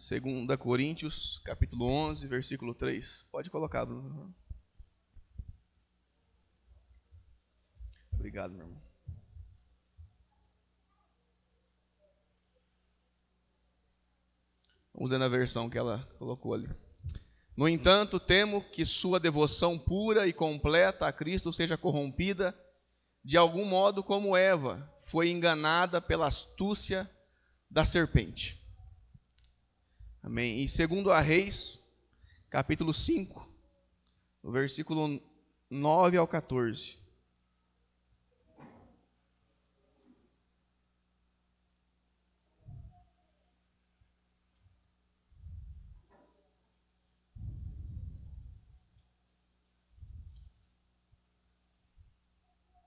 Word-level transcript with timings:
2 0.00 0.56
Coríntios, 0.56 1.42
capítulo 1.44 1.84
11, 1.84 2.26
versículo 2.26 2.74
3. 2.74 3.26
Pode 3.30 3.50
colocar, 3.50 3.84
Bruno. 3.84 4.34
Obrigado, 8.14 8.54
meu 8.54 8.66
irmão. 8.66 8.82
Vamos 14.94 15.10
ver 15.10 15.18
na 15.18 15.28
versão 15.28 15.68
que 15.68 15.76
ela 15.76 15.98
colocou 16.18 16.54
ali. 16.54 16.68
No 17.54 17.68
entanto, 17.68 18.18
temo 18.18 18.62
que 18.70 18.86
sua 18.86 19.20
devoção 19.20 19.78
pura 19.78 20.26
e 20.26 20.32
completa 20.32 21.06
a 21.06 21.12
Cristo 21.12 21.52
seja 21.52 21.76
corrompida 21.76 22.58
de 23.22 23.36
algum 23.36 23.66
modo 23.66 24.02
como 24.02 24.34
Eva 24.34 24.90
foi 24.98 25.28
enganada 25.28 26.00
pela 26.00 26.26
astúcia 26.26 27.08
da 27.70 27.84
serpente. 27.84 28.59
Amém. 30.22 30.62
E 30.62 30.68
segundo 30.68 31.10
a 31.10 31.20
Reis, 31.20 31.82
capítulo 32.50 32.92
5, 32.92 33.50
no 34.42 34.52
versículo 34.52 35.18
9 35.70 36.16
ao 36.18 36.28
14. 36.28 36.98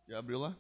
Já 0.08 0.20
abriu 0.20 0.38
lá? 0.38 0.56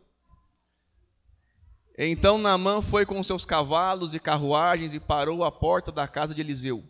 Então 1.97 2.37
Naamã 2.37 2.81
foi 2.81 3.05
com 3.05 3.21
seus 3.21 3.45
cavalos 3.45 4.15
e 4.15 4.19
carruagens 4.19 4.95
e 4.95 4.99
parou 4.99 5.43
à 5.43 5.51
porta 5.51 5.91
da 5.91 6.07
casa 6.07 6.33
de 6.33 6.41
Eliseu. 6.41 6.83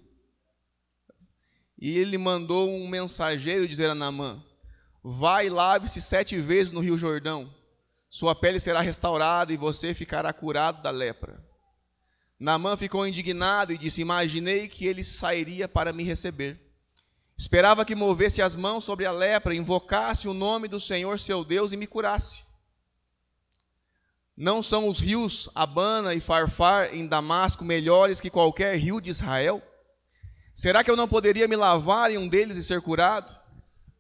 E 1.78 2.00
ele 2.00 2.18
mandou 2.18 2.70
um 2.70 2.88
mensageiro 2.88 3.68
dizer 3.68 3.90
a 3.90 3.95
Naamã: 3.95 4.42
Vai 5.04 5.48
e 5.48 5.50
lave-se 5.50 6.02
sete 6.02 6.38
vezes 6.38 6.72
no 6.72 6.80
rio 6.80 6.98
Jordão. 6.98 7.54
Sua 8.10 8.34
pele 8.34 8.60
será 8.60 8.80
restaurada 8.80 9.52
e 9.52 9.58
você 9.58 9.94
ficará 9.94 10.32
curado 10.32 10.82
da 10.82 10.92
lepra. 10.92 11.44
Naamã 12.40 12.78
ficou 12.78 13.06
indignado 13.06 13.73
e 13.73 13.78
disse: 13.78 14.00
Imaginei 14.00 14.70
que 14.70 14.86
ele 14.86 15.04
sairia 15.04 15.67
para 15.67 15.92
me 15.92 16.04
receber. 16.04 16.58
Esperava 17.38 17.84
que 17.84 17.95
movesse 17.95 18.42
as 18.42 18.56
mãos 18.56 18.86
sobre 18.86 19.06
a 19.06 19.12
lepra, 19.12 19.56
invocasse 19.56 20.28
o 20.30 20.34
nome 20.34 20.70
do 20.70 20.80
Senhor 20.80 21.20
seu 21.20 21.44
Deus 21.44 21.73
e 21.73 21.78
me 21.78 21.88
curasse. 21.88 22.53
Não 24.36 24.64
são 24.64 24.88
os 24.88 25.00
rios 25.00 25.48
Abana 25.53 26.14
e 26.14 26.20
Farfar 26.20 26.94
em 26.94 27.08
Damasco 27.08 27.64
melhores 27.64 28.20
que 28.20 28.31
qualquer 28.31 28.76
rio 28.78 29.00
de 29.00 29.12
Israel? 29.12 29.62
Será 30.56 30.84
que 30.84 30.89
eu 30.89 30.98
não 30.98 31.08
poderia 31.08 31.48
me 31.48 31.56
lavar 31.56 32.12
em 32.12 32.17
um 32.17 32.28
deles 32.28 32.58
e 32.58 32.64
ser 32.64 32.81
curado? 32.81 33.36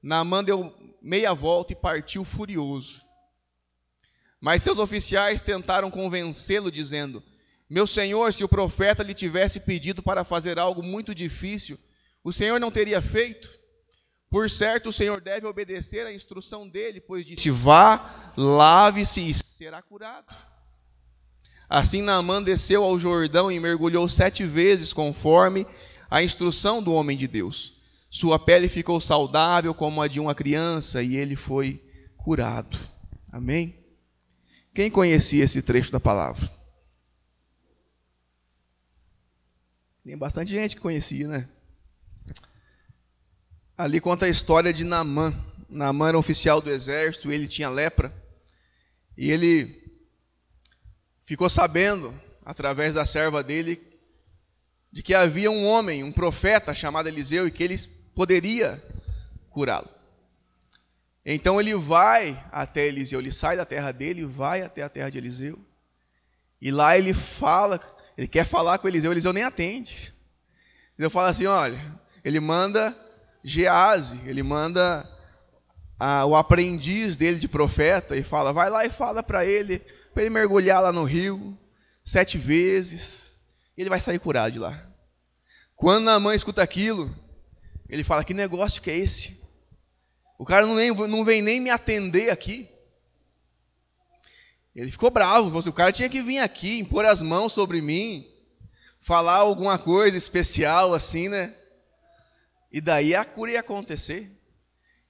Naamã 0.01 0.43
deu 0.43 0.75
meia 1.01 1.33
volta 1.33 1.73
e 1.73 1.75
partiu 1.75 2.23
furioso. 2.23 3.03
Mas 4.41 4.63
seus 4.63 4.79
oficiais 4.79 5.41
tentaram 5.41 5.89
convencê-lo, 5.89 6.71
dizendo: 6.71 7.23
Meu 7.69 7.85
senhor, 7.87 8.33
se 8.33 8.43
o 8.43 8.49
profeta 8.49 9.03
lhe 9.03 9.13
tivesse 9.13 9.61
pedido 9.61 10.01
para 10.03 10.23
fazer 10.23 10.59
algo 10.59 10.83
muito 10.83 11.13
difícil, 11.13 11.79
o 12.23 12.33
senhor 12.33 12.59
não 12.59 12.71
teria 12.71 13.01
feito? 13.01 13.49
Por 14.33 14.49
certo, 14.49 14.89
o 14.89 14.91
Senhor 14.91 15.21
deve 15.21 15.45
obedecer 15.45 16.07
à 16.07 16.11
instrução 16.11 16.67
dele, 16.67 16.99
pois 16.99 17.23
disse: 17.23 17.51
Vá, 17.51 18.33
lave-se 18.35 19.21
e 19.21 19.31
será 19.31 19.79
curado. 19.79 20.35
Assim 21.69 22.01
Naamã 22.01 22.41
desceu 22.41 22.83
ao 22.83 22.97
Jordão 22.97 23.51
e 23.51 23.59
mergulhou 23.59 24.09
sete 24.09 24.43
vezes, 24.43 24.91
conforme 24.91 25.67
a 26.09 26.23
instrução 26.23 26.81
do 26.81 26.91
homem 26.93 27.15
de 27.15 27.27
Deus. 27.27 27.79
Sua 28.09 28.39
pele 28.39 28.67
ficou 28.67 28.99
saudável 28.99 29.71
como 29.71 30.01
a 30.01 30.07
de 30.07 30.19
uma 30.19 30.33
criança 30.33 31.03
e 31.03 31.15
ele 31.15 31.35
foi 31.35 31.79
curado. 32.17 32.75
Amém? 33.31 33.85
Quem 34.73 34.89
conhecia 34.89 35.43
esse 35.43 35.61
trecho 35.61 35.91
da 35.91 35.99
palavra? 35.99 36.51
Tem 40.03 40.17
bastante 40.17 40.55
gente 40.55 40.75
que 40.75 40.81
conhecia, 40.81 41.27
né? 41.27 41.47
Ali 43.75 43.99
conta 43.99 44.25
a 44.25 44.29
história 44.29 44.71
de 44.71 44.83
Naamã. 44.83 45.33
Naamã 45.67 46.09
era 46.09 46.17
um 46.17 46.19
oficial 46.19 46.61
do 46.61 46.69
exército, 46.69 47.31
ele 47.31 47.47
tinha 47.47 47.69
lepra. 47.69 48.13
E 49.17 49.31
ele 49.31 49.81
ficou 51.23 51.49
sabendo, 51.49 52.13
através 52.45 52.93
da 52.93 53.03
serva 53.03 53.43
dele, 53.43 53.81
de 54.91 55.01
que 55.01 55.15
havia 55.15 55.49
um 55.49 55.65
homem, 55.65 56.03
um 56.03 56.11
profeta 56.11 56.71
chamado 56.75 57.07
Eliseu, 57.07 57.47
e 57.47 57.51
que 57.51 57.63
ele 57.63 57.75
poderia 58.13 58.81
curá-lo. 59.49 59.89
Então 61.25 61.59
ele 61.59 61.73
vai 61.73 62.39
até 62.51 62.85
Eliseu, 62.85 63.19
ele 63.19 63.33
sai 63.33 63.57
da 63.57 63.65
terra 63.65 63.91
dele 63.91 64.23
vai 64.23 64.61
até 64.61 64.83
a 64.83 64.89
terra 64.89 65.09
de 65.09 65.17
Eliseu. 65.17 65.59
E 66.61 66.69
lá 66.69 66.95
ele 66.95 67.13
fala, 67.13 67.79
ele 68.15 68.27
quer 68.27 68.45
falar 68.45 68.77
com 68.77 68.87
Eliseu, 68.87 69.11
Eliseu 69.11 69.33
nem 69.33 69.43
atende. 69.43 70.13
Eliseu 70.95 71.09
fala 71.09 71.29
assim: 71.29 71.47
olha, 71.47 71.79
ele 72.23 72.39
manda 72.39 72.95
Gease, 73.43 74.21
ele 74.25 74.41
manda 74.41 75.07
a, 75.99 76.25
o 76.25 76.35
aprendiz 76.35 77.17
dele 77.17 77.37
de 77.37 77.47
profeta 77.47 78.15
e 78.15 78.23
fala: 78.23 78.53
vai 78.53 78.69
lá 78.69 78.85
e 78.85 78.89
fala 78.89 79.21
para 79.21 79.45
ele, 79.45 79.79
para 80.13 80.23
ele 80.23 80.29
mergulhar 80.29 80.81
lá 80.81 80.91
no 80.91 81.03
rio 81.03 81.57
sete 82.03 82.37
vezes, 82.37 83.33
e 83.77 83.81
ele 83.81 83.89
vai 83.89 83.99
sair 83.99 84.19
curado 84.19 84.53
de 84.53 84.59
lá. 84.59 84.85
Quando 85.75 86.09
a 86.09 86.19
mãe 86.19 86.35
escuta 86.35 86.63
aquilo, 86.63 87.13
ele 87.89 88.03
fala: 88.03 88.23
que 88.23 88.33
negócio 88.33 88.81
que 88.81 88.89
é 88.89 88.97
esse? 88.97 89.43
O 90.37 90.45
cara 90.45 90.65
não, 90.65 90.75
nem, 90.75 90.91
não 90.91 91.23
vem 91.23 91.41
nem 91.41 91.59
me 91.59 91.69
atender 91.69 92.29
aqui. 92.29 92.69
Ele 94.75 94.89
ficou 94.89 95.11
bravo, 95.11 95.57
o 95.57 95.73
cara 95.73 95.91
tinha 95.91 96.09
que 96.09 96.21
vir 96.21 96.39
aqui, 96.39 96.79
impor 96.79 97.05
as 97.05 97.21
mãos 97.21 97.53
sobre 97.53 97.79
mim, 97.79 98.27
falar 98.99 99.35
alguma 99.35 99.77
coisa 99.77 100.17
especial 100.17 100.93
assim, 100.93 101.29
né? 101.29 101.55
E 102.73 102.81
daí 102.81 103.13
a 103.13 103.23
cura 103.23 103.51
ia 103.51 103.59
acontecer. 103.59 104.31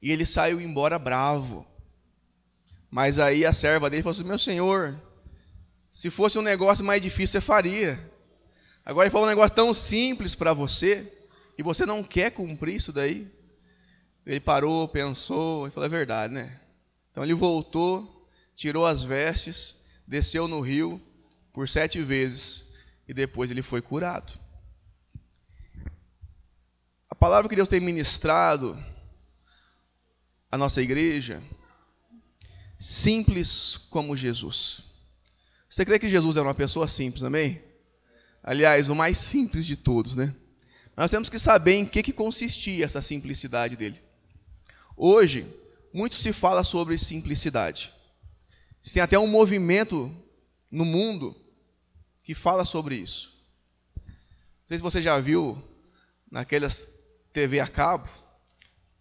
E 0.01 0.11
ele 0.11 0.25
saiu 0.25 0.59
embora 0.59 0.99
bravo. 0.99 1.65
Mas 2.91 3.17
aí 3.17 3.45
a 3.45 3.53
serva 3.53 3.89
dele 3.89 4.03
falou 4.03 4.11
assim: 4.11 4.25
Meu 4.25 4.37
senhor, 4.37 5.01
se 5.89 6.09
fosse 6.09 6.37
um 6.37 6.41
negócio 6.41 6.83
mais 6.83 7.01
difícil, 7.01 7.39
você 7.39 7.41
faria. 7.41 7.97
Agora 8.85 9.05
ele 9.05 9.11
falou 9.11 9.25
um 9.25 9.29
negócio 9.29 9.55
tão 9.55 9.73
simples 9.73 10.35
para 10.35 10.51
você, 10.51 11.09
e 11.57 11.63
você 11.63 11.85
não 11.85 12.03
quer 12.03 12.31
cumprir 12.31 12.75
isso 12.75 12.91
daí. 12.91 13.31
Ele 14.25 14.41
parou, 14.41 14.85
pensou, 14.89 15.65
e 15.65 15.71
falou: 15.71 15.87
É 15.87 15.89
verdade, 15.89 16.33
né? 16.33 16.59
Então 17.11 17.23
ele 17.23 17.33
voltou, 17.33 18.27
tirou 18.57 18.85
as 18.85 19.03
vestes, 19.03 19.77
desceu 20.05 20.49
no 20.49 20.59
rio 20.59 21.01
por 21.53 21.69
sete 21.69 22.01
vezes, 22.01 22.65
e 23.07 23.13
depois 23.13 23.49
ele 23.49 23.61
foi 23.61 23.81
curado 23.81 24.42
palavra 27.23 27.47
que 27.47 27.55
Deus 27.55 27.69
tem 27.69 27.79
ministrado 27.79 28.77
à 30.51 30.57
nossa 30.57 30.81
igreja, 30.81 31.41
simples 32.77 33.77
como 33.89 34.13
Jesus. 34.13 34.83
Você 35.69 35.85
crê 35.85 35.97
que 35.97 36.09
Jesus 36.09 36.35
era 36.35 36.45
uma 36.45 36.53
pessoa 36.53 36.85
simples, 36.85 37.23
amém? 37.23 37.61
Aliás, 38.43 38.89
o 38.89 38.95
mais 38.95 39.17
simples 39.17 39.65
de 39.65 39.77
todos, 39.77 40.17
né? 40.17 40.35
Nós 40.97 41.09
temos 41.09 41.29
que 41.29 41.39
saber 41.39 41.75
em 41.75 41.85
que, 41.85 42.03
que 42.03 42.11
consistia 42.11 42.83
essa 42.83 43.01
simplicidade 43.01 43.77
dele. 43.77 44.03
Hoje, 44.97 45.47
muito 45.93 46.15
se 46.15 46.33
fala 46.33 46.61
sobre 46.61 46.97
simplicidade. 46.97 47.93
Tem 48.93 49.01
até 49.01 49.17
um 49.17 49.27
movimento 49.27 50.13
no 50.69 50.83
mundo 50.83 51.33
que 52.21 52.35
fala 52.35 52.65
sobre 52.65 52.95
isso. 52.95 53.33
Não 53.95 54.67
sei 54.67 54.77
se 54.77 54.83
você 54.83 55.01
já 55.01 55.17
viu 55.21 55.57
naquelas 56.29 56.92
TV 57.33 57.59
a 57.59 57.67
cabo, 57.67 58.07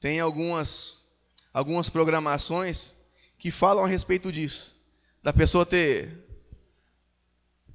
tem 0.01 0.19
algumas, 0.19 1.05
algumas 1.53 1.89
programações 1.91 2.97
que 3.39 3.51
falam 3.51 3.85
a 3.85 3.89
respeito 3.89 4.33
disso. 4.33 4.75
Da 5.23 5.33
pessoa 5.33 5.67
ter 5.67 6.19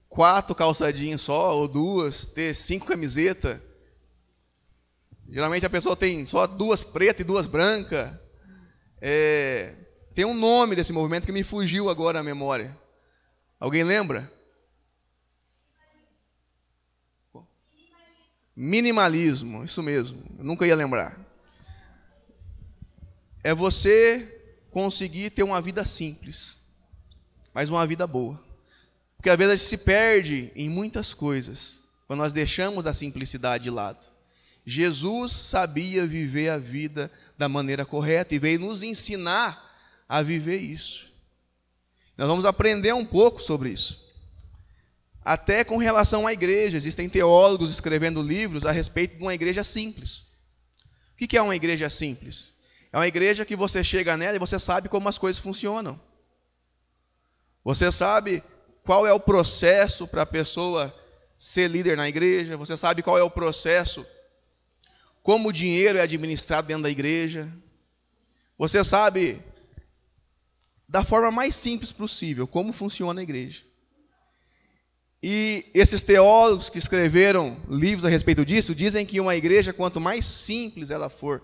quatro 0.10 0.56
calçadinhos 0.56 1.22
só, 1.22 1.56
ou 1.56 1.68
duas, 1.68 2.26
ter 2.26 2.56
cinco 2.56 2.88
camisetas. 2.88 3.62
Geralmente 5.30 5.66
a 5.66 5.70
pessoa 5.70 5.96
tem 5.96 6.26
só 6.26 6.48
duas 6.48 6.84
pretas 6.84 7.22
e 7.22 7.24
duas 7.24 7.46
brancas. 7.46 8.12
É, 9.00 9.76
tem 10.16 10.26
um 10.26 10.34
nome 10.34 10.76
desse 10.76 10.92
movimento 10.92 11.26
que 11.26 11.32
me 11.32 11.44
fugiu 11.44 11.90
agora 11.90 12.20
à 12.20 12.24
memória. 12.24 12.76
Alguém 13.60 13.84
lembra? 13.84 14.32
Minimalismo, 18.60 19.64
isso 19.64 19.84
mesmo, 19.84 20.20
eu 20.36 20.44
nunca 20.44 20.66
ia 20.66 20.76
lembrar. 20.76 21.16
É 23.44 23.54
você 23.54 24.42
conseguir 24.72 25.30
ter 25.30 25.44
uma 25.44 25.62
vida 25.62 25.86
simples, 25.86 26.58
mas 27.54 27.70
uma 27.70 27.86
vida 27.86 28.08
boa. 28.08 28.44
Porque 29.16 29.30
às 29.30 29.38
vezes 29.38 29.54
a 29.54 29.56
gente 29.56 29.68
se 29.68 29.78
perde 29.78 30.52
em 30.56 30.70
muitas 30.70 31.14
coisas, 31.14 31.84
quando 32.08 32.18
nós 32.18 32.34
deixamos 32.34 32.88
a 32.88 32.96
simplicidade 32.96 33.66
de 33.66 33.70
lado. 33.70 34.08
Jesus 34.66 35.34
sabia 35.34 36.08
viver 36.08 36.50
a 36.50 36.58
vida 36.58 37.12
da 37.38 37.48
maneira 37.48 37.86
correta 37.86 38.34
e 38.34 38.40
veio 38.40 38.60
nos 38.60 38.82
ensinar 38.82 39.78
a 40.10 40.24
viver 40.24 40.58
isso. 40.58 41.14
Nós 42.18 42.28
vamos 42.28 42.44
aprender 42.44 42.92
um 42.92 43.06
pouco 43.06 43.40
sobre 43.40 43.70
isso. 43.70 44.07
Até 45.28 45.66
com 45.66 45.76
relação 45.76 46.26
à 46.26 46.32
igreja, 46.32 46.78
existem 46.78 47.10
teólogos 47.10 47.70
escrevendo 47.70 48.22
livros 48.22 48.66
a 48.66 48.72
respeito 48.72 49.18
de 49.18 49.22
uma 49.22 49.34
igreja 49.34 49.62
simples. 49.62 50.28
O 51.12 51.18
que 51.18 51.36
é 51.36 51.42
uma 51.42 51.54
igreja 51.54 51.90
simples? 51.90 52.54
É 52.94 52.98
uma 52.98 53.10
igreja 53.10 53.44
que 53.44 53.54
você 53.54 53.84
chega 53.84 54.16
nela 54.16 54.38
e 54.38 54.40
você 54.40 54.58
sabe 54.58 54.88
como 54.88 55.10
as 55.10 55.18
coisas 55.18 55.38
funcionam. 55.38 56.00
Você 57.62 57.92
sabe 57.92 58.42
qual 58.86 59.06
é 59.06 59.12
o 59.12 59.20
processo 59.20 60.08
para 60.08 60.22
a 60.22 60.26
pessoa 60.26 60.98
ser 61.38 61.68
líder 61.68 61.98
na 61.98 62.08
igreja, 62.08 62.56
você 62.56 62.78
sabe 62.78 63.04
qual 63.04 63.18
é 63.18 63.22
o 63.22 63.30
processo, 63.30 64.06
como 65.22 65.50
o 65.50 65.54
dinheiro 65.54 65.98
é 65.98 66.04
administrado 66.04 66.70
dentro 66.70 66.84
da 66.84 66.90
igreja. 66.90 67.52
Você 68.58 68.82
sabe 68.82 69.44
da 70.88 71.04
forma 71.04 71.32
mais 71.32 71.54
simples 71.54 71.92
possível 71.92 72.48
como 72.48 72.72
funciona 72.72 73.20
a 73.20 73.24
igreja. 73.24 73.68
E 75.22 75.66
esses 75.74 76.04
teólogos 76.04 76.70
que 76.70 76.78
escreveram 76.78 77.58
livros 77.70 78.06
a 78.06 78.10
respeito 78.10 78.46
disso 78.46 78.76
dizem 78.76 79.06
que 79.06 79.20
uma 79.20 79.36
igreja, 79.36 79.74
quanto 79.74 80.00
mais 80.00 80.26
simples 80.26 80.92
ela 80.92 81.10
for, 81.10 81.44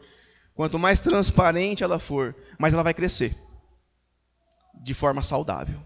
quanto 0.54 0.78
mais 0.78 1.00
transparente 1.00 1.84
ela 1.84 2.00
for, 2.00 2.36
mais 2.60 2.74
ela 2.74 2.84
vai 2.84 2.94
crescer 2.94 3.36
de 4.84 4.94
forma 4.94 5.24
saudável. 5.24 5.80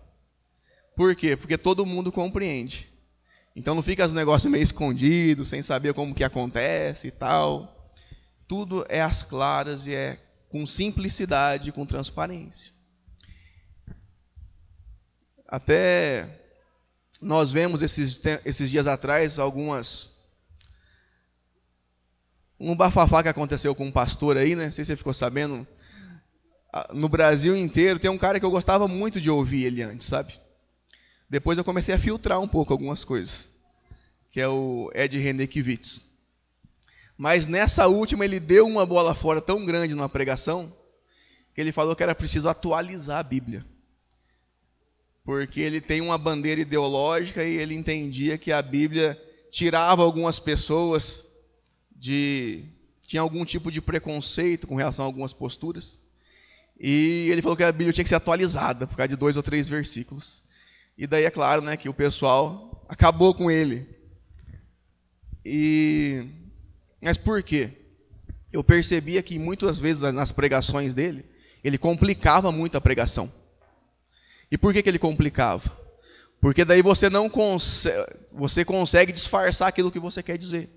Por 0.96 1.16
quê? 1.16 1.38
Porque 1.38 1.58
todo 1.58 1.86
mundo 1.86 2.12
compreende. 2.12 2.92
Então 3.56 3.74
não 3.74 3.84
fica 3.84 4.06
os 4.06 4.14
negócios 4.14 4.52
meio 4.52 4.64
escondidos, 4.64 5.50
sem 5.50 5.62
saber 5.62 5.94
como 5.94 6.14
que 6.14 6.24
acontece 6.24 7.08
e 7.08 7.12
tal. 7.12 7.88
Tudo 8.48 8.86
é 8.90 9.02
às 9.02 9.24
claras 9.24 9.88
e 9.88 9.94
é 9.94 10.20
com 10.50 10.66
simplicidade, 10.66 11.72
com 11.72 11.86
transparência. 11.86 12.74
Até 15.48 16.47
nós 17.22 17.52
vemos 17.52 17.82
esses, 17.82 18.22
esses 18.46 18.70
dias 18.70 18.88
atrás 18.88 19.40
algumas. 19.40 20.16
Um 22.60 22.76
bafafá 22.76 23.22
que 23.22 23.30
aconteceu 23.30 23.76
com 23.76 23.86
um 23.86 23.92
pastor 23.92 24.38
aí, 24.38 24.56
né? 24.56 24.66
Não 24.66 24.72
sei 24.72 24.84
se 24.84 24.90
você 24.90 24.96
ficou 24.96 25.14
sabendo. 25.14 25.68
No 26.94 27.08
Brasil 27.08 27.56
inteiro 27.56 28.00
tem 28.00 28.10
um 28.10 28.18
cara 28.18 28.40
que 28.40 28.46
eu 28.46 28.52
gostava 28.52 28.88
muito 28.88 29.22
de 29.22 29.30
ouvir 29.30 29.66
ele 29.66 29.82
antes, 29.82 30.08
sabe? 30.08 30.40
Depois 31.30 31.58
eu 31.58 31.64
comecei 31.64 31.94
a 31.94 32.00
filtrar 32.00 32.40
um 32.40 32.48
pouco 32.48 32.72
algumas 32.72 33.04
coisas, 33.04 33.50
que 34.30 34.40
é 34.40 34.48
o 34.48 34.92
Ed 34.94 35.18
Renekiewicz. 35.18 36.04
Mas 37.18 37.48
nessa 37.48 37.88
última 37.88 38.26
ele 38.26 38.40
deu 38.40 38.66
uma 38.66 38.86
bola 38.86 39.14
fora 39.16 39.42
tão 39.42 39.66
grande 39.66 39.96
numa 39.96 40.10
pregação 40.10 40.74
que 41.54 41.62
ele 41.62 41.72
falou 41.72 41.96
que 41.96 42.04
era 42.04 42.14
preciso 42.14 42.48
atualizar 42.48 43.20
a 43.20 43.24
Bíblia 43.24 43.66
porque 45.28 45.60
ele 45.60 45.82
tem 45.82 46.00
uma 46.00 46.18
bandeira 46.18 46.62
ideológica 46.62 47.44
e 47.44 47.58
ele 47.58 47.76
entendia 47.76 48.38
que 48.38 48.50
a 48.50 48.62
Bíblia 48.62 49.22
tirava 49.52 50.02
algumas 50.02 50.40
pessoas 50.40 51.28
de 51.94 52.64
tinha 53.06 53.22
algum 53.22 53.44
tipo 53.44 53.70
de 53.70 53.82
preconceito 53.82 54.66
com 54.66 54.76
relação 54.76 55.04
a 55.04 55.06
algumas 55.06 55.34
posturas. 55.34 56.00
E 56.80 57.28
ele 57.30 57.42
falou 57.42 57.58
que 57.58 57.64
a 57.64 57.74
Bíblia 57.74 57.92
tinha 57.92 58.06
que 58.06 58.10
ser 58.10 58.16
atualizada 58.16 58.88
por 58.88 58.96
causa 58.96 59.10
de 59.10 59.18
dois 59.18 59.36
ou 59.36 59.44
três 59.44 59.68
versículos. 59.68 60.42
E 60.98 61.06
daí 61.06 61.26
é 61.26 61.30
claro, 61.30 61.62
né, 61.62 61.76
que 61.76 61.90
o 61.90 61.94
pessoal 61.94 62.86
acabou 62.88 63.34
com 63.34 63.52
ele. 63.52 63.86
E 65.44 66.26
mas 67.02 67.18
por 67.18 67.44
quê? 67.44 67.72
Eu 68.54 68.64
percebia 68.64 69.22
que 69.22 69.38
muitas 69.38 69.78
vezes 69.78 70.04
nas 70.14 70.32
pregações 70.32 70.94
dele, 70.94 71.26
ele 71.62 71.78
complicava 71.78 72.50
muito 72.50 72.78
a 72.78 72.82
pregação. 72.82 73.30
E 74.52 74.58
por 74.58 74.74
que, 74.74 74.82
que 74.82 74.90
ele 74.90 75.00
complicava? 75.00 75.72
Porque 76.40 76.64
daí 76.64 76.82
você 76.82 77.10
não 77.10 77.30
consegue, 77.30 78.16
você 78.32 78.64
consegue 78.64 79.12
disfarçar 79.12 79.68
aquilo 79.68 79.92
que 79.92 80.00
você 80.00 80.22
quer 80.22 80.38
dizer. 80.38 80.70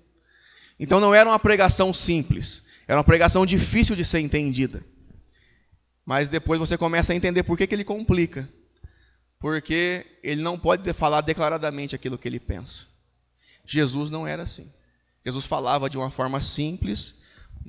Então 0.79 0.99
não 0.99 1.13
era 1.13 1.29
uma 1.29 1.39
pregação 1.39 1.93
simples, 1.93 2.63
era 2.87 2.97
uma 2.97 3.03
pregação 3.03 3.45
difícil 3.45 3.95
de 3.95 4.03
ser 4.03 4.19
entendida. 4.19 4.83
Mas 6.05 6.27
depois 6.27 6.59
você 6.59 6.77
começa 6.77 7.13
a 7.13 7.15
entender 7.15 7.43
por 7.43 7.57
que, 7.57 7.67
que 7.67 7.75
ele 7.75 7.83
complica. 7.83 8.49
Porque 9.39 10.05
ele 10.23 10.41
não 10.41 10.57
pode 10.57 10.91
falar 10.93 11.21
declaradamente 11.21 11.95
aquilo 11.95 12.17
que 12.17 12.27
ele 12.27 12.39
pensa. 12.39 12.87
Jesus 13.65 14.09
não 14.09 14.27
era 14.27 14.43
assim. 14.43 14.71
Jesus 15.23 15.45
falava 15.45 15.89
de 15.89 15.97
uma 15.97 16.09
forma 16.09 16.41
simples 16.41 17.15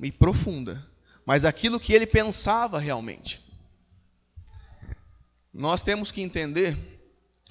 e 0.01 0.11
profunda, 0.11 0.85
mas 1.25 1.45
aquilo 1.45 1.79
que 1.79 1.93
ele 1.93 2.07
pensava 2.07 2.79
realmente. 2.79 3.42
Nós 5.53 5.83
temos 5.83 6.11
que 6.11 6.21
entender, 6.21 6.75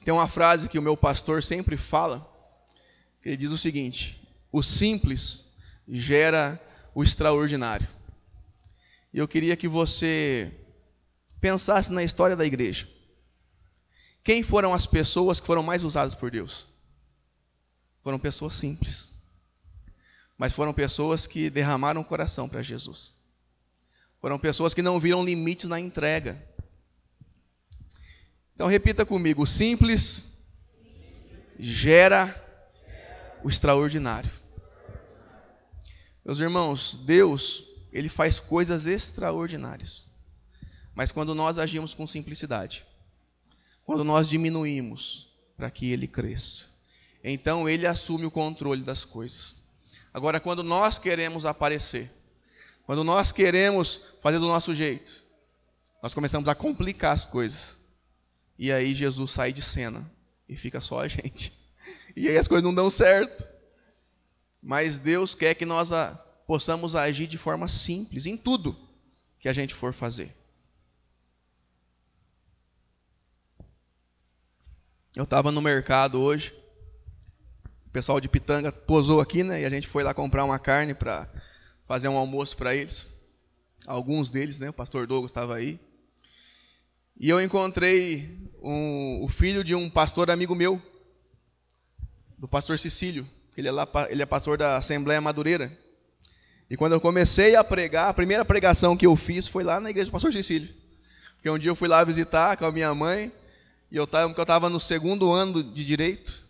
tem 0.04 0.12
uma 0.12 0.26
frase 0.26 0.68
que 0.68 0.78
o 0.78 0.82
meu 0.82 0.96
pastor 0.96 1.42
sempre 1.42 1.76
fala, 1.76 2.28
que 3.20 3.28
ele 3.28 3.36
diz 3.36 3.52
o 3.52 3.58
seguinte: 3.58 4.20
o 4.50 4.62
simples 4.62 5.52
gera 5.88 6.60
o 6.94 7.04
extraordinário. 7.04 7.86
E 9.14 9.18
eu 9.18 9.28
queria 9.28 9.56
que 9.56 9.68
você 9.68 10.52
pensasse 11.40 11.92
na 11.92 12.02
história 12.02 12.34
da 12.34 12.44
igreja. 12.44 12.88
Quem 14.24 14.42
foram 14.42 14.72
as 14.72 14.86
pessoas 14.86 15.38
que 15.38 15.46
foram 15.46 15.62
mais 15.62 15.84
usadas 15.84 16.14
por 16.14 16.30
Deus? 16.30 16.68
Foram 18.02 18.18
pessoas 18.18 18.54
simples. 18.54 19.12
Mas 20.38 20.52
foram 20.52 20.72
pessoas 20.72 21.26
que 21.26 21.50
derramaram 21.50 22.00
o 22.00 22.04
coração 22.04 22.48
para 22.48 22.62
Jesus. 22.62 23.18
Foram 24.20 24.38
pessoas 24.38 24.72
que 24.72 24.82
não 24.82 24.98
viram 24.98 25.24
limites 25.24 25.68
na 25.68 25.78
entrega. 25.78 26.40
Então 28.62 28.70
repita 28.70 29.04
comigo: 29.04 29.42
o 29.42 29.46
simples 29.46 30.38
gera 31.58 32.40
o 33.42 33.48
extraordinário. 33.48 34.30
Meus 36.24 36.38
irmãos, 36.38 36.96
Deus, 37.04 37.64
ele 37.92 38.08
faz 38.08 38.38
coisas 38.38 38.86
extraordinárias. 38.86 40.08
Mas 40.94 41.10
quando 41.10 41.34
nós 41.34 41.58
agimos 41.58 41.92
com 41.92 42.06
simplicidade, 42.06 42.86
quando 43.84 44.04
nós 44.04 44.28
diminuímos 44.28 45.34
para 45.56 45.68
que 45.68 45.90
ele 45.90 46.06
cresça, 46.06 46.68
então 47.24 47.68
ele 47.68 47.84
assume 47.84 48.26
o 48.26 48.30
controle 48.30 48.84
das 48.84 49.04
coisas. 49.04 49.58
Agora, 50.14 50.38
quando 50.38 50.62
nós 50.62 51.00
queremos 51.00 51.44
aparecer, 51.44 52.12
quando 52.86 53.02
nós 53.02 53.32
queremos 53.32 54.02
fazer 54.20 54.38
do 54.38 54.46
nosso 54.46 54.72
jeito, 54.72 55.24
nós 56.00 56.14
começamos 56.14 56.48
a 56.48 56.54
complicar 56.54 57.12
as 57.12 57.24
coisas. 57.24 57.81
E 58.58 58.70
aí 58.70 58.94
Jesus 58.94 59.30
sai 59.30 59.52
de 59.52 59.62
cena 59.62 60.10
e 60.48 60.56
fica 60.56 60.80
só 60.80 61.00
a 61.00 61.08
gente. 61.08 61.52
E 62.14 62.28
aí 62.28 62.36
as 62.36 62.46
coisas 62.46 62.62
não 62.62 62.74
dão 62.74 62.90
certo. 62.90 63.48
Mas 64.60 64.98
Deus 64.98 65.34
quer 65.34 65.54
que 65.54 65.64
nós 65.64 65.90
possamos 66.46 66.94
agir 66.94 67.26
de 67.26 67.38
forma 67.38 67.66
simples 67.66 68.26
em 68.26 68.36
tudo 68.36 68.76
que 69.40 69.48
a 69.48 69.52
gente 69.54 69.74
for 69.74 69.94
fazer. 69.94 70.36
Eu 75.14 75.24
estava 75.24 75.50
no 75.50 75.60
mercado 75.60 76.20
hoje. 76.20 76.54
O 77.86 77.90
pessoal 77.90 78.20
de 78.20 78.28
Pitanga 78.28 78.70
posou 78.70 79.20
aqui, 79.20 79.42
né? 79.42 79.62
E 79.62 79.64
a 79.64 79.70
gente 79.70 79.88
foi 79.88 80.02
lá 80.02 80.14
comprar 80.14 80.44
uma 80.44 80.58
carne 80.58 80.94
para 80.94 81.28
fazer 81.86 82.08
um 82.08 82.16
almoço 82.16 82.56
para 82.56 82.74
eles. 82.74 83.10
Alguns 83.86 84.30
deles, 84.30 84.58
né? 84.58 84.70
O 84.70 84.72
pastor 84.72 85.06
Douglas 85.06 85.30
estava 85.30 85.56
aí. 85.56 85.80
E 87.18 87.28
eu 87.28 87.40
encontrei 87.40 88.38
um, 88.62 89.22
o 89.22 89.28
filho 89.28 89.62
de 89.62 89.74
um 89.74 89.88
pastor 89.88 90.30
amigo 90.30 90.54
meu, 90.54 90.80
do 92.38 92.48
pastor 92.48 92.78
Cecílio. 92.78 93.28
Ele 93.56 93.68
é, 93.68 93.72
lá, 93.72 93.86
ele 94.08 94.22
é 94.22 94.26
pastor 94.26 94.56
da 94.56 94.76
Assembleia 94.76 95.20
Madureira. 95.20 95.76
E 96.70 96.76
quando 96.76 96.92
eu 96.92 97.00
comecei 97.00 97.54
a 97.54 97.62
pregar, 97.62 98.08
a 98.08 98.14
primeira 98.14 98.44
pregação 98.44 98.96
que 98.96 99.06
eu 99.06 99.14
fiz 99.14 99.46
foi 99.46 99.62
lá 99.62 99.78
na 99.78 99.90
igreja 99.90 100.10
do 100.10 100.12
pastor 100.12 100.32
Cecílio. 100.32 100.74
Porque 101.34 101.50
um 101.50 101.58
dia 101.58 101.70
eu 101.70 101.76
fui 101.76 101.88
lá 101.88 102.02
visitar 102.02 102.56
com 102.56 102.64
a 102.64 102.72
minha 102.72 102.94
mãe, 102.94 103.32
e 103.90 103.96
eu 103.96 104.04
estava, 104.04 104.32
eu 104.32 104.42
estava 104.42 104.70
no 104.70 104.80
segundo 104.80 105.30
ano 105.30 105.62
de 105.62 105.84
direito, 105.84 106.42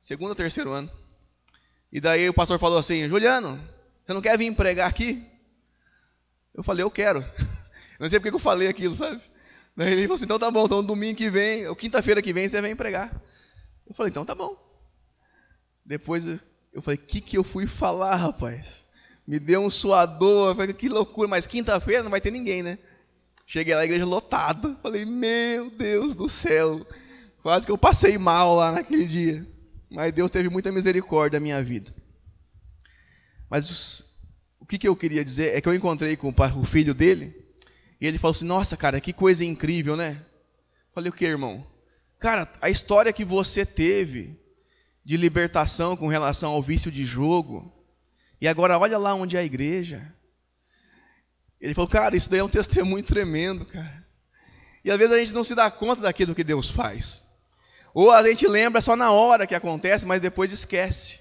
segundo 0.00 0.30
ou 0.30 0.34
terceiro 0.34 0.72
ano. 0.72 0.90
E 1.92 2.00
daí 2.00 2.28
o 2.28 2.34
pastor 2.34 2.58
falou 2.58 2.78
assim: 2.78 3.08
Juliano, 3.08 3.62
você 4.04 4.12
não 4.12 4.20
quer 4.20 4.36
vir 4.36 4.52
pregar 4.54 4.88
aqui? 4.88 5.24
Eu 6.54 6.62
falei: 6.62 6.82
Eu 6.82 6.90
quero. 6.90 7.20
Eu 7.98 8.04
não 8.04 8.08
sei 8.08 8.18
porque 8.18 8.34
eu 8.34 8.38
falei 8.38 8.66
aquilo, 8.66 8.96
sabe? 8.96 9.20
Daí 9.76 9.92
ele 9.92 10.02
falou 10.02 10.16
assim: 10.16 10.24
então 10.24 10.38
tá 10.38 10.50
bom, 10.50 10.66
então 10.66 10.82
domingo 10.82 11.16
que 11.16 11.30
vem, 11.30 11.66
ou 11.66 11.76
quinta-feira 11.76 12.20
que 12.20 12.32
vem, 12.32 12.48
você 12.48 12.60
vem 12.60 12.76
pregar. 12.76 13.22
Eu 13.86 13.94
falei: 13.94 14.10
então 14.10 14.24
tá 14.24 14.34
bom. 14.34 14.56
Depois 15.84 16.24
eu 16.72 16.82
falei: 16.82 16.98
o 16.98 17.06
que, 17.06 17.20
que 17.20 17.38
eu 17.38 17.44
fui 17.44 17.66
falar, 17.66 18.16
rapaz? 18.16 18.84
Me 19.26 19.38
deu 19.38 19.62
um 19.62 19.70
suador, 19.70 20.50
eu 20.50 20.56
falei: 20.56 20.74
que 20.74 20.88
loucura, 20.88 21.28
mas 21.28 21.46
quinta-feira 21.46 22.02
não 22.02 22.10
vai 22.10 22.20
ter 22.20 22.30
ninguém, 22.30 22.62
né? 22.62 22.78
Cheguei 23.46 23.74
lá, 23.74 23.84
igreja 23.84 24.04
lotada. 24.04 24.76
Falei: 24.82 25.04
meu 25.04 25.70
Deus 25.70 26.14
do 26.14 26.28
céu, 26.28 26.86
quase 27.42 27.66
que 27.66 27.72
eu 27.72 27.78
passei 27.78 28.16
mal 28.18 28.54
lá 28.54 28.72
naquele 28.72 29.06
dia. 29.06 29.46
Mas 29.90 30.12
Deus 30.12 30.30
teve 30.30 30.48
muita 30.48 30.70
misericórdia 30.70 31.40
na 31.40 31.42
minha 31.42 31.62
vida. 31.62 31.92
Mas 33.50 34.04
o 34.60 34.66
que, 34.66 34.78
que 34.78 34.86
eu 34.86 34.94
queria 34.94 35.24
dizer 35.24 35.56
é 35.56 35.60
que 35.60 35.68
eu 35.68 35.74
encontrei 35.74 36.16
com 36.16 36.32
o 36.32 36.64
filho 36.64 36.94
dele, 36.94 37.39
e 38.00 38.06
ele 38.06 38.18
falou 38.18 38.32
assim: 38.32 38.44
Nossa, 38.44 38.76
cara, 38.76 39.00
que 39.00 39.12
coisa 39.12 39.44
incrível, 39.44 39.96
né? 39.96 40.24
Falei, 40.94 41.10
o 41.10 41.12
que, 41.12 41.24
irmão? 41.24 41.66
Cara, 42.18 42.50
a 42.60 42.68
história 42.68 43.12
que 43.12 43.24
você 43.24 43.64
teve 43.64 44.38
de 45.04 45.16
libertação 45.16 45.96
com 45.96 46.08
relação 46.08 46.52
ao 46.52 46.62
vício 46.62 46.90
de 46.90 47.04
jogo, 47.04 47.72
e 48.40 48.48
agora 48.48 48.78
olha 48.78 48.98
lá 48.98 49.14
onde 49.14 49.36
é 49.36 49.40
a 49.40 49.44
igreja. 49.44 50.14
Ele 51.60 51.74
falou, 51.74 51.88
cara, 51.88 52.16
isso 52.16 52.30
daí 52.30 52.40
é 52.40 52.44
um 52.44 52.48
testemunho 52.48 53.04
tremendo, 53.04 53.66
cara. 53.66 54.06
E 54.82 54.90
às 54.90 54.98
vezes 54.98 55.14
a 55.14 55.18
gente 55.18 55.34
não 55.34 55.44
se 55.44 55.54
dá 55.54 55.70
conta 55.70 56.00
daquilo 56.00 56.34
que 56.34 56.42
Deus 56.42 56.70
faz. 56.70 57.22
Ou 57.92 58.10
a 58.10 58.22
gente 58.22 58.46
lembra 58.46 58.80
só 58.80 58.96
na 58.96 59.10
hora 59.12 59.46
que 59.46 59.54
acontece, 59.54 60.06
mas 60.06 60.20
depois 60.20 60.52
esquece. 60.52 61.20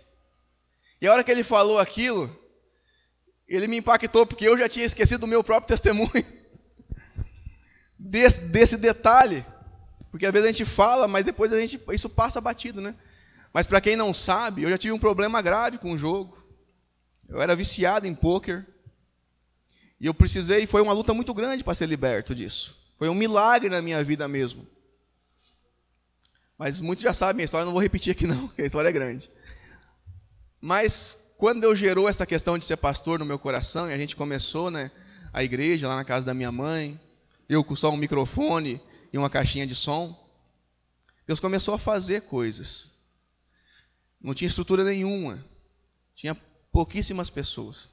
E 1.01 1.07
a 1.07 1.11
hora 1.11 1.23
que 1.23 1.31
ele 1.31 1.43
falou 1.43 1.77
aquilo, 1.77 2.33
ele 3.47 3.67
me 3.67 3.77
impactou, 3.77 4.25
porque 4.25 4.47
eu 4.47 4.57
já 4.57 4.69
tinha 4.69 4.85
esquecido 4.85 5.21
do 5.21 5.27
meu 5.27 5.43
próprio 5.43 5.67
testemunho. 5.67 6.11
Desse, 7.99 8.47
desse 8.47 8.77
detalhe. 8.77 9.45
Porque 10.09 10.25
às 10.25 10.31
vezes 10.31 10.47
a 10.47 10.51
gente 10.51 10.65
fala, 10.65 11.07
mas 11.07 11.25
depois 11.25 11.51
a 11.53 11.59
gente, 11.59 11.79
isso 11.91 12.09
passa 12.09 12.39
batido, 12.39 12.79
né? 12.79 12.95
Mas 13.53 13.67
para 13.67 13.81
quem 13.81 13.95
não 13.95 14.13
sabe, 14.13 14.63
eu 14.63 14.69
já 14.69 14.77
tive 14.77 14.93
um 14.93 14.99
problema 14.99 15.41
grave 15.41 15.77
com 15.77 15.91
o 15.91 15.97
jogo. 15.97 16.41
Eu 17.27 17.41
era 17.41 17.55
viciado 17.55 18.07
em 18.07 18.15
pôquer. 18.15 18.65
E 19.99 20.05
eu 20.05 20.13
precisei, 20.13 20.65
foi 20.65 20.81
uma 20.81 20.93
luta 20.93 21.13
muito 21.13 21.33
grande 21.33 21.63
para 21.63 21.75
ser 21.75 21.85
liberto 21.87 22.33
disso. 22.33 22.77
Foi 22.97 23.09
um 23.09 23.15
milagre 23.15 23.69
na 23.69 23.81
minha 23.81 24.03
vida 24.03 24.27
mesmo. 24.27 24.65
Mas 26.57 26.79
muitos 26.79 27.03
já 27.03 27.13
sabem 27.13 27.43
a 27.43 27.45
história, 27.45 27.65
não 27.65 27.73
vou 27.73 27.81
repetir 27.81 28.11
aqui 28.11 28.25
não, 28.27 28.47
porque 28.47 28.61
a 28.61 28.65
história 28.65 28.89
é 28.89 28.91
grande. 28.91 29.29
Mas 30.61 31.33
quando 31.37 31.61
Deus 31.61 31.79
gerou 31.79 32.09
essa 32.09 32.25
questão 32.25 32.57
de 32.57 32.65
ser 32.65 32.77
pastor 32.77 33.19
no 33.19 33.25
meu 33.25 33.39
coração, 33.39 33.89
e 33.89 33.93
a 33.93 33.97
gente 33.97 34.15
começou, 34.15 34.69
né, 34.69 34.91
a 35.31 35.43
igreja 35.43 35.87
lá 35.87 35.95
na 35.95 36.03
casa 36.03 36.25
da 36.25 36.33
minha 36.33 36.51
mãe, 36.51 36.99
eu 37.49 37.63
com 37.63 37.75
só 37.75 37.89
um 37.89 37.97
microfone 37.97 38.79
e 39.11 39.17
uma 39.17 39.29
caixinha 39.29 39.65
de 39.65 39.73
som, 39.73 40.15
Deus 41.25 41.39
começou 41.39 41.73
a 41.73 41.79
fazer 41.79 42.21
coisas. 42.21 42.93
Não 44.21 44.35
tinha 44.35 44.47
estrutura 44.47 44.83
nenhuma. 44.83 45.43
Tinha 46.13 46.37
pouquíssimas 46.71 47.29
pessoas. 47.29 47.91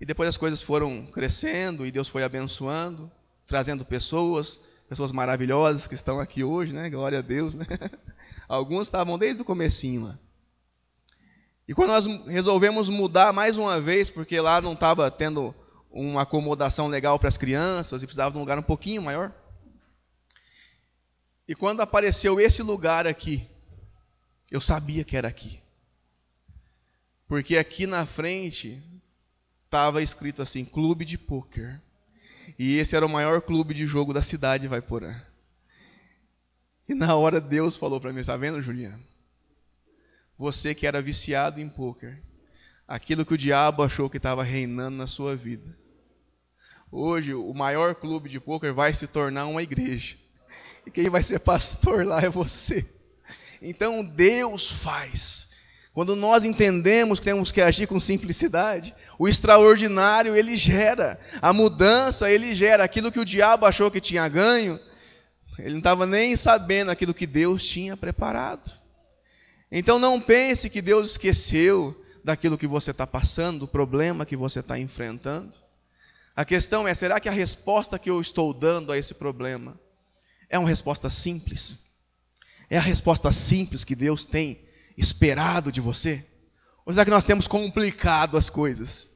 E 0.00 0.06
depois 0.06 0.30
as 0.30 0.36
coisas 0.38 0.62
foram 0.62 1.04
crescendo 1.06 1.84
e 1.86 1.90
Deus 1.90 2.08
foi 2.08 2.22
abençoando, 2.22 3.10
trazendo 3.46 3.84
pessoas, 3.84 4.58
pessoas 4.88 5.12
maravilhosas 5.12 5.86
que 5.86 5.94
estão 5.94 6.18
aqui 6.18 6.42
hoje, 6.42 6.72
né? 6.72 6.88
Glória 6.88 7.18
a 7.18 7.22
Deus, 7.22 7.54
né? 7.54 7.66
Alguns 8.48 8.86
estavam 8.86 9.18
desde 9.18 9.42
o 9.42 9.44
comecinho 9.44 10.04
lá. 10.04 10.18
E 11.68 11.74
quando 11.74 11.90
nós 11.90 12.06
resolvemos 12.26 12.88
mudar 12.88 13.32
mais 13.32 13.56
uma 13.58 13.80
vez, 13.80 14.08
porque 14.08 14.40
lá 14.40 14.60
não 14.60 14.72
estava 14.72 15.10
tendo 15.10 15.54
uma 15.90 16.22
acomodação 16.22 16.86
legal 16.86 17.18
para 17.18 17.28
as 17.28 17.36
crianças 17.36 18.02
e 18.02 18.06
precisava 18.06 18.30
de 18.30 18.36
um 18.36 18.40
lugar 18.40 18.58
um 18.58 18.62
pouquinho 18.62 19.02
maior. 19.02 19.32
E 21.48 21.54
quando 21.54 21.80
apareceu 21.80 22.40
esse 22.40 22.62
lugar 22.62 23.06
aqui, 23.06 23.48
eu 24.50 24.60
sabia 24.60 25.04
que 25.04 25.16
era 25.16 25.28
aqui. 25.28 25.60
Porque 27.26 27.56
aqui 27.56 27.86
na 27.86 28.06
frente 28.06 28.82
estava 29.64 30.02
escrito 30.02 30.42
assim: 30.42 30.64
Clube 30.64 31.04
de 31.04 31.18
Pôquer. 31.18 31.80
E 32.58 32.76
esse 32.78 32.94
era 32.94 33.06
o 33.06 33.08
maior 33.08 33.40
clube 33.40 33.72
de 33.74 33.86
jogo 33.86 34.12
da 34.12 34.22
cidade, 34.22 34.68
vai 34.68 34.82
porã. 34.82 35.20
E 36.88 36.94
na 36.94 37.14
hora 37.14 37.40
Deus 37.40 37.76
falou 37.76 38.00
para 38.00 38.12
mim: 38.12 38.20
Está 38.20 38.36
vendo, 38.36 38.60
Juliano? 38.60 39.02
Você 40.36 40.74
que 40.74 40.86
era 40.86 41.02
viciado 41.02 41.60
em 41.60 41.68
pôquer, 41.68 42.22
aquilo 42.88 43.24
que 43.24 43.34
o 43.34 43.38
diabo 43.38 43.82
achou 43.82 44.08
que 44.08 44.16
estava 44.16 44.42
reinando 44.42 44.96
na 44.96 45.06
sua 45.06 45.36
vida. 45.36 45.79
Hoje, 46.92 47.34
o 47.34 47.54
maior 47.54 47.94
clube 47.94 48.28
de 48.28 48.40
pôquer 48.40 48.72
vai 48.72 48.92
se 48.92 49.06
tornar 49.06 49.46
uma 49.46 49.62
igreja. 49.62 50.16
E 50.84 50.90
quem 50.90 51.08
vai 51.08 51.22
ser 51.22 51.38
pastor 51.38 52.04
lá 52.04 52.20
é 52.20 52.28
você. 52.28 52.84
Então 53.62 54.02
Deus 54.02 54.70
faz. 54.70 55.50
Quando 55.92 56.16
nós 56.16 56.44
entendemos 56.44 57.20
que 57.20 57.26
temos 57.26 57.52
que 57.52 57.60
agir 57.60 57.86
com 57.86 58.00
simplicidade, 58.00 58.94
o 59.18 59.28
extraordinário 59.28 60.34
ele 60.34 60.56
gera, 60.56 61.20
a 61.42 61.52
mudança 61.52 62.30
ele 62.30 62.54
gera, 62.54 62.84
aquilo 62.84 63.12
que 63.12 63.20
o 63.20 63.24
diabo 63.24 63.66
achou 63.66 63.90
que 63.90 64.00
tinha 64.00 64.26
ganho, 64.28 64.80
ele 65.58 65.70
não 65.70 65.78
estava 65.78 66.06
nem 66.06 66.36
sabendo 66.36 66.90
aquilo 66.90 67.14
que 67.14 67.26
Deus 67.26 67.66
tinha 67.66 67.96
preparado. 67.96 68.80
Então 69.70 69.98
não 69.98 70.20
pense 70.20 70.70
que 70.70 70.80
Deus 70.80 71.10
esqueceu 71.10 71.94
daquilo 72.24 72.58
que 72.58 72.66
você 72.66 72.92
está 72.92 73.06
passando, 73.06 73.60
do 73.60 73.68
problema 73.68 74.26
que 74.26 74.36
você 74.36 74.60
está 74.60 74.78
enfrentando. 74.78 75.69
A 76.40 76.44
questão 76.46 76.88
é: 76.88 76.94
será 76.94 77.20
que 77.20 77.28
a 77.28 77.32
resposta 77.32 77.98
que 77.98 78.08
eu 78.08 78.18
estou 78.18 78.54
dando 78.54 78.90
a 78.92 78.96
esse 78.96 79.12
problema 79.12 79.78
é 80.48 80.58
uma 80.58 80.70
resposta 80.70 81.10
simples? 81.10 81.80
É 82.70 82.78
a 82.78 82.80
resposta 82.80 83.30
simples 83.30 83.84
que 83.84 83.94
Deus 83.94 84.24
tem 84.24 84.66
esperado 84.96 85.70
de 85.70 85.82
você? 85.82 86.24
Ou 86.86 86.94
será 86.94 87.04
que 87.04 87.10
nós 87.10 87.26
temos 87.26 87.46
complicado 87.46 88.38
as 88.38 88.48
coisas 88.48 89.10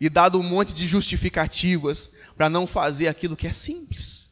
e 0.00 0.08
dado 0.08 0.38
um 0.38 0.42
monte 0.44 0.72
de 0.72 0.86
justificativas 0.86 2.10
para 2.36 2.48
não 2.48 2.64
fazer 2.64 3.08
aquilo 3.08 3.34
que 3.34 3.48
é 3.48 3.52
simples? 3.52 4.30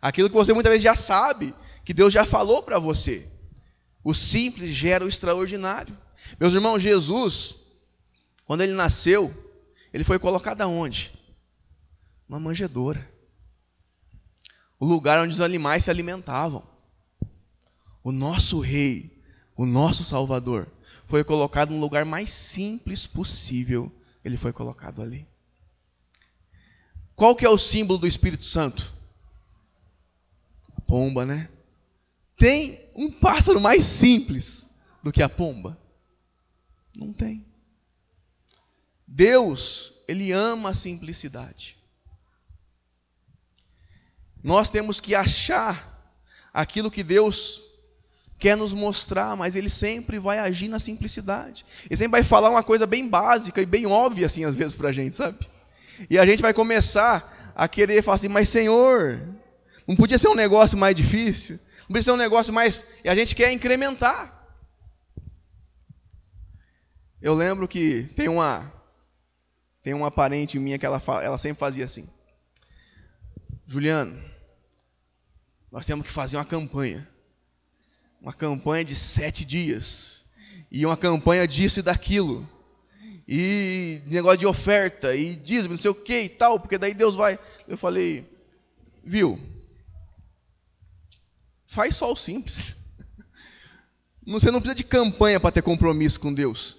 Aquilo 0.00 0.30
que 0.30 0.36
você 0.36 0.52
muitas 0.52 0.70
vezes 0.70 0.84
já 0.84 0.94
sabe, 0.94 1.52
que 1.84 1.92
Deus 1.92 2.14
já 2.14 2.24
falou 2.24 2.62
para 2.62 2.78
você. 2.78 3.26
O 4.04 4.14
simples 4.14 4.70
gera 4.76 5.04
o 5.04 5.08
extraordinário. 5.08 5.98
Meus 6.38 6.52
irmãos, 6.52 6.80
Jesus, 6.80 7.64
quando 8.44 8.60
ele 8.60 8.74
nasceu, 8.74 9.34
ele 9.92 10.04
foi 10.04 10.20
colocado 10.20 10.60
aonde? 10.60 11.18
Uma 12.30 12.38
manjedoura. 12.38 13.12
O 14.78 14.86
lugar 14.86 15.18
onde 15.18 15.34
os 15.34 15.40
animais 15.40 15.82
se 15.82 15.90
alimentavam 15.90 16.64
o 18.04 18.12
nosso 18.12 18.60
rei, 18.60 19.20
o 19.56 19.66
nosso 19.66 20.04
salvador, 20.04 20.70
foi 21.08 21.24
colocado 21.24 21.70
no 21.70 21.80
lugar 21.80 22.04
mais 22.04 22.30
simples 22.30 23.04
possível. 23.04 23.90
Ele 24.24 24.36
foi 24.36 24.52
colocado 24.52 25.02
ali. 25.02 25.26
Qual 27.16 27.34
que 27.34 27.44
é 27.44 27.50
o 27.50 27.58
símbolo 27.58 27.98
do 27.98 28.06
Espírito 28.06 28.44
Santo? 28.44 28.94
A 30.76 30.80
pomba, 30.82 31.26
né? 31.26 31.50
Tem 32.36 32.88
um 32.94 33.10
pássaro 33.10 33.60
mais 33.60 33.82
simples 33.82 34.70
do 35.02 35.10
que 35.10 35.20
a 35.20 35.28
pomba? 35.28 35.76
Não 36.96 37.12
tem. 37.12 37.44
Deus, 39.04 39.94
ele 40.06 40.30
ama 40.30 40.70
a 40.70 40.74
simplicidade. 40.74 41.79
Nós 44.42 44.70
temos 44.70 45.00
que 45.00 45.14
achar 45.14 46.12
aquilo 46.52 46.90
que 46.90 47.02
Deus 47.02 47.70
quer 48.38 48.56
nos 48.56 48.72
mostrar, 48.72 49.36
mas 49.36 49.54
ele 49.54 49.68
sempre 49.68 50.18
vai 50.18 50.38
agir 50.38 50.68
na 50.68 50.78
simplicidade. 50.78 51.64
Ele 51.84 51.96
sempre 51.96 52.12
vai 52.12 52.22
falar 52.22 52.48
uma 52.48 52.62
coisa 52.62 52.86
bem 52.86 53.06
básica 53.06 53.60
e 53.60 53.66
bem 53.66 53.86
óbvia, 53.86 54.26
assim, 54.26 54.44
às 54.44 54.54
vezes, 54.54 54.74
para 54.74 54.88
a 54.88 54.92
gente, 54.92 55.14
sabe? 55.14 55.38
E 56.08 56.18
a 56.18 56.24
gente 56.24 56.40
vai 56.40 56.54
começar 56.54 57.52
a 57.54 57.68
querer 57.68 58.02
falar 58.02 58.14
assim, 58.14 58.28
mas 58.28 58.48
Senhor, 58.48 59.20
não 59.86 59.94
podia 59.94 60.18
ser 60.18 60.28
um 60.28 60.34
negócio 60.34 60.78
mais 60.78 60.94
difícil? 60.94 61.58
Não 61.80 61.88
podia 61.88 62.02
ser 62.02 62.12
um 62.12 62.16
negócio 62.16 62.52
mais. 62.52 62.86
E 63.04 63.08
a 63.10 63.14
gente 63.14 63.34
quer 63.34 63.52
incrementar. 63.52 64.40
Eu 67.20 67.34
lembro 67.34 67.68
que 67.68 68.04
tem 68.16 68.28
uma. 68.28 68.72
Tem 69.82 69.92
uma 69.92 70.10
parente 70.10 70.58
minha 70.58 70.78
que 70.78 70.86
ela, 70.86 71.02
ela 71.22 71.36
sempre 71.36 71.58
fazia 71.58 71.84
assim. 71.84 72.08
Juliano, 73.66 74.29
nós 75.70 75.86
temos 75.86 76.06
que 76.06 76.12
fazer 76.12 76.36
uma 76.36 76.44
campanha 76.44 77.08
uma 78.20 78.32
campanha 78.32 78.84
de 78.84 78.94
sete 78.94 79.44
dias, 79.44 80.24
e 80.70 80.84
uma 80.84 80.96
campanha 80.96 81.48
disso 81.48 81.80
e 81.80 81.82
daquilo, 81.82 82.48
e 83.26 84.02
negócio 84.06 84.38
de 84.38 84.46
oferta, 84.46 85.14
e 85.16 85.34
dízimo, 85.34 85.74
não 85.74 85.80
sei 85.80 85.90
o 85.90 85.94
que 85.94 86.22
e 86.22 86.28
tal, 86.28 86.60
porque 86.60 86.78
daí 86.78 86.92
Deus 86.92 87.14
vai. 87.14 87.38
Eu 87.66 87.78
falei, 87.78 88.28
viu? 89.02 89.40
Faz 91.66 91.96
só 91.96 92.12
o 92.12 92.16
simples. 92.16 92.76
Você 94.26 94.50
não 94.50 94.60
precisa 94.60 94.74
de 94.74 94.84
campanha 94.84 95.40
para 95.40 95.52
ter 95.52 95.62
compromisso 95.62 96.20
com 96.20 96.34
Deus. 96.34 96.76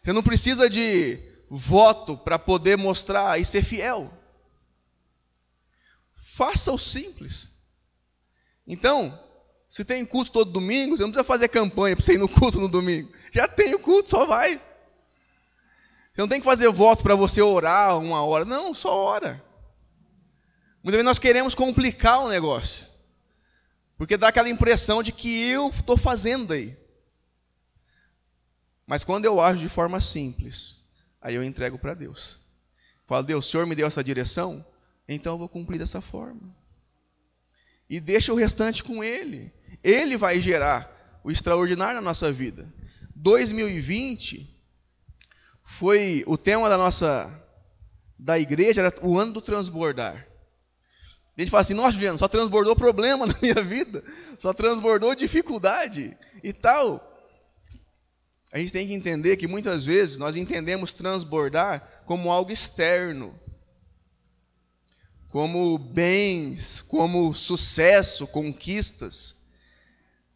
Você 0.00 0.12
não 0.12 0.22
precisa 0.22 0.68
de 0.68 1.18
voto 1.50 2.16
para 2.16 2.38
poder 2.38 2.76
mostrar 2.76 3.38
e 3.40 3.44
ser 3.44 3.62
fiel. 3.62 4.12
Faça 6.16 6.72
o 6.72 6.78
simples. 6.78 7.51
Então, 8.66 9.18
se 9.68 9.84
tem 9.84 10.04
culto 10.04 10.30
todo 10.30 10.52
domingo, 10.52 10.96
você 10.96 11.02
não 11.02 11.10
precisa 11.10 11.26
fazer 11.26 11.48
campanha 11.48 11.96
para 11.96 12.04
você 12.04 12.14
ir 12.14 12.18
no 12.18 12.28
culto 12.28 12.60
no 12.60 12.68
domingo. 12.68 13.10
Já 13.32 13.48
tem 13.48 13.74
o 13.74 13.78
culto, 13.78 14.10
só 14.10 14.26
vai. 14.26 14.56
Você 14.56 16.20
não 16.20 16.28
tem 16.28 16.40
que 16.40 16.44
fazer 16.44 16.68
voto 16.68 17.02
para 17.02 17.14
você 17.14 17.40
orar 17.40 17.98
uma 17.98 18.22
hora. 18.22 18.44
Não, 18.44 18.74
só 18.74 18.94
ora. 18.94 19.42
Muitas 20.82 20.96
vezes 20.96 21.04
nós 21.04 21.18
queremos 21.18 21.54
complicar 21.54 22.20
o 22.20 22.28
negócio. 22.28 22.92
Porque 23.96 24.16
dá 24.16 24.28
aquela 24.28 24.50
impressão 24.50 25.02
de 25.02 25.12
que 25.12 25.48
eu 25.48 25.68
estou 25.68 25.96
fazendo 25.96 26.52
aí. 26.52 26.76
Mas 28.86 29.04
quando 29.04 29.24
eu 29.24 29.40
ajo 29.40 29.60
de 29.60 29.68
forma 29.68 30.00
simples, 30.00 30.84
aí 31.20 31.34
eu 31.34 31.42
entrego 31.42 31.78
para 31.78 31.94
Deus. 31.94 32.40
Falo, 33.06 33.22
Deus, 33.22 33.46
o 33.46 33.50
Senhor 33.50 33.66
me 33.66 33.74
deu 33.74 33.86
essa 33.86 34.04
direção, 34.04 34.64
então 35.08 35.34
eu 35.34 35.38
vou 35.38 35.48
cumprir 35.48 35.78
dessa 35.78 36.00
forma. 36.00 36.54
E 37.92 38.00
deixa 38.00 38.32
o 38.32 38.36
restante 38.36 38.82
com 38.82 39.04
Ele. 39.04 39.52
Ele 39.84 40.16
vai 40.16 40.40
gerar 40.40 41.20
o 41.22 41.30
extraordinário 41.30 41.96
na 41.96 42.00
nossa 42.00 42.32
vida. 42.32 42.72
2020 43.14 44.48
foi 45.62 46.24
o 46.26 46.38
tema 46.38 46.70
da 46.70 46.78
nossa 46.78 47.30
da 48.18 48.38
igreja 48.38 48.80
era 48.80 48.94
o 49.02 49.18
ano 49.18 49.34
do 49.34 49.42
transbordar. 49.42 50.26
A 51.36 51.40
gente 51.42 51.50
fala 51.50 51.60
assim, 51.60 51.74
nossa, 51.74 51.92
Juliano, 51.92 52.18
só 52.18 52.26
transbordou 52.26 52.74
problema 52.74 53.26
na 53.28 53.34
minha 53.42 53.62
vida, 53.62 54.02
só 54.38 54.54
transbordou 54.54 55.14
dificuldade 55.14 56.16
e 56.42 56.50
tal. 56.50 57.12
A 58.54 58.58
gente 58.58 58.72
tem 58.72 58.86
que 58.86 58.94
entender 58.94 59.36
que 59.36 59.46
muitas 59.46 59.84
vezes 59.84 60.16
nós 60.16 60.34
entendemos 60.34 60.94
transbordar 60.94 62.02
como 62.06 62.32
algo 62.32 62.50
externo, 62.50 63.38
como 65.32 65.78
bens, 65.78 66.82
como 66.82 67.34
sucesso, 67.34 68.26
conquistas. 68.26 69.34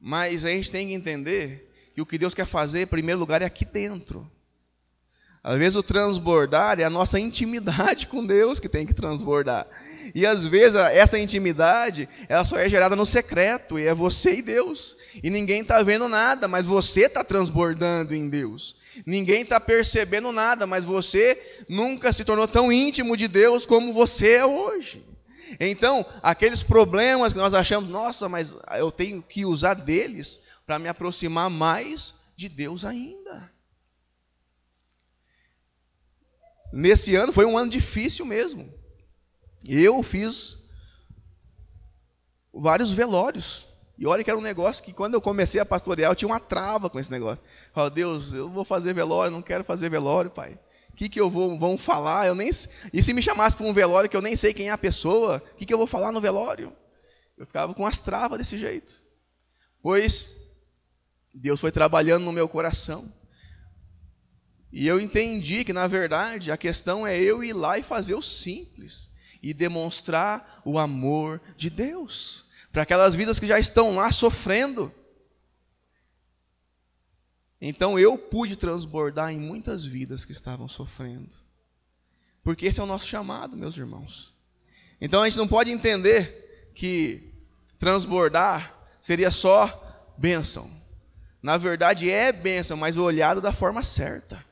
Mas 0.00 0.42
a 0.42 0.48
gente 0.48 0.72
tem 0.72 0.88
que 0.88 0.94
entender 0.94 1.70
que 1.94 2.00
o 2.00 2.06
que 2.06 2.16
Deus 2.16 2.32
quer 2.32 2.46
fazer, 2.46 2.80
em 2.80 2.86
primeiro 2.86 3.20
lugar, 3.20 3.42
é 3.42 3.44
aqui 3.44 3.66
dentro. 3.66 4.30
Às 5.44 5.58
vezes 5.58 5.76
o 5.76 5.82
transbordar 5.82 6.80
é 6.80 6.84
a 6.84 6.90
nossa 6.90 7.20
intimidade 7.20 8.06
com 8.08 8.24
Deus 8.24 8.58
que 8.58 8.70
tem 8.70 8.86
que 8.86 8.94
transbordar. 8.94 9.66
E 10.14 10.24
às 10.24 10.44
vezes 10.44 10.76
essa 10.76 11.18
intimidade, 11.18 12.08
ela 12.26 12.44
só 12.46 12.56
é 12.56 12.66
gerada 12.66 12.96
no 12.96 13.04
secreto, 13.04 13.78
e 13.78 13.86
é 13.86 13.94
você 13.94 14.38
e 14.38 14.42
Deus. 14.42 14.96
E 15.22 15.28
ninguém 15.28 15.60
está 15.60 15.82
vendo 15.82 16.08
nada, 16.08 16.48
mas 16.48 16.64
você 16.64 17.02
está 17.02 17.22
transbordando 17.22 18.14
em 18.14 18.30
Deus. 18.30 18.76
Ninguém 19.04 19.42
está 19.42 19.60
percebendo 19.60 20.32
nada, 20.32 20.66
mas 20.66 20.84
você 20.84 21.64
nunca 21.68 22.12
se 22.12 22.24
tornou 22.24 22.46
tão 22.46 22.72
íntimo 22.72 23.16
de 23.16 23.28
Deus 23.28 23.66
como 23.66 23.92
você 23.92 24.34
é 24.34 24.46
hoje. 24.46 25.04
Então, 25.60 26.04
aqueles 26.22 26.62
problemas 26.62 27.32
que 27.32 27.38
nós 27.38 27.54
achamos, 27.54 27.88
nossa, 27.88 28.28
mas 28.28 28.56
eu 28.78 28.90
tenho 28.90 29.22
que 29.22 29.44
usar 29.44 29.74
deles 29.74 30.40
para 30.66 30.78
me 30.78 30.88
aproximar 30.88 31.48
mais 31.48 32.14
de 32.36 32.48
Deus 32.48 32.84
ainda. 32.84 33.50
Nesse 36.72 37.14
ano 37.14 37.32
foi 37.32 37.46
um 37.46 37.56
ano 37.56 37.70
difícil 37.70 38.26
mesmo. 38.26 38.72
Eu 39.66 40.02
fiz 40.02 40.58
vários 42.52 42.90
velórios. 42.90 43.65
E 43.98 44.06
olha 44.06 44.22
que 44.22 44.30
era 44.30 44.38
um 44.38 44.42
negócio 44.42 44.84
que 44.84 44.92
quando 44.92 45.14
eu 45.14 45.20
comecei 45.20 45.60
a 45.60 45.64
pastorear, 45.64 46.10
eu 46.10 46.14
tinha 46.14 46.28
uma 46.28 46.40
trava 46.40 46.90
com 46.90 47.00
esse 47.00 47.10
negócio. 47.10 47.42
Eu 47.74 47.90
Deus, 47.90 48.32
eu 48.32 48.48
vou 48.48 48.64
fazer 48.64 48.92
velório, 48.92 49.32
não 49.32 49.40
quero 49.40 49.64
fazer 49.64 49.88
velório, 49.88 50.30
pai. 50.30 50.58
O 50.90 50.96
que, 50.96 51.08
que 51.08 51.20
eu 51.20 51.30
vou 51.30 51.58
vão 51.58 51.78
falar? 51.78 52.26
Eu 52.26 52.34
nem 52.34 52.50
E 52.92 53.02
se 53.02 53.12
me 53.12 53.22
chamasse 53.22 53.56
para 53.56 53.66
um 53.66 53.72
velório 53.72 54.08
que 54.08 54.16
eu 54.16 54.22
nem 54.22 54.36
sei 54.36 54.52
quem 54.52 54.68
é 54.68 54.72
a 54.72 54.78
pessoa, 54.78 55.42
o 55.52 55.56
que, 55.56 55.66
que 55.66 55.72
eu 55.72 55.78
vou 55.78 55.86
falar 55.86 56.12
no 56.12 56.20
velório? 56.20 56.74
Eu 57.36 57.46
ficava 57.46 57.74
com 57.74 57.86
as 57.86 58.00
travas 58.00 58.38
desse 58.38 58.56
jeito. 58.56 59.02
Pois 59.82 60.34
Deus 61.32 61.60
foi 61.60 61.70
trabalhando 61.70 62.24
no 62.24 62.32
meu 62.32 62.48
coração. 62.48 63.12
E 64.72 64.86
eu 64.86 65.00
entendi 65.00 65.64
que, 65.64 65.72
na 65.72 65.86
verdade, 65.86 66.50
a 66.50 66.56
questão 66.56 67.06
é 67.06 67.18
eu 67.18 67.42
ir 67.42 67.52
lá 67.52 67.78
e 67.78 67.82
fazer 67.82 68.14
o 68.14 68.22
simples 68.22 69.10
e 69.42 69.54
demonstrar 69.54 70.60
o 70.64 70.78
amor 70.78 71.40
de 71.56 71.70
Deus 71.70 72.45
para 72.76 72.82
aquelas 72.82 73.14
vidas 73.14 73.40
que 73.40 73.46
já 73.46 73.58
estão 73.58 73.96
lá 73.96 74.10
sofrendo. 74.12 74.92
Então 77.58 77.98
eu 77.98 78.18
pude 78.18 78.54
transbordar 78.54 79.32
em 79.32 79.38
muitas 79.38 79.82
vidas 79.82 80.26
que 80.26 80.32
estavam 80.32 80.68
sofrendo. 80.68 81.34
Porque 82.42 82.66
esse 82.66 82.78
é 82.78 82.82
o 82.82 82.86
nosso 82.86 83.06
chamado, 83.06 83.56
meus 83.56 83.78
irmãos. 83.78 84.34
Então 85.00 85.22
a 85.22 85.24
gente 85.26 85.38
não 85.38 85.48
pode 85.48 85.70
entender 85.70 86.70
que 86.74 87.32
transbordar 87.78 88.78
seria 89.00 89.30
só 89.30 90.14
bênção. 90.18 90.70
Na 91.42 91.56
verdade 91.56 92.10
é 92.10 92.30
bênção, 92.30 92.76
mas 92.76 92.98
olhado 92.98 93.40
da 93.40 93.54
forma 93.54 93.82
certa. 93.82 94.44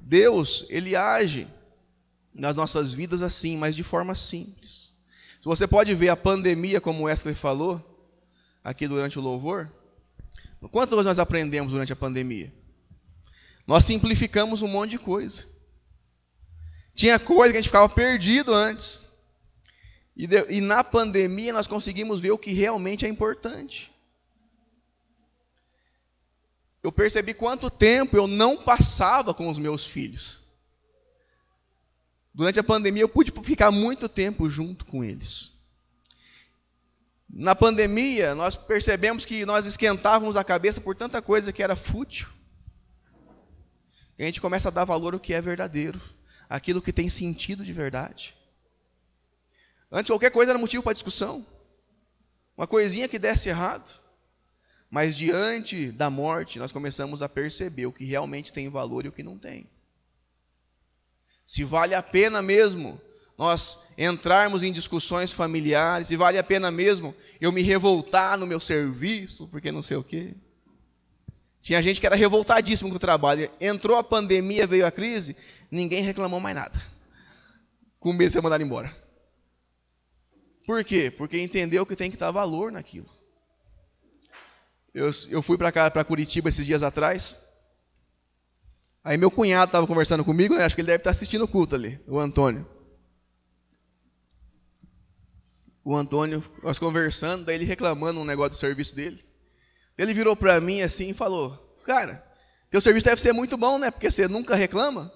Deus, 0.00 0.64
ele 0.70 0.96
age 0.96 1.46
nas 2.34 2.56
nossas 2.56 2.92
vidas 2.92 3.22
assim, 3.22 3.56
mas 3.56 3.76
de 3.76 3.82
forma 3.82 4.14
simples. 4.14 4.92
Se 5.40 5.44
você 5.44 5.66
pode 5.66 5.94
ver 5.94 6.08
a 6.08 6.16
pandemia, 6.16 6.80
como 6.80 7.04
Wesley 7.04 7.34
falou, 7.34 7.80
aqui 8.62 8.86
durante 8.86 9.18
o 9.18 9.22
louvor, 9.22 9.70
quantas 10.70 11.04
nós 11.04 11.18
aprendemos 11.18 11.72
durante 11.72 11.92
a 11.92 11.96
pandemia? 11.96 12.52
Nós 13.66 13.84
simplificamos 13.84 14.62
um 14.62 14.68
monte 14.68 14.90
de 14.90 14.98
coisa. 14.98 15.46
Tinha 16.94 17.18
coisa 17.18 17.52
que 17.52 17.58
a 17.58 17.60
gente 17.60 17.68
ficava 17.70 17.88
perdido 17.88 18.52
antes. 18.52 19.08
E, 20.16 20.26
de, 20.26 20.44
e 20.50 20.60
na 20.60 20.84
pandemia 20.84 21.52
nós 21.52 21.66
conseguimos 21.66 22.20
ver 22.20 22.32
o 22.32 22.38
que 22.38 22.52
realmente 22.52 23.04
é 23.04 23.08
importante 23.08 23.92
eu 26.82 26.90
percebi 26.90 27.32
quanto 27.32 27.70
tempo 27.70 28.16
eu 28.16 28.26
não 28.26 28.56
passava 28.56 29.32
com 29.32 29.48
os 29.48 29.58
meus 29.58 29.86
filhos. 29.86 30.41
Durante 32.34 32.58
a 32.58 32.64
pandemia 32.64 33.02
eu 33.02 33.08
pude 33.08 33.32
ficar 33.42 33.70
muito 33.70 34.08
tempo 34.08 34.48
junto 34.48 34.84
com 34.86 35.04
eles. 35.04 35.52
Na 37.28 37.54
pandemia, 37.54 38.34
nós 38.34 38.56
percebemos 38.56 39.24
que 39.24 39.46
nós 39.46 39.64
esquentávamos 39.64 40.36
a 40.36 40.44
cabeça 40.44 40.80
por 40.80 40.94
tanta 40.94 41.22
coisa 41.22 41.52
que 41.52 41.62
era 41.62 41.74
fútil. 41.74 42.28
E 44.18 44.22
a 44.22 44.26
gente 44.26 44.40
começa 44.40 44.68
a 44.68 44.70
dar 44.70 44.84
valor 44.84 45.14
ao 45.14 45.20
que 45.20 45.32
é 45.32 45.40
verdadeiro, 45.40 46.00
aquilo 46.48 46.82
que 46.82 46.92
tem 46.92 47.08
sentido 47.08 47.64
de 47.64 47.72
verdade. 47.72 48.34
Antes 49.90 50.10
qualquer 50.10 50.30
coisa 50.30 50.52
era 50.52 50.58
motivo 50.58 50.82
para 50.82 50.92
discussão. 50.92 51.46
Uma 52.56 52.66
coisinha 52.66 53.08
que 53.08 53.18
desse 53.18 53.48
errado. 53.48 54.00
Mas 54.90 55.16
diante 55.16 55.90
da 55.90 56.10
morte, 56.10 56.58
nós 56.58 56.70
começamos 56.70 57.22
a 57.22 57.28
perceber 57.28 57.86
o 57.86 57.92
que 57.92 58.04
realmente 58.04 58.52
tem 58.52 58.68
valor 58.68 59.06
e 59.06 59.08
o 59.08 59.12
que 59.12 59.22
não 59.22 59.38
tem. 59.38 59.66
Se 61.44 61.64
vale 61.64 61.94
a 61.94 62.02
pena 62.02 62.40
mesmo 62.40 63.00
nós 63.36 63.84
entrarmos 63.98 64.62
em 64.62 64.72
discussões 64.72 65.32
familiares, 65.32 66.08
se 66.08 66.16
vale 66.16 66.38
a 66.38 66.44
pena 66.44 66.70
mesmo 66.70 67.14
eu 67.40 67.50
me 67.50 67.62
revoltar 67.62 68.38
no 68.38 68.46
meu 68.46 68.60
serviço, 68.60 69.48
porque 69.48 69.72
não 69.72 69.82
sei 69.82 69.96
o 69.96 70.04
quê. 70.04 70.34
Tinha 71.60 71.82
gente 71.82 72.00
que 72.00 72.06
era 72.06 72.16
revoltadíssimo 72.16 72.90
com 72.90 72.96
o 72.96 73.00
trabalho. 73.00 73.50
Entrou 73.60 73.96
a 73.96 74.04
pandemia, 74.04 74.66
veio 74.66 74.86
a 74.86 74.90
crise, 74.90 75.36
ninguém 75.70 76.02
reclamou 76.02 76.40
mais 76.40 76.54
nada. 76.54 76.80
Com 77.98 78.12
medo 78.12 78.28
de 78.28 78.32
ser 78.32 78.42
mandado 78.42 78.62
embora. 78.62 78.94
Por 80.66 80.84
quê? 80.84 81.10
Porque 81.10 81.40
entendeu 81.40 81.86
que 81.86 81.96
tem 81.96 82.10
que 82.10 82.16
estar 82.16 82.30
valor 82.30 82.70
naquilo. 82.72 83.08
Eu, 84.94 85.10
eu 85.30 85.40
fui 85.40 85.56
para 85.56 86.04
Curitiba 86.04 86.48
esses 86.48 86.66
dias 86.66 86.82
atrás. 86.82 87.38
Aí 89.04 89.16
meu 89.16 89.30
cunhado 89.30 89.70
estava 89.70 89.86
conversando 89.86 90.24
comigo, 90.24 90.54
né? 90.54 90.64
acho 90.64 90.74
que 90.74 90.80
ele 90.80 90.86
deve 90.86 91.00
estar 91.00 91.10
assistindo 91.10 91.42
o 91.42 91.48
culto 91.48 91.74
ali, 91.74 92.00
o 92.06 92.18
Antônio. 92.18 92.66
O 95.84 95.96
Antônio, 95.96 96.42
nós 96.62 96.78
conversando, 96.78 97.44
daí 97.44 97.56
ele 97.56 97.64
reclamando 97.64 98.20
um 98.20 98.24
negócio 98.24 98.50
do 98.50 98.56
serviço 98.56 98.94
dele. 98.94 99.24
Ele 99.98 100.14
virou 100.14 100.36
para 100.36 100.60
mim 100.60 100.80
assim 100.80 101.10
e 101.10 101.14
falou: 101.14 101.76
Cara, 101.84 102.24
teu 102.70 102.80
serviço 102.80 103.06
deve 103.06 103.20
ser 103.20 103.32
muito 103.32 103.56
bom, 103.56 103.78
né? 103.78 103.90
Porque 103.90 104.08
você 104.10 104.28
nunca 104.28 104.54
reclama. 104.54 105.12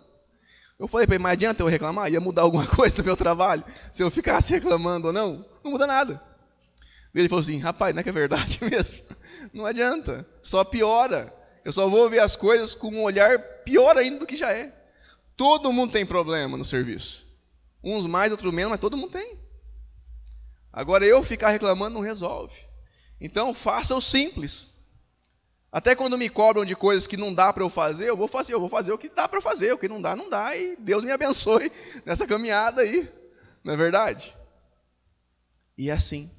Eu 0.77 0.89
falei 0.89 1.07
para 1.07 1.15
ele: 1.15 1.23
Mas 1.23 1.35
adianta 1.35 1.63
eu 1.63 1.69
reclamar? 1.69 2.11
Ia 2.11 2.21
mudar 2.21 2.43
alguma 2.43 2.67
coisa 2.75 2.99
no 2.99 3.05
meu 3.05 3.17
trabalho? 3.17 3.63
Se 3.93 4.03
eu 4.03 4.11
ficasse 4.11 4.53
reclamando 4.53 5.07
ou 5.07 5.13
não? 5.13 5.47
Não 5.63 5.71
muda 5.71 5.87
nada. 5.87 6.21
Ele 7.15 7.29
falou 7.29 7.43
assim: 7.43 7.59
rapaz, 7.59 7.95
não 7.95 8.01
é 8.01 8.03
que 8.03 8.11
é 8.11 8.13
verdade 8.13 8.59
mesmo? 8.71 9.05
Não 9.53 9.65
adianta, 9.65 10.27
só 10.43 10.63
piora. 10.65 11.33
Eu 11.67 11.73
só 11.73 11.89
vou 11.89 12.09
ver 12.09 12.21
as 12.21 12.37
coisas 12.37 12.75
com 12.75 12.91
um 12.91 13.03
olhar 13.03 13.41
pior 13.65 13.97
ainda 13.97 14.21
do 14.21 14.27
que 14.27 14.37
já 14.37 14.53
é. 14.53 14.73
Todo 15.37 15.73
mundo 15.73 15.91
tem 15.91 16.07
problema 16.07 16.57
no 16.57 16.65
serviço. 16.65 17.27
Uns 17.83 18.07
mais, 18.07 18.31
outros 18.31 18.55
menos, 18.55 18.71
mas 18.71 18.79
todo 18.79 18.97
mundo 18.97 19.11
tem. 19.11 19.37
Agora 20.73 21.05
eu 21.05 21.25
ficar 21.25 21.51
reclamando 21.51 21.97
não 21.97 22.01
resolve. 22.01 22.55
Então 23.21 23.53
faça 23.53 23.97
o 23.97 24.01
simples. 24.01 24.71
Até 25.73 25.97
quando 25.97 26.17
me 26.17 26.29
cobram 26.29 26.65
de 26.65 26.77
coisas 26.77 27.05
que 27.05 27.17
não 27.17 27.35
dá 27.35 27.53
para 27.53 27.65
eu 27.65 27.69
fazer, 27.69 28.09
eu 28.09 28.17
vou 28.17 28.29
fazer, 28.29 28.55
eu 28.55 28.61
vou 28.61 28.69
fazer 28.69 28.93
o 28.93 28.99
que 28.99 29.09
dá 29.09 29.29
para 29.29 29.43
fazer, 29.43 29.73
o 29.73 29.79
que 29.79 29.89
não 29.89 30.01
dá, 30.01 30.15
não 30.15 30.31
dá, 30.31 30.57
e 30.57 30.77
Deus 30.77 31.03
me 31.03 31.11
abençoe 31.11 31.73
nessa 32.07 32.29
caminhada 32.29 32.83
aí. 32.83 33.13
Não 33.65 33.75
é 33.75 33.77
verdade? 33.77 34.37
E 35.77 35.91
é 35.91 35.95
assim. 35.95 36.31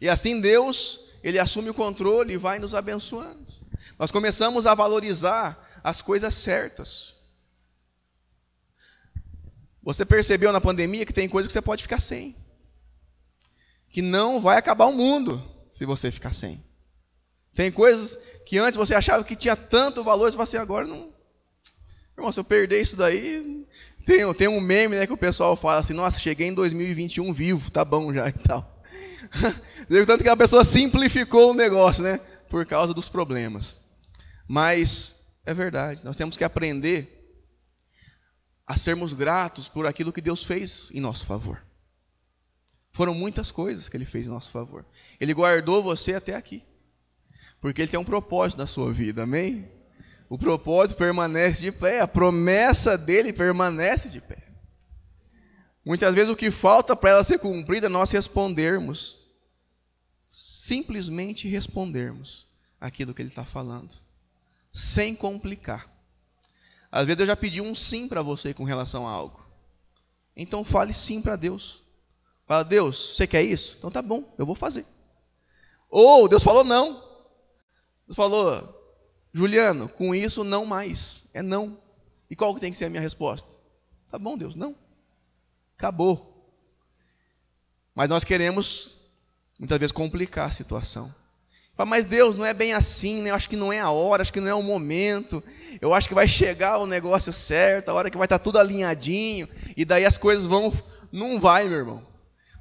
E 0.00 0.08
assim 0.08 0.40
Deus, 0.40 1.08
ele 1.22 1.38
assume 1.38 1.70
o 1.70 1.74
controle 1.74 2.34
e 2.34 2.36
vai 2.36 2.58
nos 2.58 2.74
abençoando. 2.74 3.69
Nós 4.00 4.10
começamos 4.10 4.66
a 4.66 4.74
valorizar 4.74 5.62
as 5.84 6.00
coisas 6.00 6.34
certas. 6.34 7.16
Você 9.82 10.06
percebeu 10.06 10.50
na 10.54 10.60
pandemia 10.60 11.04
que 11.04 11.12
tem 11.12 11.28
coisa 11.28 11.46
que 11.46 11.52
você 11.52 11.60
pode 11.60 11.82
ficar 11.82 12.00
sem. 12.00 12.34
Que 13.90 14.00
não 14.00 14.40
vai 14.40 14.56
acabar 14.56 14.86
o 14.86 14.92
mundo 14.94 15.46
se 15.70 15.84
você 15.84 16.10
ficar 16.10 16.32
sem. 16.32 16.64
Tem 17.54 17.70
coisas 17.70 18.18
que 18.46 18.56
antes 18.56 18.78
você 18.78 18.94
achava 18.94 19.22
que 19.22 19.36
tinha 19.36 19.54
tanto 19.54 20.02
valor, 20.02 20.32
você 20.32 20.40
assim, 20.40 20.56
agora 20.56 20.86
não. 20.86 21.12
Irmão, 22.16 22.32
se 22.32 22.40
eu 22.40 22.44
perder 22.44 22.80
isso 22.80 22.96
daí. 22.96 23.66
Tem, 24.06 24.32
tem 24.32 24.48
um 24.48 24.62
meme 24.62 24.96
né, 24.96 25.06
que 25.06 25.12
o 25.12 25.18
pessoal 25.18 25.54
fala 25.56 25.80
assim, 25.80 25.92
nossa, 25.92 26.18
cheguei 26.18 26.46
em 26.46 26.54
2021 26.54 27.34
vivo, 27.34 27.70
tá 27.70 27.84
bom 27.84 28.14
já 28.14 28.30
e 28.30 28.32
tal. 28.32 28.82
Tanto 30.06 30.24
que 30.24 30.30
a 30.30 30.36
pessoa 30.38 30.64
simplificou 30.64 31.50
o 31.50 31.54
negócio, 31.54 32.02
né? 32.02 32.18
Por 32.48 32.64
causa 32.64 32.94
dos 32.94 33.06
problemas. 33.06 33.89
Mas 34.52 35.36
é 35.46 35.54
verdade, 35.54 36.04
nós 36.04 36.16
temos 36.16 36.36
que 36.36 36.42
aprender 36.42 37.40
a 38.66 38.76
sermos 38.76 39.12
gratos 39.12 39.68
por 39.68 39.86
aquilo 39.86 40.12
que 40.12 40.20
Deus 40.20 40.42
fez 40.42 40.90
em 40.92 40.98
nosso 40.98 41.24
favor. 41.24 41.64
Foram 42.90 43.14
muitas 43.14 43.52
coisas 43.52 43.88
que 43.88 43.96
Ele 43.96 44.04
fez 44.04 44.26
em 44.26 44.30
nosso 44.30 44.50
favor. 44.50 44.84
Ele 45.20 45.32
guardou 45.32 45.84
você 45.84 46.14
até 46.14 46.34
aqui. 46.34 46.64
Porque 47.60 47.80
Ele 47.80 47.92
tem 47.92 48.00
um 48.00 48.04
propósito 48.04 48.58
na 48.58 48.66
sua 48.66 48.92
vida, 48.92 49.22
amém? 49.22 49.70
O 50.28 50.36
propósito 50.36 50.98
permanece 50.98 51.62
de 51.62 51.70
pé, 51.70 52.00
a 52.00 52.08
promessa 52.08 52.98
dele 52.98 53.32
permanece 53.32 54.10
de 54.10 54.20
pé. 54.20 54.48
Muitas 55.84 56.12
vezes 56.12 56.28
o 56.28 56.34
que 56.34 56.50
falta 56.50 56.96
para 56.96 57.10
ela 57.10 57.22
ser 57.22 57.38
cumprida 57.38 57.86
é 57.86 57.88
nós 57.88 58.10
respondermos, 58.10 59.24
simplesmente 60.28 61.46
respondermos 61.46 62.48
aquilo 62.80 63.14
que 63.14 63.22
ele 63.22 63.28
está 63.28 63.44
falando, 63.44 64.09
sem 64.72 65.14
complicar. 65.14 65.88
Às 66.90 67.06
vezes 67.06 67.20
eu 67.20 67.26
já 67.26 67.36
pedi 67.36 67.60
um 67.60 67.74
sim 67.74 68.08
para 68.08 68.22
você 68.22 68.52
com 68.52 68.64
relação 68.64 69.06
a 69.06 69.10
algo. 69.10 69.48
Então 70.36 70.64
fale 70.64 70.92
sim 70.92 71.20
para 71.20 71.36
Deus. 71.36 71.82
Fala, 72.46 72.64
Deus, 72.64 73.16
você 73.16 73.26
quer 73.26 73.42
isso? 73.42 73.76
Então 73.78 73.90
tá 73.90 74.02
bom, 74.02 74.34
eu 74.36 74.44
vou 74.44 74.56
fazer. 74.56 74.84
Ou 75.88 76.28
Deus 76.28 76.42
falou 76.42 76.64
não. 76.64 76.94
Deus 78.06 78.16
falou, 78.16 78.80
Juliano, 79.32 79.88
com 79.88 80.14
isso 80.14 80.42
não 80.42 80.64
mais. 80.64 81.24
É 81.32 81.42
não. 81.42 81.80
E 82.28 82.36
qual 82.36 82.54
que 82.54 82.60
tem 82.60 82.72
que 82.72 82.78
ser 82.78 82.86
a 82.86 82.90
minha 82.90 83.02
resposta? 83.02 83.56
Tá 84.10 84.18
bom, 84.18 84.36
Deus, 84.36 84.56
não. 84.56 84.74
Acabou. 85.76 86.30
Mas 87.94 88.08
nós 88.08 88.24
queremos, 88.24 88.96
muitas 89.58 89.78
vezes, 89.78 89.92
complicar 89.92 90.48
a 90.48 90.52
situação. 90.52 91.14
Mas 91.86 92.04
Deus, 92.04 92.36
não 92.36 92.44
é 92.44 92.52
bem 92.52 92.72
assim, 92.72 93.22
né? 93.22 93.30
eu 93.30 93.34
acho 93.34 93.48
que 93.48 93.56
não 93.56 93.72
é 93.72 93.80
a 93.80 93.90
hora, 93.90 94.22
acho 94.22 94.32
que 94.32 94.40
não 94.40 94.48
é 94.48 94.54
o 94.54 94.62
momento. 94.62 95.42
Eu 95.80 95.94
acho 95.94 96.08
que 96.08 96.14
vai 96.14 96.28
chegar 96.28 96.78
o 96.78 96.86
negócio 96.86 97.32
certo, 97.32 97.88
a 97.88 97.94
hora 97.94 98.10
que 98.10 98.16
vai 98.16 98.26
estar 98.26 98.38
tudo 98.38 98.58
alinhadinho, 98.58 99.48
e 99.76 99.84
daí 99.84 100.04
as 100.04 100.18
coisas 100.18 100.44
vão. 100.44 100.72
Não 101.12 101.40
vai, 101.40 101.68
meu 101.68 101.78
irmão. 101.78 102.06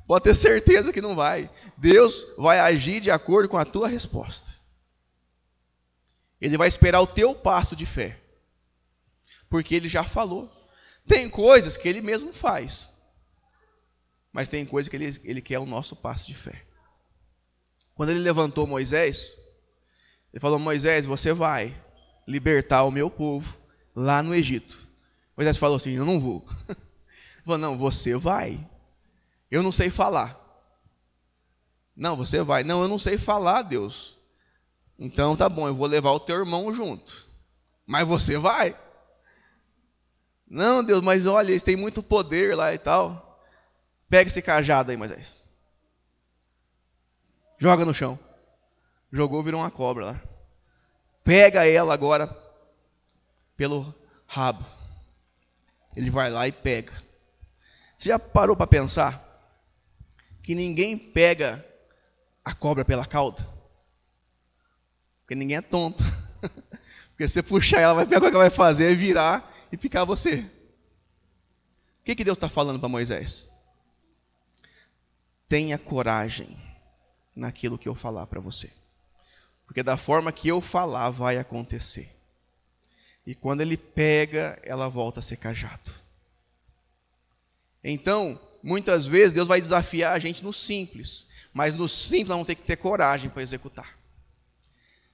Pode 0.07 0.23
ter 0.23 0.35
certeza 0.35 0.91
que 0.91 1.01
não 1.01 1.15
vai. 1.15 1.49
Deus 1.77 2.27
vai 2.37 2.59
agir 2.59 2.99
de 2.99 3.11
acordo 3.11 3.47
com 3.47 3.57
a 3.57 3.65
tua 3.65 3.87
resposta. 3.87 4.49
Ele 6.41 6.57
vai 6.57 6.67
esperar 6.67 7.01
o 7.01 7.07
teu 7.07 7.35
passo 7.35 7.75
de 7.75 7.85
fé. 7.85 8.19
Porque 9.49 9.75
ele 9.75 9.87
já 9.87 10.03
falou. 10.03 10.51
Tem 11.07 11.29
coisas 11.29 11.77
que 11.77 11.87
ele 11.87 12.01
mesmo 12.01 12.33
faz. 12.33 12.89
Mas 14.31 14.49
tem 14.49 14.65
coisas 14.65 14.89
que 14.89 14.95
ele, 14.95 15.19
ele 15.23 15.41
quer 15.41 15.59
o 15.59 15.65
nosso 15.65 15.95
passo 15.95 16.27
de 16.27 16.35
fé. 16.35 16.65
Quando 17.99 18.11
ele 18.11 18.19
levantou 18.19 18.65
Moisés, 18.65 19.37
ele 20.31 20.39
falou: 20.39 20.57
Moisés, 20.57 21.05
você 21.05 21.33
vai 21.33 21.75
libertar 22.25 22.85
o 22.85 22.91
meu 22.91 23.09
povo 23.09 23.57
lá 23.93 24.23
no 24.23 24.33
Egito. 24.33 24.87
Moisés 25.35 25.57
falou 25.57 25.75
assim: 25.75 25.97
Eu 25.97 26.05
não 26.05 26.17
vou. 26.17 26.47
Ele 26.69 26.77
falou: 27.43 27.57
Não, 27.57 27.77
você 27.77 28.15
vai. 28.15 28.65
Eu 29.51 29.61
não 29.61 29.73
sei 29.73 29.89
falar. 29.89 30.33
Não, 31.93 32.15
você 32.15 32.41
vai. 32.41 32.63
Não, 32.63 32.81
eu 32.81 32.87
não 32.87 32.97
sei 32.97 33.17
falar, 33.17 33.63
Deus. 33.63 34.17
Então 34.97 35.35
tá 35.35 35.49
bom, 35.49 35.67
eu 35.67 35.75
vou 35.75 35.85
levar 35.85 36.11
o 36.11 36.21
teu 36.21 36.37
irmão 36.37 36.73
junto. 36.73 37.27
Mas 37.85 38.07
você 38.07 38.37
vai? 38.37 38.73
Não, 40.47 40.81
Deus, 40.85 41.01
mas 41.01 41.27
olha, 41.27 41.51
eles 41.51 41.63
têm 41.63 41.75
muito 41.75 42.01
poder 42.01 42.55
lá 42.55 42.73
e 42.73 42.77
tal. 42.77 43.43
Pega 44.09 44.29
esse 44.29 44.41
cajado 44.41 44.89
aí, 44.89 44.95
Moisés. 44.95 45.48
Joga 47.59 47.83
no 47.83 47.93
chão. 47.93 48.17
Jogou, 49.11 49.43
virou 49.43 49.59
uma 49.59 49.69
cobra 49.69 50.05
lá. 50.05 50.23
Pega 51.25 51.67
ela 51.67 51.93
agora 51.93 52.27
pelo 53.57 53.93
rabo. 54.25 54.65
Ele 55.93 56.09
vai 56.09 56.29
lá 56.29 56.47
e 56.47 56.51
pega. 56.53 56.93
Você 57.97 58.07
já 58.07 58.17
parou 58.17 58.55
para 58.55 58.65
pensar 58.65 59.25
que 60.41 60.55
ninguém 60.55 60.97
pega 60.97 61.63
a 62.45 62.53
cobra 62.53 62.85
pela 62.85 63.05
cauda? 63.05 63.45
Porque 65.21 65.35
ninguém 65.35 65.57
é 65.57 65.61
tonto. 65.61 66.01
Porque 67.11 67.27
se 67.27 67.33
você 67.33 67.43
puxar 67.43 67.81
ela, 67.81 67.93
vai 67.93 68.05
pegar 68.05 68.25
o 68.25 68.29
que 68.29 68.35
ela 68.35 68.45
vai 68.45 68.49
fazer, 68.49 68.93
é 68.93 68.95
virar 68.95 69.53
e 69.69 69.75
picar 69.75 70.05
você. 70.05 70.49
O 71.99 72.03
que, 72.05 72.15
que 72.15 72.23
Deus 72.23 72.37
está 72.37 72.47
falando 72.47 72.79
para 72.79 72.87
Moisés? 72.87 73.49
Tenha 75.49 75.77
coragem 75.77 76.68
naquilo 77.35 77.77
que 77.77 77.87
eu 77.87 77.95
falar 77.95 78.27
para 78.27 78.39
você. 78.39 78.71
Porque 79.65 79.83
da 79.83 79.97
forma 79.97 80.31
que 80.31 80.47
eu 80.47 80.61
falar, 80.61 81.09
vai 81.11 81.37
acontecer. 81.37 82.09
E 83.25 83.35
quando 83.35 83.61
ele 83.61 83.77
pega, 83.77 84.59
ela 84.63 84.89
volta 84.89 85.19
a 85.19 85.23
ser 85.23 85.37
cajado. 85.37 85.91
Então, 87.83 88.39
muitas 88.63 89.05
vezes, 89.05 89.33
Deus 89.33 89.47
vai 89.47 89.61
desafiar 89.61 90.13
a 90.13 90.19
gente 90.19 90.43
no 90.43 90.51
simples. 90.51 91.27
Mas 91.53 91.75
no 91.75 91.87
simples, 91.87 92.29
nós 92.29 92.35
vamos 92.35 92.47
ter 92.47 92.55
que 92.55 92.63
ter 92.63 92.77
coragem 92.77 93.29
para 93.29 93.43
executar. 93.43 93.97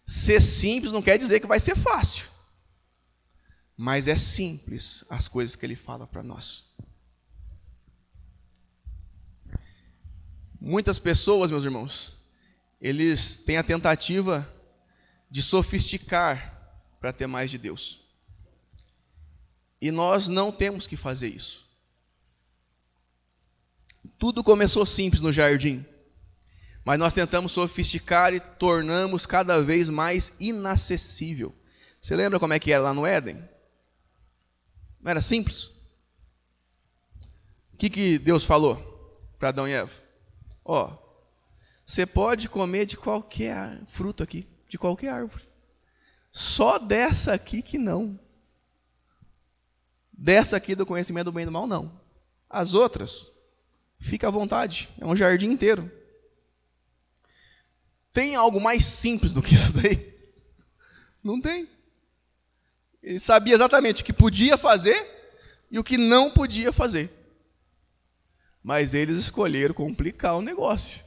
Ser 0.05 0.41
simples 0.41 0.93
não 0.93 1.01
quer 1.01 1.17
dizer 1.17 1.39
que 1.39 1.47
vai 1.47 1.59
ser 1.59 1.75
fácil. 1.75 2.29
Mas 3.75 4.07
é 4.07 4.15
simples 4.15 5.03
as 5.09 5.27
coisas 5.27 5.55
que 5.55 5.65
ele 5.65 5.75
fala 5.75 6.07
para 6.07 6.23
nós. 6.23 6.65
Muitas 10.65 10.99
pessoas, 10.99 11.51
meus 11.51 11.63
irmãos, 11.63 12.17
eles 12.81 13.37
têm 13.37 13.55
a 13.55 13.63
tentativa 13.63 14.45
de 15.29 15.41
sofisticar 15.41 16.77
para 16.99 17.13
ter 17.13 17.27
mais 17.27 17.51
de 17.51 17.57
Deus. 17.57 18.01
E 19.79 19.91
nós 19.91 20.27
não 20.27 20.51
temos 20.51 20.87
que 20.87 20.97
fazer 20.97 21.27
isso. 21.27 21.65
Tudo 24.17 24.43
começou 24.43 24.85
simples 24.85 25.21
no 25.21 25.31
jardim 25.31 25.85
mas 26.85 26.99
nós 26.99 27.13
tentamos 27.13 27.51
sofisticar 27.51 28.31
e 28.35 28.39
tornamos 28.39 29.25
cada 29.25 29.59
vez 29.59 29.89
mais 29.89 30.33
inacessível. 30.39 31.53
Você 31.99 32.15
lembra 32.15 32.39
como 32.39 32.53
é 32.53 32.59
que 32.59 32.71
era 32.71 32.83
lá 32.83 32.93
no 32.93 33.07
Éden? 33.07 33.37
Não 35.01 35.09
era 35.09 35.19
simples? 35.19 35.71
O 37.73 37.77
que, 37.79 37.89
que 37.89 38.19
Deus 38.19 38.43
falou 38.43 38.77
para 39.39 39.49
Adão 39.49 39.67
e 39.67 39.71
Eva? 39.71 40.04
Ó, 40.65 40.91
você 41.85 42.05
pode 42.05 42.49
comer 42.49 42.87
de 42.87 42.97
qualquer 42.97 43.79
fruto 43.85 44.23
aqui, 44.23 44.47
de 44.67 44.77
qualquer 44.77 45.09
árvore. 45.09 45.47
Só 46.31 46.79
dessa 46.79 47.33
aqui 47.33 47.61
que 47.61 47.77
não. 47.77 48.19
Dessa 50.11 50.57
aqui 50.57 50.73
do 50.73 50.85
conhecimento 50.85 51.25
do 51.25 51.31
bem 51.31 51.43
e 51.43 51.45
do 51.45 51.51
mal, 51.51 51.67
não. 51.67 52.01
As 52.49 52.73
outras, 52.73 53.31
fica 53.99 54.27
à 54.27 54.31
vontade, 54.31 54.89
é 54.99 55.05
um 55.05 55.15
jardim 55.15 55.51
inteiro. 55.51 55.91
Tem 58.11 58.35
algo 58.35 58.59
mais 58.59 58.85
simples 58.85 59.31
do 59.31 59.41
que 59.41 59.53
isso 59.53 59.73
daí? 59.73 60.17
Não 61.23 61.39
tem. 61.39 61.69
Ele 63.03 63.19
sabia 63.19 63.53
exatamente 63.53 64.01
o 64.01 64.05
que 64.05 64.13
podia 64.13 64.57
fazer 64.57 65.13
e 65.69 65.77
o 65.77 65.83
que 65.83 65.97
não 65.97 66.31
podia 66.31 66.73
fazer. 66.73 67.11
Mas 68.65 68.95
eles 68.95 69.17
escolheram 69.17 69.75
complicar 69.75 70.35
o 70.35 70.41
negócio. 70.41 71.05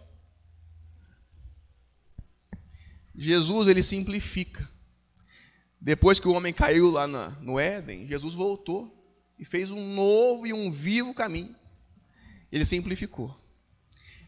Jesus 3.16 3.66
ele 3.66 3.82
simplifica. 3.82 4.70
Depois 5.80 6.20
que 6.20 6.28
o 6.28 6.34
homem 6.34 6.52
caiu 6.52 6.88
lá 6.88 7.08
no 7.08 7.58
Éden, 7.58 8.06
Jesus 8.06 8.32
voltou 8.32 8.96
e 9.36 9.44
fez 9.44 9.72
um 9.72 9.92
novo 9.92 10.46
e 10.46 10.52
um 10.52 10.70
vivo 10.70 11.12
caminho. 11.12 11.52
Ele 12.52 12.64
simplificou. 12.64 13.36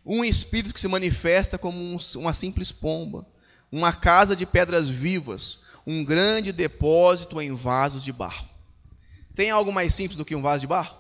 Um 0.05 0.25
espírito 0.25 0.75
que 0.75 0.81
se 0.81 0.89
manifesta 0.89 1.57
como 1.57 1.79
um, 1.79 1.99
uma 2.17 2.35
simples 2.35 2.73
pomba, 2.73 3.25
uma 3.71 3.93
casa 3.93 4.35
de 4.35 4.45
pedras 4.45 4.89
vivas, 4.89 5.61
um 5.87 6.05
grande 6.05 6.51
depósito 6.51 7.41
em 7.41 7.55
vasos 7.55 8.03
de 8.03 8.13
barro. 8.13 8.49
Tem 9.37 9.51
algo 9.51 9.73
mais 9.73 9.95
simples 9.95 10.17
do 10.17 10.25
que 10.25 10.35
um 10.35 10.43
vaso 10.43 10.63
de 10.63 10.67
barro? 10.67 10.99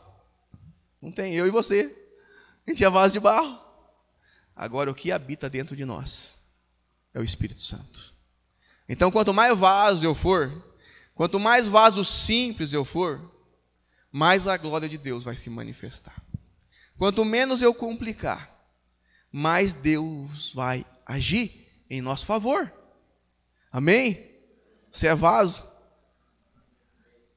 Não 1.02 1.10
tem, 1.10 1.34
eu 1.34 1.44
e 1.44 1.50
você. 1.50 1.96
A 2.66 2.70
gente 2.70 2.84
é 2.84 2.90
vaso 2.90 3.12
de 3.12 3.20
barro. 3.20 3.58
Agora, 4.54 4.90
o 4.90 4.94
que 4.94 5.10
habita 5.10 5.48
dentro 5.48 5.74
de 5.74 5.84
nós 5.84 6.38
é 7.14 7.20
o 7.20 7.24
Espírito 7.24 7.60
Santo. 7.60 8.14
Então, 8.88 9.10
quanto 9.10 9.32
mais 9.32 9.56
vaso 9.58 10.04
eu 10.04 10.14
for, 10.14 10.74
quanto 11.14 11.40
mais 11.40 11.66
vaso 11.66 12.04
simples 12.04 12.72
eu 12.72 12.84
for, 12.84 13.30
mais 14.12 14.46
a 14.46 14.56
glória 14.56 14.88
de 14.88 14.98
Deus 14.98 15.24
vai 15.24 15.36
se 15.36 15.48
manifestar. 15.48 16.20
Quanto 16.98 17.24
menos 17.24 17.62
eu 17.62 17.72
complicar, 17.72 18.54
mais 19.32 19.72
Deus 19.72 20.52
vai 20.52 20.84
agir 21.06 21.66
em 21.88 22.02
nosso 22.02 22.26
favor. 22.26 22.72
Amém? 23.72 24.30
Você 24.90 25.06
é 25.06 25.14
vaso. 25.14 25.64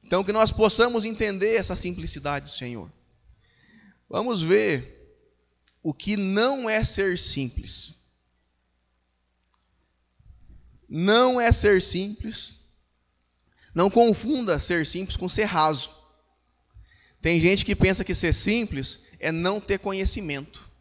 Então, 0.03 0.23
que 0.23 0.33
nós 0.33 0.51
possamos 0.51 1.05
entender 1.05 1.55
essa 1.55 1.75
simplicidade 1.75 2.45
do 2.45 2.51
Senhor. 2.51 2.91
Vamos 4.09 4.41
ver 4.41 4.92
o 5.83 5.93
que 5.93 6.15
não 6.15 6.69
é 6.69 6.81
ser 6.85 7.17
simples. 7.17 7.99
Não 10.87 11.41
é 11.41 11.51
ser 11.51 11.81
simples. 11.81 12.61
Não 13.75 13.89
confunda 13.89 14.59
ser 14.59 14.85
simples 14.85 15.17
com 15.17 15.27
ser 15.27 15.43
raso. 15.43 15.93
Tem 17.21 17.39
gente 17.39 17.65
que 17.65 17.75
pensa 17.75 18.03
que 18.03 18.15
ser 18.15 18.33
simples 18.33 19.01
é 19.19 19.31
não 19.31 19.59
ter 19.59 19.79
conhecimento. 19.79 20.71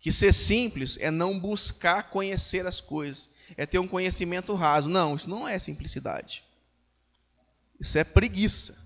Que 0.00 0.10
ser 0.10 0.32
simples 0.32 0.96
é 0.98 1.10
não 1.10 1.38
buscar 1.38 2.10
conhecer 2.10 2.66
as 2.66 2.80
coisas, 2.80 3.30
é 3.56 3.66
ter 3.66 3.78
um 3.78 3.86
conhecimento 3.86 4.54
raso. 4.54 4.88
Não, 4.88 5.14
isso 5.14 5.28
não 5.28 5.46
é 5.46 5.58
simplicidade. 5.58 6.42
Isso 7.78 7.98
é 7.98 8.04
preguiça. 8.04 8.80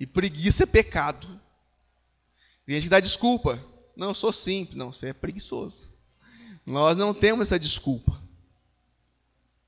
E 0.00 0.06
preguiça 0.06 0.62
é 0.62 0.66
pecado. 0.66 1.28
Tem 2.64 2.76
gente 2.76 2.84
que 2.84 2.90
dá 2.90 3.00
desculpa. 3.00 3.71
Não, 3.96 4.08
eu 4.08 4.14
sou 4.14 4.32
simples. 4.32 4.76
Não, 4.76 4.92
você 4.92 5.08
é 5.08 5.12
preguiçoso. 5.12 5.92
Nós 6.64 6.96
não 6.96 7.12
temos 7.12 7.48
essa 7.48 7.58
desculpa. 7.58 8.20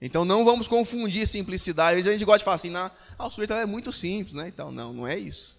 Então 0.00 0.24
não 0.24 0.44
vamos 0.44 0.68
confundir 0.68 1.26
simplicidade. 1.26 2.06
A 2.06 2.12
gente 2.12 2.24
gosta 2.24 2.38
de 2.38 2.44
falar 2.44 2.56
assim, 2.56 2.74
ah, 2.76 2.90
o 3.18 3.30
sujeito 3.30 3.54
é 3.54 3.64
muito 3.64 3.92
simples, 3.92 4.34
né? 4.34 4.48
Então, 4.48 4.70
não, 4.70 4.92
não 4.92 5.06
é 5.06 5.18
isso. 5.18 5.58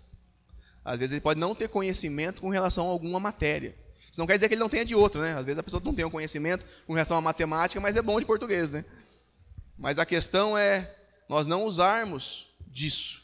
Às 0.84 0.99
vezes 0.99 1.13
ele 1.13 1.21
pode 1.21 1.39
não 1.39 1.56
ter 1.56 1.67
conhecimento 1.67 2.41
com 2.41 2.49
relação 2.49 2.88
a 2.88 2.91
alguma 2.91 3.19
matéria. 3.19 3.75
Isso 4.12 4.19
não 4.19 4.28
quer 4.28 4.36
dizer 4.36 4.47
que 4.47 4.54
ele 4.54 4.62
não 4.62 4.69
tenha 4.69 4.86
de 4.86 4.93
outra, 4.93 5.19
né? 5.19 5.34
Às 5.34 5.45
vezes 5.45 5.58
a 5.58 5.63
pessoa 5.63 5.82
não 5.84 5.95
tem 5.95 6.06
um 6.06 6.12
conhecimento 6.12 6.65
com 6.86 6.93
relação 6.93 7.17
à 7.17 7.21
matemática, 7.21 7.82
mas 7.82 7.97
é 7.97 8.01
bom 8.01 8.19
de 8.19 8.25
português, 8.25 8.69
né? 8.69 8.86
Mas 9.78 9.97
a 9.97 10.06
questão 10.06 10.58
é 10.58 10.95
nós 11.28 11.47
não 11.47 11.65
usarmos 11.65 12.51
disso, 12.67 13.23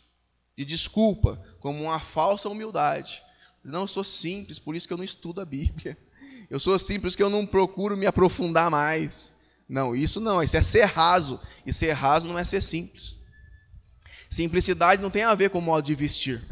de 0.58 0.66
desculpa, 0.66 1.40
como 1.60 1.84
uma 1.84 2.00
falsa 2.00 2.50
humildade. 2.50 3.24
Não, 3.64 3.82
eu 3.82 3.88
sou 3.88 4.04
simples, 4.04 4.60
por 4.60 4.76
isso 4.76 4.88
que 4.88 4.94
eu 4.94 4.98
não 4.98 5.04
estudo 5.04 5.42
a 5.42 5.46
Bíblia. 5.46 5.98
Eu 6.50 6.60
sou 6.60 6.78
simples, 6.78 7.16
que 7.16 7.24
eu 7.24 7.30
não 7.30 7.46
procuro 7.46 7.96
me 7.96 8.06
aprofundar 8.06 8.70
mais. 8.70 9.32
Não, 9.70 9.96
isso 9.96 10.20
não, 10.20 10.44
isso 10.44 10.58
é 10.58 10.62
ser 10.62 10.84
raso. 10.84 11.40
E 11.66 11.72
ser 11.72 11.94
raso 11.94 12.28
não 12.28 12.38
é 12.38 12.44
ser 12.44 12.62
simples. 12.62 13.18
Simplicidade 14.30 15.02
não 15.02 15.10
tem 15.10 15.24
a 15.24 15.36
ver 15.36 15.50
com 15.50 15.60
o 15.60 15.62
modo 15.62 15.86
de 15.86 15.96
vestir. 15.96 16.44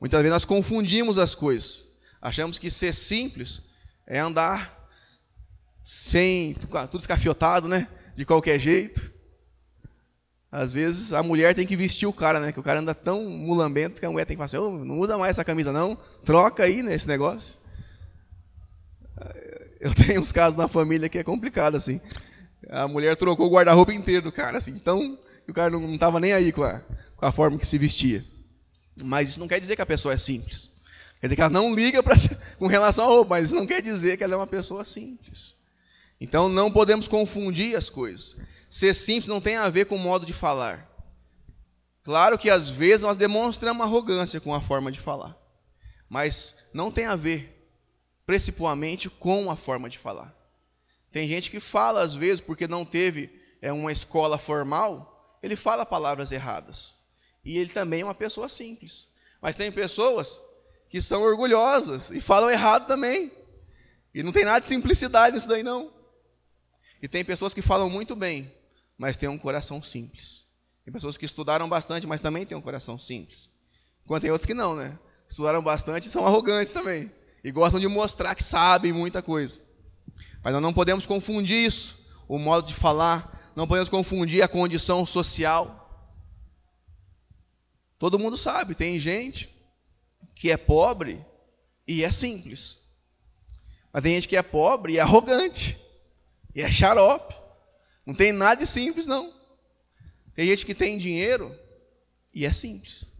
Muitas 0.00 0.20
vezes 0.20 0.32
nós 0.32 0.44
confundimos 0.44 1.18
as 1.18 1.34
coisas. 1.34 1.86
Achamos 2.20 2.58
que 2.58 2.70
ser 2.70 2.92
simples 2.92 3.62
é 4.06 4.18
andar 4.18 4.88
sem 5.82 6.54
tudo 6.54 6.98
escafiotado, 6.98 7.68
né? 7.68 7.88
De 8.16 8.24
qualquer 8.24 8.58
jeito. 8.58 9.12
Às 10.56 10.72
vezes 10.72 11.12
a 11.12 11.22
mulher 11.22 11.54
tem 11.54 11.66
que 11.66 11.76
vestir 11.76 12.06
o 12.06 12.12
cara, 12.14 12.40
né? 12.40 12.50
Que 12.50 12.58
o 12.58 12.62
cara 12.62 12.80
anda 12.80 12.94
tão 12.94 13.28
mulambento 13.28 14.00
que 14.00 14.06
a 14.06 14.10
mulher 14.10 14.24
tem 14.24 14.34
que 14.34 14.42
falar 14.42 14.46
assim, 14.46 14.56
oh, 14.56 14.82
não 14.82 14.98
usa 14.98 15.18
mais 15.18 15.32
essa 15.32 15.44
camisa 15.44 15.70
não, 15.70 15.98
troca 16.24 16.64
aí 16.64 16.82
nesse 16.82 17.06
negócio. 17.06 17.58
Eu 19.78 19.94
tenho 19.94 20.22
uns 20.22 20.32
casos 20.32 20.56
na 20.56 20.66
família 20.66 21.10
que 21.10 21.18
é 21.18 21.22
complicado, 21.22 21.76
assim. 21.76 22.00
A 22.70 22.88
mulher 22.88 23.14
trocou 23.16 23.48
o 23.48 23.50
guarda-roupa 23.50 23.92
inteiro 23.92 24.22
do 24.22 24.32
cara, 24.32 24.56
assim, 24.56 24.70
então 24.70 25.18
o 25.46 25.52
cara 25.52 25.68
não 25.68 25.92
estava 25.92 26.18
nem 26.18 26.32
aí 26.32 26.50
com 26.50 26.62
a, 26.62 26.80
com 27.16 27.26
a 27.26 27.30
forma 27.30 27.58
que 27.58 27.66
se 27.66 27.76
vestia. 27.76 28.24
Mas 29.04 29.28
isso 29.28 29.40
não 29.40 29.46
quer 29.46 29.60
dizer 29.60 29.76
que 29.76 29.82
a 29.82 29.86
pessoa 29.86 30.14
é 30.14 30.18
simples. 30.18 30.72
Quer 31.20 31.26
dizer 31.26 31.36
que 31.36 31.42
ela 31.42 31.50
não 31.50 31.74
liga 31.74 32.02
pra, 32.02 32.16
com 32.58 32.66
relação 32.66 33.04
à 33.04 33.08
roupa, 33.08 33.34
mas 33.34 33.44
isso 33.44 33.54
não 33.54 33.66
quer 33.66 33.82
dizer 33.82 34.16
que 34.16 34.24
ela 34.24 34.32
é 34.32 34.36
uma 34.38 34.46
pessoa 34.46 34.86
simples. 34.86 35.54
Então 36.18 36.48
não 36.48 36.72
podemos 36.72 37.06
confundir 37.06 37.76
as 37.76 37.90
coisas. 37.90 38.38
Ser 38.76 38.92
simples 38.92 39.26
não 39.26 39.40
tem 39.40 39.56
a 39.56 39.70
ver 39.70 39.86
com 39.86 39.96
o 39.96 39.98
modo 39.98 40.26
de 40.26 40.34
falar. 40.34 40.86
Claro 42.02 42.38
que 42.38 42.50
às 42.50 42.68
vezes 42.68 43.00
nós 43.00 43.16
demonstramos 43.16 43.82
arrogância 43.82 44.38
com 44.38 44.52
a 44.52 44.60
forma 44.60 44.92
de 44.92 45.00
falar, 45.00 45.34
mas 46.10 46.56
não 46.74 46.92
tem 46.92 47.06
a 47.06 47.16
ver 47.16 47.54
principalmente 48.26 49.08
com 49.08 49.50
a 49.50 49.56
forma 49.56 49.88
de 49.88 49.96
falar. 49.96 50.30
Tem 51.10 51.26
gente 51.26 51.50
que 51.50 51.58
fala 51.58 52.02
às 52.02 52.14
vezes 52.14 52.42
porque 52.42 52.68
não 52.68 52.84
teve 52.84 53.32
é, 53.62 53.72
uma 53.72 53.90
escola 53.90 54.36
formal, 54.36 55.38
ele 55.42 55.56
fala 55.56 55.86
palavras 55.86 56.30
erradas. 56.30 57.00
E 57.42 57.56
ele 57.56 57.70
também 57.70 58.02
é 58.02 58.04
uma 58.04 58.14
pessoa 58.14 58.46
simples. 58.46 59.08
Mas 59.40 59.56
tem 59.56 59.72
pessoas 59.72 60.38
que 60.90 61.00
são 61.00 61.22
orgulhosas 61.22 62.10
e 62.10 62.20
falam 62.20 62.50
errado 62.50 62.86
também. 62.86 63.32
E 64.12 64.22
não 64.22 64.32
tem 64.32 64.44
nada 64.44 64.60
de 64.60 64.66
simplicidade 64.66 65.34
nisso 65.34 65.48
daí 65.48 65.62
não. 65.62 65.90
E 67.00 67.08
tem 67.08 67.24
pessoas 67.24 67.54
que 67.54 67.62
falam 67.62 67.88
muito 67.88 68.14
bem, 68.14 68.52
mas 68.96 69.16
têm 69.16 69.28
um 69.28 69.38
coração 69.38 69.82
simples. 69.82 70.44
Tem 70.84 70.92
pessoas 70.92 71.16
que 71.16 71.26
estudaram 71.26 71.68
bastante, 71.68 72.06
mas 72.06 72.20
também 72.20 72.46
têm 72.46 72.56
um 72.56 72.62
coração 72.62 72.98
simples. 72.98 73.50
Enquanto 74.04 74.22
tem 74.22 74.30
outros 74.30 74.46
que 74.46 74.54
não, 74.54 74.76
né? 74.76 74.98
Estudaram 75.28 75.60
bastante 75.60 76.06
e 76.06 76.10
são 76.10 76.24
arrogantes 76.24 76.72
também. 76.72 77.10
E 77.42 77.50
gostam 77.50 77.80
de 77.80 77.88
mostrar 77.88 78.34
que 78.34 78.42
sabem 78.42 78.92
muita 78.92 79.20
coisa. 79.20 79.64
Mas 80.42 80.52
nós 80.52 80.62
não 80.62 80.72
podemos 80.72 81.04
confundir 81.04 81.66
isso, 81.66 81.98
o 82.28 82.38
modo 82.38 82.68
de 82.68 82.74
falar, 82.74 83.52
não 83.56 83.66
podemos 83.66 83.88
confundir 83.88 84.42
a 84.42 84.48
condição 84.48 85.04
social. 85.04 85.82
Todo 87.98 88.18
mundo 88.18 88.36
sabe, 88.36 88.74
tem 88.74 89.00
gente 89.00 89.52
que 90.34 90.50
é 90.50 90.56
pobre 90.56 91.24
e 91.88 92.04
é 92.04 92.10
simples. 92.10 92.80
Mas 93.92 94.02
tem 94.02 94.14
gente 94.14 94.28
que 94.28 94.36
é 94.36 94.42
pobre 94.42 94.92
e 94.92 94.98
é 94.98 95.00
arrogante. 95.00 95.80
E 96.54 96.62
é 96.62 96.70
xarope. 96.70 97.34
Não 98.06 98.14
tem 98.14 98.30
nada 98.30 98.60
de 98.60 98.66
simples, 98.66 99.04
não. 99.04 99.34
Tem 100.34 100.46
gente 100.46 100.64
que 100.64 100.74
tem 100.74 100.96
dinheiro 100.96 101.52
e 102.32 102.46
é 102.46 102.52
simples. 102.52 103.12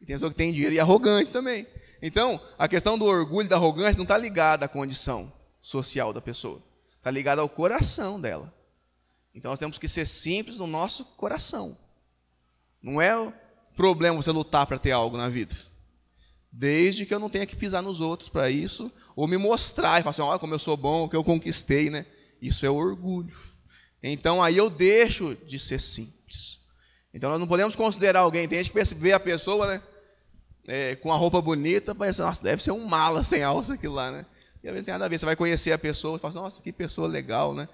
E 0.00 0.04
tem 0.04 0.16
pessoa 0.16 0.30
que 0.30 0.36
tem 0.36 0.52
dinheiro 0.52 0.74
e 0.74 0.78
é 0.78 0.80
arrogante 0.80 1.30
também. 1.30 1.66
Então, 2.02 2.40
a 2.58 2.66
questão 2.66 2.98
do 2.98 3.04
orgulho 3.04 3.46
e 3.46 3.48
da 3.48 3.56
arrogância 3.56 3.96
não 3.96 4.02
está 4.02 4.18
ligada 4.18 4.66
à 4.66 4.68
condição 4.68 5.32
social 5.60 6.12
da 6.12 6.20
pessoa. 6.20 6.62
Está 6.96 7.10
ligada 7.10 7.40
ao 7.40 7.48
coração 7.48 8.20
dela. 8.20 8.52
Então, 9.34 9.50
nós 9.50 9.60
temos 9.60 9.78
que 9.78 9.88
ser 9.88 10.06
simples 10.06 10.56
no 10.56 10.66
nosso 10.66 11.04
coração. 11.04 11.78
Não 12.82 13.00
é 13.00 13.32
problema 13.76 14.16
você 14.16 14.30
lutar 14.30 14.66
para 14.66 14.78
ter 14.78 14.92
algo 14.92 15.16
na 15.16 15.28
vida. 15.28 15.54
Desde 16.50 17.04
que 17.04 17.14
eu 17.14 17.20
não 17.20 17.28
tenha 17.28 17.46
que 17.46 17.54
pisar 17.54 17.82
nos 17.82 18.00
outros 18.00 18.28
para 18.28 18.50
isso, 18.50 18.90
ou 19.14 19.28
me 19.28 19.36
mostrar 19.36 20.00
e 20.00 20.02
falar 20.02 20.10
assim, 20.10 20.22
olha 20.22 20.38
como 20.38 20.54
eu 20.54 20.58
sou 20.58 20.76
bom, 20.76 21.04
o 21.04 21.08
que 21.08 21.16
eu 21.16 21.22
conquistei, 21.22 21.90
né? 21.90 22.06
Isso 22.40 22.64
é 22.64 22.70
orgulho. 22.70 23.36
Então 24.12 24.42
aí 24.42 24.56
eu 24.56 24.70
deixo 24.70 25.36
de 25.46 25.58
ser 25.58 25.80
simples. 25.80 26.60
Então 27.12 27.30
nós 27.30 27.40
não 27.40 27.46
podemos 27.46 27.74
considerar 27.74 28.20
alguém, 28.20 28.46
tem 28.46 28.62
gente 28.62 28.70
que 28.70 28.94
vê 28.94 29.12
a 29.12 29.20
pessoa, 29.20 29.66
né? 29.66 29.82
É, 30.68 30.96
com 30.96 31.12
a 31.12 31.16
roupa 31.16 31.40
bonita, 31.40 31.94
pensa, 31.94 32.24
nossa, 32.24 32.42
deve 32.42 32.62
ser 32.62 32.72
um 32.72 32.84
mala 32.84 33.22
sem 33.22 33.42
alça 33.42 33.74
aquilo 33.74 33.94
lá, 33.94 34.10
né? 34.10 34.26
E 34.62 34.68
às 34.68 34.72
vezes 34.72 34.84
tem 34.84 34.92
nada 34.92 35.04
a 35.04 35.08
ver, 35.08 35.18
você 35.18 35.24
vai 35.24 35.36
conhecer 35.36 35.72
a 35.72 35.78
pessoa 35.78 36.16
e 36.16 36.20
fala 36.20 36.30
assim, 36.30 36.42
nossa, 36.42 36.62
que 36.62 36.72
pessoa 36.72 37.06
legal, 37.06 37.54
né? 37.54 37.68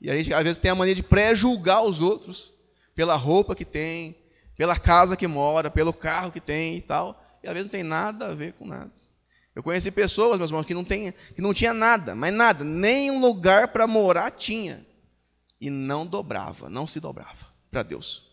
E 0.00 0.10
a 0.10 0.14
gente 0.14 0.32
às 0.32 0.42
vezes 0.42 0.58
tem 0.58 0.70
a 0.70 0.74
mania 0.74 0.94
de 0.94 1.02
pré-julgar 1.02 1.82
os 1.82 2.00
outros 2.00 2.52
pela 2.94 3.16
roupa 3.16 3.54
que 3.54 3.64
tem, 3.64 4.14
pela 4.56 4.78
casa 4.78 5.16
que 5.16 5.26
mora, 5.26 5.70
pelo 5.70 5.92
carro 5.92 6.30
que 6.30 6.40
tem 6.40 6.76
e 6.76 6.82
tal. 6.82 7.20
E 7.42 7.48
às 7.48 7.54
vezes 7.54 7.66
não 7.66 7.72
tem 7.72 7.82
nada 7.82 8.26
a 8.28 8.34
ver 8.34 8.52
com 8.52 8.66
nada. 8.66 8.92
Eu 9.54 9.62
conheci 9.62 9.90
pessoas, 9.90 10.36
meus 10.36 10.50
irmãos, 10.50 10.66
que 10.66 10.74
não, 10.74 10.84
tem, 10.84 11.12
que 11.34 11.40
não 11.40 11.54
tinha 11.54 11.72
nada, 11.72 12.14
mas 12.14 12.32
nada, 12.32 12.64
nem 12.64 13.10
um 13.10 13.20
lugar 13.20 13.68
para 13.68 13.86
morar 13.86 14.30
tinha. 14.30 14.84
E 15.64 15.70
não 15.70 16.06
dobrava, 16.06 16.68
não 16.68 16.86
se 16.86 17.00
dobrava 17.00 17.46
para 17.70 17.82
Deus. 17.82 18.26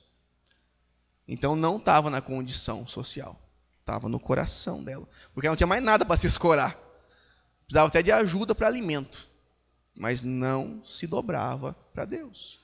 Então 1.25 1.55
não 1.55 1.77
estava 1.77 2.09
na 2.09 2.19
condição 2.19 2.85
social, 2.85 3.41
estava 3.79 4.09
no 4.09 4.19
coração 4.19 4.83
dela. 4.83 5.07
Porque 5.33 5.47
não 5.47 5.55
tinha 5.55 5.65
mais 5.65 5.81
nada 5.81 6.05
para 6.05 6.17
se 6.17 6.27
escorar. 6.27 6.77
Precisava 7.63 7.87
até 7.87 8.03
de 8.03 8.11
ajuda 8.11 8.53
para 8.53 8.67
alimento. 8.67 9.29
Mas 9.97 10.23
não 10.23 10.83
se 10.83 11.07
dobrava 11.07 11.71
para 11.93 12.03
Deus. 12.03 12.59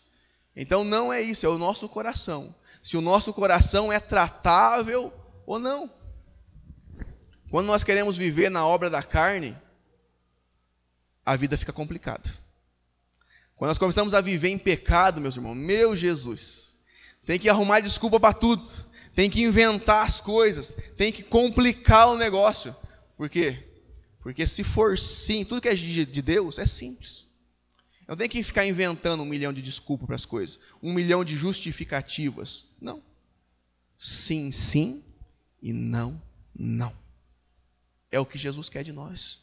Então 0.54 0.84
não 0.84 1.14
é 1.14 1.22
isso, 1.22 1.46
é 1.46 1.50
o 1.50 1.58
nosso 1.58 1.88
coração. 1.88 2.54
Se 2.84 2.98
o 2.98 3.02
nosso 3.02 3.34
coração 3.34 3.90
é 3.90 4.02
tratável 4.02 5.14
ou 5.46 5.60
não. 5.60 5.90
Quando 7.50 7.68
nós 7.68 7.86
queremos 7.86 8.18
viver 8.18 8.50
na 8.50 8.68
obra 8.68 8.90
da 8.90 9.02
carne, 9.02 9.58
a 11.26 11.38
vida 11.38 11.58
fica 11.58 11.72
complicada. 11.72 12.47
Quando 13.58 13.70
nós 13.70 13.78
começamos 13.80 14.14
a 14.14 14.22
viver 14.22 14.50
em 14.50 14.58
pecado, 14.58 15.20
meus 15.20 15.36
irmãos, 15.36 15.56
meu 15.56 15.96
Jesus, 15.96 16.78
tem 17.26 17.40
que 17.40 17.50
arrumar 17.50 17.80
desculpa 17.80 18.20
para 18.20 18.34
tudo, 18.34 18.64
tem 19.14 19.30
que 19.32 19.42
inventar 19.42 20.06
as 20.06 20.22
coisas, 20.22 20.78
tem 20.96 21.12
que 21.12 21.24
complicar 21.24 22.08
o 22.10 22.18
negócio. 22.18 22.76
Por 23.18 23.28
quê? 23.28 23.64
Porque 24.22 24.46
se 24.46 24.64
for 24.64 24.98
sim, 25.00 25.44
tudo 25.44 25.60
que 25.60 25.68
é 25.68 25.74
de 25.74 26.22
Deus 26.22 26.60
é 26.60 26.68
simples. 26.68 27.28
Não 28.08 28.16
tem 28.16 28.30
que 28.30 28.42
ficar 28.44 28.66
inventando 28.66 29.24
um 29.24 29.26
milhão 29.26 29.52
de 29.52 29.62
desculpas 29.62 30.06
para 30.06 30.16
as 30.16 30.26
coisas, 30.26 30.60
um 30.82 30.94
milhão 30.94 31.26
de 31.26 31.36
justificativas. 31.36 32.68
Não. 32.80 33.02
sim, 33.98 34.52
sim 34.52 35.04
e 35.62 35.74
não, 35.74 36.22
não. 36.56 36.94
É 38.12 38.20
o 38.20 38.26
que 38.26 38.38
Jesus 38.38 38.70
quer 38.70 38.84
de 38.84 38.94
nós. 38.94 39.42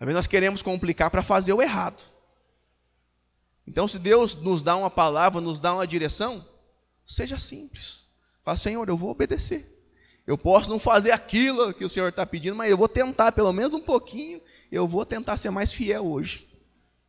Às 0.00 0.06
vezes 0.06 0.16
nós 0.16 0.26
queremos 0.26 0.62
complicar 0.62 1.10
para 1.10 1.22
fazer 1.22 1.52
o 1.52 1.60
errado. 1.60 2.15
Então, 3.66 3.88
se 3.88 3.98
Deus 3.98 4.36
nos 4.36 4.62
dá 4.62 4.76
uma 4.76 4.90
palavra, 4.90 5.40
nos 5.40 5.60
dá 5.60 5.74
uma 5.74 5.86
direção, 5.86 6.46
seja 7.04 7.36
simples. 7.36 8.04
Fala, 8.44 8.56
Senhor, 8.56 8.88
eu 8.88 8.96
vou 8.96 9.10
obedecer. 9.10 9.72
Eu 10.26 10.36
posso 10.36 10.68
não 10.70 10.78
fazer 10.78 11.12
aquilo 11.12 11.72
que 11.72 11.84
o 11.84 11.88
Senhor 11.88 12.08
está 12.08 12.26
pedindo, 12.26 12.56
mas 12.56 12.70
eu 12.70 12.76
vou 12.76 12.88
tentar, 12.88 13.32
pelo 13.32 13.52
menos 13.52 13.72
um 13.72 13.80
pouquinho, 13.80 14.40
eu 14.70 14.86
vou 14.86 15.04
tentar 15.04 15.36
ser 15.36 15.50
mais 15.50 15.72
fiel 15.72 16.06
hoje. 16.06 16.48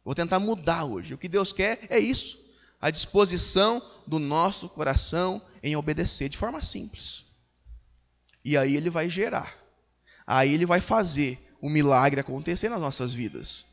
Vou 0.06 0.16
tentar 0.16 0.40
mudar 0.40 0.86
hoje. 0.86 1.14
O 1.14 1.18
que 1.18 1.28
Deus 1.28 1.52
quer 1.52 1.86
é 1.90 2.00
isso: 2.00 2.40
a 2.80 2.90
disposição 2.90 3.82
do 4.06 4.20
nosso 4.20 4.70
coração 4.70 5.42
em 5.62 5.76
obedecer 5.76 6.30
de 6.30 6.38
forma 6.38 6.62
simples. 6.62 7.26
E 8.46 8.56
aí 8.56 8.76
ele 8.76 8.90
vai 8.90 9.10
gerar. 9.10 9.58
Aí 10.26 10.54
ele 10.54 10.66
vai 10.66 10.80
fazer 10.80 11.56
o 11.60 11.70
milagre 11.70 12.22
acontecer 12.22 12.70
nas 12.70 12.80
nossas 12.80 13.14
vidas. 13.14 13.66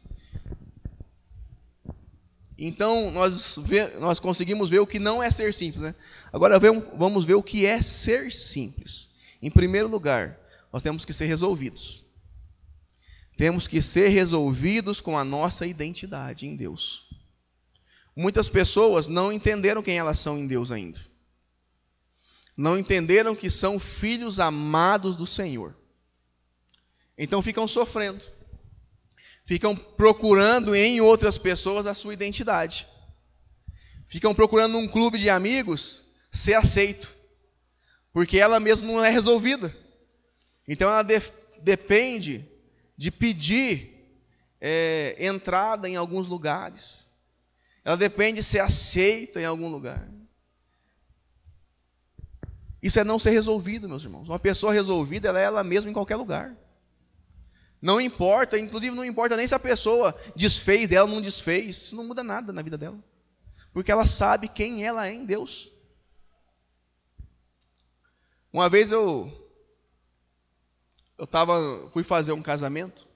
Então, 2.57 3.11
nós, 3.11 3.59
vê, 3.63 3.89
nós 3.99 4.21
conseguimos 4.21 4.71
ver 4.71 4.79
o 4.79 4.87
que 4.87 4.99
não 4.99 5.23
é 5.23 5.31
ser 5.31 5.53
simples. 5.53 5.83
Né? 5.83 5.95
Agora 6.33 6.59
vamos 6.59 7.25
ver 7.25 7.35
o 7.35 7.43
que 7.43 7.67
é 7.67 7.83
ser 7.83 8.31
simples. 8.33 9.11
Em 9.43 9.51
primeiro 9.51 9.89
lugar, 9.89 10.39
nós 10.73 10.83
temos 10.83 11.05
que 11.05 11.13
ser 11.13 11.27
resolvidos. 11.27 12.05
Temos 13.37 13.67
que 13.67 13.83
ser 13.83 14.09
resolvidos 14.09 15.01
com 15.01 15.19
a 15.19 15.25
nossa 15.25 15.67
identidade 15.67 16.47
em 16.47 16.55
Deus. 16.55 17.09
Muitas 18.17 18.49
pessoas 18.49 19.09
não 19.09 19.33
entenderam 19.33 19.83
quem 19.83 19.99
elas 19.99 20.21
são 20.21 20.39
em 20.39 20.47
Deus 20.47 20.71
ainda. 20.71 21.01
Não 22.57 22.79
entenderam 22.79 23.35
que 23.35 23.51
são 23.51 23.81
filhos 23.81 24.39
amados 24.39 25.17
do 25.17 25.27
Senhor. 25.27 25.77
Então 27.19 27.43
ficam 27.43 27.67
sofrendo. 27.67 28.25
Ficam 29.45 29.77
procurando 29.77 30.75
em 30.75 31.01
outras 31.01 31.37
pessoas 31.37 31.87
a 31.87 31.95
sua 31.95 32.15
identidade. 32.15 32.89
Ficam 34.07 34.35
procurando 34.35 34.73
num 34.73 34.89
clube 34.89 35.19
de 35.19 35.29
amigos 35.29 36.05
ser 36.33 36.55
aceito. 36.55 37.15
Porque 38.13 38.39
ela 38.39 38.59
mesma 38.59 38.87
não 38.87 39.05
é 39.05 39.11
resolvida. 39.11 39.75
Então 40.67 40.89
ela 40.89 41.03
de, 41.03 41.21
depende 41.63 42.49
de 42.97 43.11
pedir 43.11 43.95
é, 44.61 45.17
entrada 45.19 45.89
em 45.89 45.97
alguns 45.97 46.27
lugares. 46.27 47.13
Ela 47.85 47.97
depende 47.97 48.41
de 48.41 48.45
ser 48.45 48.61
aceita 48.61 49.41
em 49.41 49.45
algum 49.45 49.69
lugar. 49.69 50.09
Isso 52.81 52.99
é 52.99 53.05
não 53.05 53.19
ser 53.19 53.31
resolvido, 53.31 53.89
meus 53.89 54.05
irmãos. 54.05 54.29
Uma 54.29 54.39
pessoa 54.39 54.73
resolvida, 54.73 55.29
ela 55.29 55.41
é 55.41 55.45
ela 55.45 55.65
mesma 55.65 55.91
em 55.91 55.95
qualquer 55.95 56.17
lugar. 56.17 56.57
Não 57.85 58.01
importa, 58.01 58.59
inclusive 58.59 58.97
não 58.97 59.05
importa 59.05 59.37
nem 59.37 59.47
se 59.47 59.55
a 59.55 59.59
pessoa 59.59 60.19
desfez 60.35 60.89
dela 60.89 61.07
ou 61.07 61.15
não 61.15 61.21
desfez, 61.21 61.67
isso 61.67 61.95
não 61.95 62.03
muda 62.03 62.25
nada 62.25 62.51
na 62.51 62.63
vida 62.63 62.79
dela. 62.79 62.99
Porque 63.75 63.93
ela 63.93 64.07
sabe 64.07 64.49
quem 64.49 64.87
ela 64.87 65.07
é 65.07 65.13
em 65.13 65.27
Deus. 65.27 65.71
Uma 68.51 68.71
vez 68.71 68.91
eu 68.91 69.31
eu 71.19 71.27
tava, 71.27 71.91
fui 71.93 72.03
fazer 72.03 72.33
um 72.33 72.41
casamento 72.41 73.07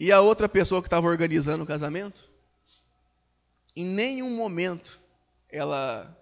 e 0.00 0.10
a 0.10 0.20
outra 0.20 0.48
pessoa 0.48 0.82
que 0.82 0.88
estava 0.88 1.06
organizando 1.06 1.62
o 1.62 1.66
casamento, 1.66 2.28
em 3.76 3.84
nenhum 3.84 4.34
momento 4.36 4.98
ela 5.48 6.12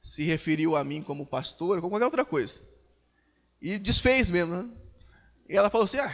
se 0.00 0.22
referiu 0.22 0.76
a 0.76 0.84
mim 0.84 1.02
como 1.02 1.26
pastor, 1.26 1.80
como 1.80 1.90
qualquer 1.90 2.04
outra 2.04 2.24
coisa. 2.24 2.62
E 3.60 3.80
desfez 3.80 4.30
mesmo, 4.30 4.54
né? 4.54 4.81
E 5.48 5.56
ela 5.56 5.70
falou 5.70 5.84
assim: 5.84 5.98
ah, 5.98 6.12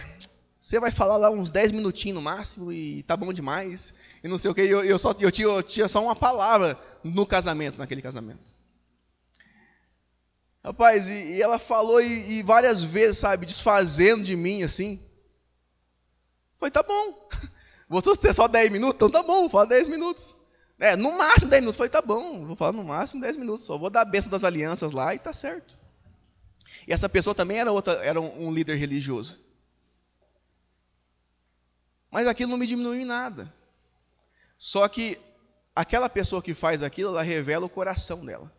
você 0.58 0.80
vai 0.80 0.90
falar 0.90 1.16
lá 1.16 1.30
uns 1.30 1.50
10 1.50 1.72
minutinhos 1.72 2.16
no 2.16 2.22
máximo 2.22 2.72
e 2.72 3.02
tá 3.04 3.16
bom 3.16 3.32
demais. 3.32 3.94
E 4.22 4.28
não 4.28 4.38
sei 4.38 4.50
o 4.50 4.54
que. 4.54 4.62
Eu, 4.62 4.84
eu, 4.84 4.98
só, 4.98 5.14
eu, 5.18 5.30
tinha, 5.30 5.46
eu 5.46 5.62
tinha 5.62 5.88
só 5.88 6.02
uma 6.02 6.16
palavra 6.16 6.78
no 7.04 7.24
casamento, 7.24 7.78
naquele 7.78 8.02
casamento. 8.02 8.52
Rapaz, 10.62 11.08
e, 11.08 11.36
e 11.36 11.42
ela 11.42 11.58
falou 11.58 12.00
e, 12.00 12.38
e, 12.38 12.42
várias 12.42 12.82
vezes, 12.82 13.18
sabe, 13.18 13.46
desfazendo 13.46 14.24
de 14.24 14.36
mim 14.36 14.62
assim. 14.64 15.00
Foi, 16.58 16.70
tá 16.70 16.82
bom. 16.82 17.28
Você 17.88 18.16
ter 18.16 18.34
só 18.34 18.48
10 18.48 18.70
minutos? 18.70 18.96
Então 18.96 19.10
tá 19.10 19.22
bom, 19.22 19.42
vou 19.42 19.48
falar 19.48 19.66
10 19.66 19.86
minutos. 19.88 20.36
É, 20.78 20.96
no 20.96 21.16
máximo 21.16 21.50
10 21.50 21.62
minutos. 21.62 21.78
Foi, 21.78 21.88
tá 21.88 22.02
bom, 22.02 22.44
vou 22.44 22.56
falar 22.56 22.72
no 22.72 22.84
máximo 22.84 23.20
10 23.20 23.36
minutos. 23.36 23.64
Só 23.64 23.78
vou 23.78 23.88
dar 23.88 24.02
a 24.02 24.04
benção 24.04 24.30
das 24.30 24.44
alianças 24.44 24.92
lá 24.92 25.14
e 25.14 25.18
tá 25.18 25.32
certo. 25.32 25.78
E 26.88 26.92
essa 26.92 27.06
pessoa 27.06 27.34
também 27.34 27.58
era, 27.58 27.70
outra, 27.70 28.02
era 28.02 28.18
um, 28.18 28.50
líder 28.50 28.76
religioso. 28.76 29.42
Mas 32.10 32.26
aquilo 32.26 32.50
não 32.50 32.56
me 32.56 32.66
diminui 32.66 33.02
em 33.02 33.04
nada. 33.04 33.52
Só 34.56 34.88
que 34.88 35.20
aquela 35.76 36.08
pessoa 36.08 36.42
que 36.42 36.54
faz 36.54 36.82
aquilo, 36.82 37.10
ela 37.10 37.20
revela 37.20 37.66
o 37.66 37.68
coração 37.68 38.24
dela. 38.24 38.50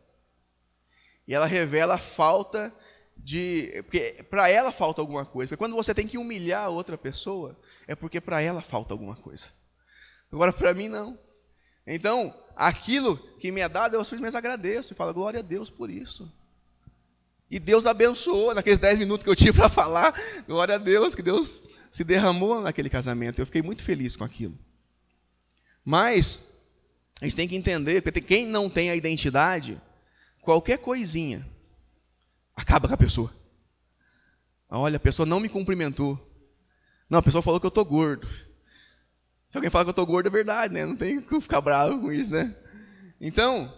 E 1.28 1.34
ela 1.34 1.48
revela 1.48 1.96
a 1.96 1.98
falta 1.98 2.72
de. 3.18 3.82
Porque 3.86 4.24
para 4.30 4.48
ela 4.48 4.72
falta 4.72 5.02
alguma 5.02 5.26
coisa. 5.26 5.50
Porque 5.50 5.58
quando 5.58 5.76
você 5.76 5.92
tem 5.92 6.08
que 6.08 6.20
humilhar 6.20 6.70
outra 6.70 7.00
pessoa, 7.00 7.60
é 7.88 7.96
porque 7.96 8.22
para 8.22 8.40
ela 8.40 8.62
falta 8.62 8.94
alguma 8.94 9.16
coisa. 9.16 9.54
Agora, 10.32 10.54
para 10.54 10.76
mim, 10.76 10.88
não. 10.88 11.18
Então, 11.88 12.40
aquilo 12.56 13.18
que 13.40 13.52
me 13.52 13.62
é 13.62 13.68
dado, 13.68 13.96
eu 13.96 14.06
simplesmente 14.06 14.38
agradeço 14.38 14.94
e 14.94 14.96
falo, 14.96 15.16
glória 15.16 15.40
a 15.40 15.44
Deus 15.44 15.72
por 15.72 15.90
isso. 15.90 16.32
E 17.50 17.60
Deus 17.60 17.88
abençoou 17.88 18.54
naqueles 18.54 18.78
10 18.78 19.00
minutos 19.00 19.24
que 19.24 19.30
eu 19.30 19.36
tive 19.36 19.54
para 19.58 19.70
falar. 19.70 20.14
Glória 20.48 20.76
a 20.76 20.78
Deus, 20.78 21.16
que 21.16 21.22
Deus 21.22 21.62
se 21.92 22.04
derramou 22.04 22.62
naquele 22.62 22.90
casamento. 22.90 23.40
Eu 23.40 23.46
fiquei 23.46 23.62
muito 23.62 23.84
feliz 23.84 24.16
com 24.16 24.24
aquilo. 24.24 24.58
Mas, 25.84 26.44
a 27.22 27.26
gente 27.26 27.36
tem 27.36 27.48
que 27.48 27.56
entender, 27.56 28.02
porque 28.02 28.22
quem 28.22 28.46
não 28.46 28.70
tem 28.70 28.92
a 28.92 28.96
identidade, 28.96 29.82
qualquer 30.42 30.78
coisinha 30.78 31.48
acaba 32.56 32.88
com 32.88 32.94
a 32.94 32.98
pessoa. 32.98 33.34
Olha, 34.70 34.98
a 34.98 35.00
pessoa 35.00 35.26
não 35.26 35.40
me 35.40 35.50
cumprimentou. 35.50 36.28
Não, 37.10 37.18
a 37.18 37.24
pessoa 37.24 37.42
falou 37.42 37.60
que 37.60 37.66
eu 37.66 37.70
estou 37.70 37.84
gordo. 37.84 38.28
Se 39.48 39.58
alguém 39.58 39.72
fala 39.72 39.86
que 39.86 39.90
eu 39.90 39.92
estou 39.94 40.06
gordo, 40.06 40.28
é 40.28 40.30
verdade, 40.30 40.76
né? 40.76 40.86
Não 40.86 40.96
tem 40.96 41.20
que 41.20 41.42
ficar 41.42 41.60
bravo 41.60 42.00
com 42.02 42.12
isso, 42.12 42.32
né? 42.32 42.56
Então, 43.20 43.74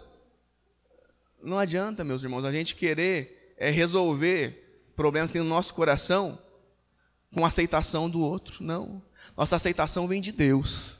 não 1.42 1.58
adianta, 1.58 2.04
meus 2.04 2.22
irmãos, 2.22 2.44
a 2.44 2.52
gente 2.52 2.76
querer 2.76 3.41
é 3.62 3.70
resolver 3.70 4.90
problemas 4.96 5.30
que 5.30 5.34
tem 5.34 5.42
no 5.42 5.48
nosso 5.48 5.72
coração 5.72 6.36
com 7.32 7.46
aceitação 7.46 8.10
do 8.10 8.20
outro. 8.20 8.64
Não. 8.64 9.00
Nossa 9.36 9.54
aceitação 9.54 10.08
vem 10.08 10.20
de 10.20 10.32
Deus. 10.32 10.98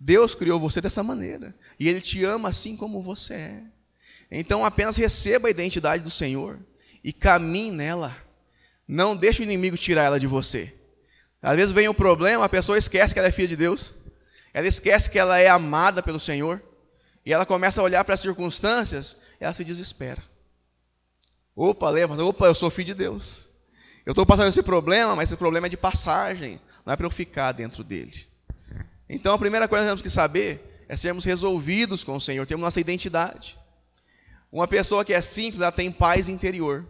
Deus 0.00 0.34
criou 0.34 0.58
você 0.58 0.80
dessa 0.80 1.04
maneira. 1.04 1.54
E 1.78 1.88
Ele 1.88 2.00
te 2.00 2.24
ama 2.24 2.48
assim 2.48 2.76
como 2.76 3.00
você 3.00 3.34
é. 3.34 3.62
Então 4.32 4.64
apenas 4.64 4.96
receba 4.96 5.46
a 5.46 5.50
identidade 5.52 6.02
do 6.02 6.10
Senhor 6.10 6.58
e 7.04 7.12
caminhe 7.12 7.70
nela. 7.70 8.16
Não 8.86 9.14
deixe 9.14 9.40
o 9.40 9.44
inimigo 9.44 9.76
tirar 9.76 10.02
ela 10.02 10.18
de 10.18 10.26
você. 10.26 10.74
Às 11.40 11.54
vezes 11.54 11.70
vem 11.70 11.88
o 11.88 11.94
problema, 11.94 12.44
a 12.44 12.48
pessoa 12.48 12.76
esquece 12.76 13.14
que 13.14 13.20
ela 13.20 13.28
é 13.28 13.32
filha 13.32 13.46
de 13.46 13.56
Deus. 13.56 13.94
Ela 14.52 14.66
esquece 14.66 15.08
que 15.08 15.20
ela 15.20 15.38
é 15.38 15.48
amada 15.48 16.02
pelo 16.02 16.18
Senhor. 16.18 16.60
E 17.24 17.32
ela 17.32 17.46
começa 17.46 17.80
a 17.80 17.84
olhar 17.84 18.04
para 18.04 18.14
as 18.14 18.20
circunstâncias, 18.20 19.18
ela 19.38 19.52
se 19.52 19.62
desespera. 19.64 20.31
Opa, 21.54 21.90
lembra? 21.90 22.24
Opa, 22.24 22.46
eu 22.46 22.54
sou 22.54 22.70
filho 22.70 22.86
de 22.86 22.94
Deus. 22.94 23.48
Eu 24.04 24.12
estou 24.12 24.26
passando 24.26 24.48
esse 24.48 24.62
problema, 24.62 25.14
mas 25.14 25.30
esse 25.30 25.36
problema 25.36 25.66
é 25.66 25.70
de 25.70 25.76
passagem, 25.76 26.60
não 26.84 26.92
é 26.92 26.96
para 26.96 27.06
eu 27.06 27.10
ficar 27.10 27.52
dentro 27.52 27.84
dele. 27.84 28.26
Então 29.08 29.34
a 29.34 29.38
primeira 29.38 29.68
coisa 29.68 29.84
que 29.84 29.88
temos 29.88 30.02
que 30.02 30.10
saber 30.10 30.84
é 30.88 30.96
sermos 30.96 31.24
resolvidos 31.24 32.02
com 32.02 32.16
o 32.16 32.20
Senhor, 32.20 32.46
termos 32.46 32.64
nossa 32.64 32.80
identidade. 32.80 33.58
Uma 34.50 34.66
pessoa 34.66 35.04
que 35.04 35.12
é 35.12 35.20
simples, 35.22 35.62
ela 35.62 35.72
tem 35.72 35.92
paz 35.92 36.28
interior. 36.28 36.86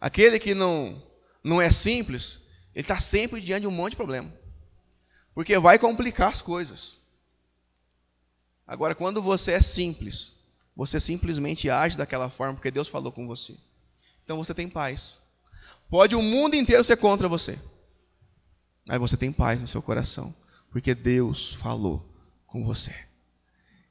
Aquele 0.00 0.38
que 0.38 0.54
não, 0.54 1.02
não 1.42 1.60
é 1.60 1.70
simples, 1.70 2.40
ele 2.74 2.82
está 2.82 2.98
sempre 2.98 3.40
diante 3.40 3.62
de 3.62 3.66
um 3.66 3.72
monte 3.72 3.92
de 3.92 3.96
problema. 3.96 4.32
Porque 5.34 5.58
vai 5.58 5.78
complicar 5.78 6.30
as 6.30 6.42
coisas. 6.42 6.98
Agora, 8.66 8.94
quando 8.94 9.22
você 9.22 9.52
é 9.52 9.62
simples, 9.62 10.37
você 10.78 11.00
simplesmente 11.00 11.68
age 11.68 11.98
daquela 11.98 12.30
forma 12.30 12.54
porque 12.54 12.70
Deus 12.70 12.86
falou 12.86 13.10
com 13.10 13.26
você. 13.26 13.58
Então 14.22 14.36
você 14.36 14.54
tem 14.54 14.68
paz. 14.68 15.20
Pode 15.90 16.14
o 16.14 16.22
mundo 16.22 16.54
inteiro 16.54 16.84
ser 16.84 16.96
contra 16.96 17.28
você. 17.28 17.58
Mas 18.86 19.00
você 19.00 19.16
tem 19.16 19.32
paz 19.32 19.60
no 19.60 19.66
seu 19.66 19.82
coração, 19.82 20.32
porque 20.70 20.94
Deus 20.94 21.52
falou 21.54 22.08
com 22.46 22.64
você. 22.64 22.94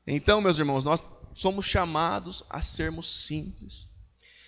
Então, 0.07 0.39
meus 0.39 0.57
irmãos, 0.57 0.85
nós 0.85 1.03
somos 1.33 1.65
chamados 1.65 2.41
a 2.49 2.61
sermos 2.61 3.25
simples. 3.25 3.89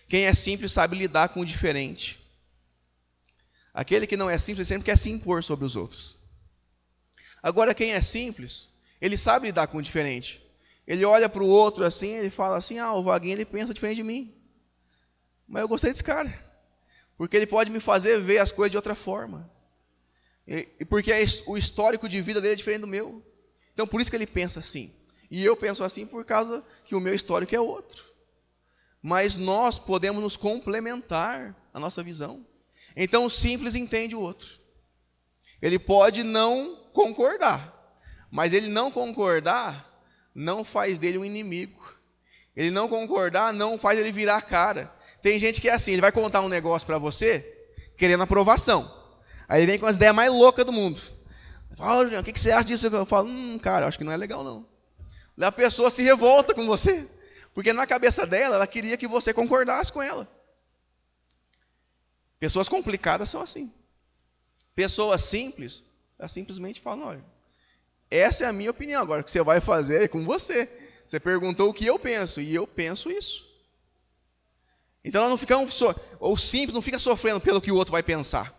Quem 0.07 0.23
é 0.23 0.33
simples 0.33 0.71
sabe 0.71 0.95
lidar 0.95 1.29
com 1.29 1.41
o 1.41 1.45
diferente. 1.45 2.25
Aquele 3.73 4.07
que 4.07 4.15
não 4.15 4.29
é 4.29 4.37
simples 4.37 4.65
sempre 4.65 4.85
quer 4.85 4.97
se 4.97 5.09
impor 5.09 5.43
sobre 5.43 5.65
os 5.65 5.75
outros. 5.75 6.17
Agora, 7.43 7.75
quem 7.75 7.91
é 7.91 8.01
simples, 8.01 8.69
ele 9.01 9.17
sabe 9.17 9.47
lidar 9.47 9.67
com 9.67 9.79
o 9.79 9.81
diferente. 9.81 10.41
Ele 10.89 11.05
olha 11.05 11.29
para 11.29 11.43
o 11.43 11.47
outro 11.47 11.85
assim, 11.85 12.15
ele 12.15 12.31
fala 12.31 12.57
assim: 12.57 12.79
ah, 12.79 12.93
o 12.93 13.03
Vaguinho 13.03 13.35
ele 13.35 13.45
pensa 13.45 13.71
diferente 13.71 13.97
de 13.97 14.03
mim. 14.03 14.33
Mas 15.47 15.61
eu 15.61 15.67
gostei 15.67 15.91
desse 15.91 16.03
cara, 16.03 16.33
porque 17.15 17.37
ele 17.37 17.45
pode 17.45 17.69
me 17.69 17.79
fazer 17.79 18.19
ver 18.19 18.39
as 18.39 18.51
coisas 18.51 18.71
de 18.71 18.77
outra 18.77 18.95
forma. 18.95 19.47
E, 20.47 20.67
e 20.79 20.85
porque 20.85 21.11
o 21.45 21.55
histórico 21.55 22.09
de 22.09 22.19
vida 22.23 22.41
dele 22.41 22.53
é 22.53 22.55
diferente 22.55 22.81
do 22.81 22.87
meu. 22.87 23.23
Então 23.71 23.85
por 23.85 24.01
isso 24.01 24.09
que 24.09 24.17
ele 24.17 24.25
pensa 24.25 24.61
assim. 24.61 24.91
E 25.29 25.45
eu 25.45 25.55
penso 25.55 25.83
assim 25.83 26.07
por 26.07 26.25
causa 26.25 26.65
que 26.85 26.95
o 26.95 26.99
meu 26.99 27.13
histórico 27.13 27.53
é 27.53 27.59
outro. 27.59 28.03
Mas 28.99 29.37
nós 29.37 29.77
podemos 29.77 30.23
nos 30.23 30.35
complementar 30.35 31.55
a 31.71 31.79
nossa 31.79 32.01
visão. 32.01 32.43
Então 32.95 33.25
o 33.25 33.29
simples 33.29 33.75
entende 33.75 34.15
o 34.15 34.21
outro. 34.21 34.59
Ele 35.61 35.77
pode 35.77 36.23
não 36.23 36.77
concordar, 36.93 37.95
mas 38.31 38.53
ele 38.53 38.69
não 38.69 38.89
concordar 38.89 39.88
não 40.39 40.63
faz 40.63 40.97
dele 40.97 41.17
um 41.17 41.25
inimigo. 41.25 41.97
Ele 42.55 42.71
não 42.71 42.87
concordar 42.87 43.53
não 43.53 43.77
faz 43.77 43.99
ele 43.99 44.11
virar 44.11 44.37
a 44.37 44.41
cara. 44.41 44.89
Tem 45.21 45.37
gente 45.37 45.59
que 45.59 45.67
é 45.67 45.73
assim, 45.73 45.91
ele 45.91 46.01
vai 46.01 46.13
contar 46.13 46.39
um 46.41 46.47
negócio 46.47 46.85
para 46.85 46.97
você 46.97 47.67
querendo 47.97 48.23
aprovação. 48.23 48.89
Aí 49.49 49.65
vem 49.65 49.77
com 49.77 49.85
as 49.85 49.97
ideias 49.97 50.15
mais 50.15 50.31
loucas 50.31 50.65
do 50.65 50.71
mundo. 50.71 50.99
Fala, 51.75 52.03
Julião, 52.03 52.21
o 52.21 52.23
que 52.23 52.39
você 52.39 52.51
acha 52.51 52.63
disso? 52.63 52.87
Eu 52.87 53.05
falo, 53.05 53.27
hum, 53.27 53.59
cara, 53.59 53.85
acho 53.85 53.97
que 53.97 54.03
não 54.03 54.13
é 54.13 54.17
legal 54.17 54.43
não. 54.43 54.65
E 55.37 55.43
a 55.43 55.51
pessoa 55.51 55.91
se 55.91 56.03
revolta 56.03 56.53
com 56.53 56.65
você. 56.65 57.05
Porque 57.53 57.73
na 57.73 57.85
cabeça 57.85 58.25
dela, 58.25 58.55
ela 58.55 58.67
queria 58.67 58.95
que 58.95 59.07
você 59.07 59.33
concordasse 59.33 59.91
com 59.91 60.01
ela. 60.01 60.27
Pessoas 62.39 62.69
complicadas 62.69 63.29
são 63.29 63.41
assim. 63.41 63.71
Pessoas 64.73 65.23
simples, 65.23 65.83
elas 66.17 66.31
simplesmente 66.31 66.79
falam: 66.79 67.07
olha, 67.07 67.25
essa 68.09 68.45
é 68.45 68.47
a 68.47 68.53
minha 68.53 68.71
opinião. 68.71 69.01
Agora, 69.01 69.21
o 69.21 69.23
que 69.23 69.31
você 69.31 69.43
vai 69.43 69.61
fazer 69.61 70.03
é 70.03 70.07
com 70.07 70.25
você. 70.25 70.69
Você 71.05 71.19
perguntou 71.19 71.69
o 71.69 71.73
que 71.73 71.85
eu 71.85 71.97
penso, 71.97 72.39
e 72.39 72.53
eu 72.53 72.67
penso 72.67 73.09
isso. 73.09 73.47
Então 75.03 75.21
ela 75.21 75.29
não 75.29 75.37
fica, 75.37 75.55
ou 76.19 76.37
simples, 76.37 76.73
não 76.73 76.81
fica 76.81 76.99
sofrendo 76.99 77.39
pelo 77.39 77.61
que 77.61 77.71
o 77.71 77.75
outro 77.75 77.91
vai 77.91 78.03
pensar. 78.03 78.53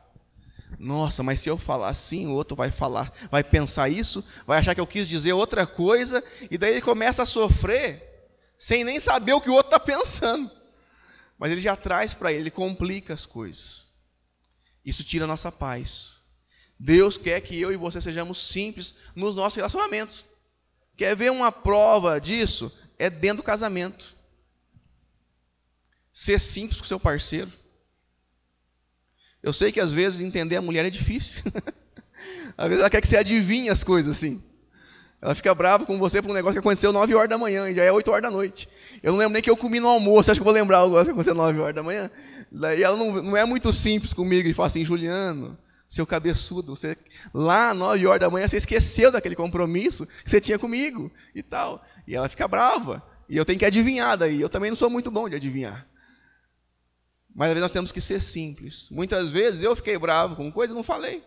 Nossa, 0.78 1.22
mas 1.22 1.40
se 1.40 1.48
eu 1.48 1.58
falar 1.58 1.90
assim, 1.90 2.26
o 2.26 2.32
outro 2.32 2.56
vai 2.56 2.70
falar, 2.70 3.12
vai 3.30 3.44
pensar 3.44 3.88
isso, 3.88 4.24
vai 4.46 4.58
achar 4.58 4.74
que 4.74 4.80
eu 4.80 4.86
quis 4.86 5.06
dizer 5.06 5.32
outra 5.32 5.66
coisa, 5.66 6.24
e 6.50 6.56
daí 6.56 6.72
ele 6.72 6.80
começa 6.80 7.22
a 7.22 7.26
sofrer 7.26 8.02
sem 8.56 8.82
nem 8.82 8.98
saber 8.98 9.32
o 9.32 9.40
que 9.40 9.50
o 9.50 9.54
outro 9.54 9.74
está 9.74 9.78
pensando. 9.78 10.50
Mas 11.38 11.52
ele 11.52 11.60
já 11.60 11.76
traz 11.76 12.14
para 12.14 12.32
ele, 12.32 12.42
ele 12.42 12.50
complica 12.50 13.14
as 13.14 13.26
coisas. 13.26 13.90
Isso 14.84 15.04
tira 15.04 15.24
a 15.24 15.28
nossa 15.28 15.52
paz. 15.52 16.19
Deus 16.82 17.18
quer 17.18 17.42
que 17.42 17.60
eu 17.60 17.70
e 17.70 17.76
você 17.76 18.00
sejamos 18.00 18.38
simples 18.38 18.94
nos 19.14 19.34
nossos 19.34 19.56
relacionamentos. 19.56 20.24
Quer 20.96 21.14
ver 21.14 21.30
uma 21.30 21.52
prova 21.52 22.18
disso? 22.18 22.72
É 22.98 23.10
dentro 23.10 23.42
do 23.42 23.42
casamento. 23.42 24.16
Ser 26.10 26.40
simples 26.40 26.80
com 26.80 26.86
seu 26.86 26.98
parceiro. 26.98 27.52
Eu 29.42 29.52
sei 29.52 29.70
que 29.70 29.78
às 29.78 29.92
vezes 29.92 30.22
entender 30.22 30.56
a 30.56 30.62
mulher 30.62 30.86
é 30.86 30.90
difícil. 30.90 31.44
às 32.56 32.68
vezes 32.68 32.80
ela 32.80 32.88
quer 32.88 33.02
que 33.02 33.08
você 33.08 33.18
adivinhe 33.18 33.68
as 33.68 33.84
coisas 33.84 34.16
assim. 34.16 34.42
Ela 35.20 35.34
fica 35.34 35.54
brava 35.54 35.84
com 35.84 35.98
você 35.98 36.22
por 36.22 36.30
um 36.30 36.34
negócio 36.34 36.54
que 36.54 36.60
aconteceu 36.60 36.94
9 36.94 37.14
horas 37.14 37.28
da 37.28 37.36
manhã 37.36 37.68
e 37.68 37.74
já 37.74 37.84
é 37.84 37.92
8 37.92 38.10
horas 38.10 38.22
da 38.22 38.30
noite. 38.30 38.66
Eu 39.02 39.12
não 39.12 39.18
lembro 39.18 39.34
nem 39.34 39.42
que 39.42 39.50
eu 39.50 39.56
comi 39.56 39.80
no 39.80 39.88
almoço, 39.88 40.30
acho 40.30 40.40
que 40.40 40.44
vou 40.44 40.52
lembrar 40.52 40.84
o 40.84 40.86
negócio 40.86 41.06
que 41.06 41.10
aconteceu 41.10 41.34
9 41.34 41.60
horas 41.60 41.74
da 41.74 41.82
manhã. 41.82 42.10
Daí 42.50 42.82
ela 42.82 42.96
não, 42.96 43.22
não 43.22 43.36
é 43.36 43.44
muito 43.44 43.70
simples 43.70 44.14
comigo 44.14 44.48
e 44.48 44.54
fala 44.54 44.68
assim, 44.68 44.82
Juliano, 44.82 45.58
seu 45.90 46.06
cabeçudo, 46.06 46.76
você, 46.76 46.96
lá 47.34 47.74
9 47.74 48.06
horas 48.06 48.20
da 48.20 48.30
manhã 48.30 48.46
você 48.46 48.56
esqueceu 48.56 49.10
daquele 49.10 49.34
compromisso 49.34 50.06
que 50.06 50.30
você 50.30 50.40
tinha 50.40 50.56
comigo 50.56 51.10
e 51.34 51.42
tal. 51.42 51.84
E 52.06 52.14
ela 52.14 52.28
fica 52.28 52.46
brava. 52.46 53.04
E 53.28 53.36
eu 53.36 53.44
tenho 53.44 53.58
que 53.58 53.64
adivinhar 53.64 54.16
daí. 54.16 54.40
Eu 54.40 54.48
também 54.48 54.70
não 54.70 54.76
sou 54.76 54.88
muito 54.88 55.10
bom 55.10 55.28
de 55.28 55.34
adivinhar. 55.34 55.84
Mas 57.34 57.48
às 57.48 57.54
vezes 57.54 57.62
nós 57.62 57.72
temos 57.72 57.90
que 57.90 58.00
ser 58.00 58.22
simples. 58.22 58.88
Muitas 58.88 59.30
vezes 59.30 59.64
eu 59.64 59.74
fiquei 59.74 59.98
bravo 59.98 60.36
com 60.36 60.52
coisa 60.52 60.72
e 60.72 60.76
não 60.76 60.84
falei. 60.84 61.24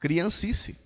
Criancice. 0.00 0.76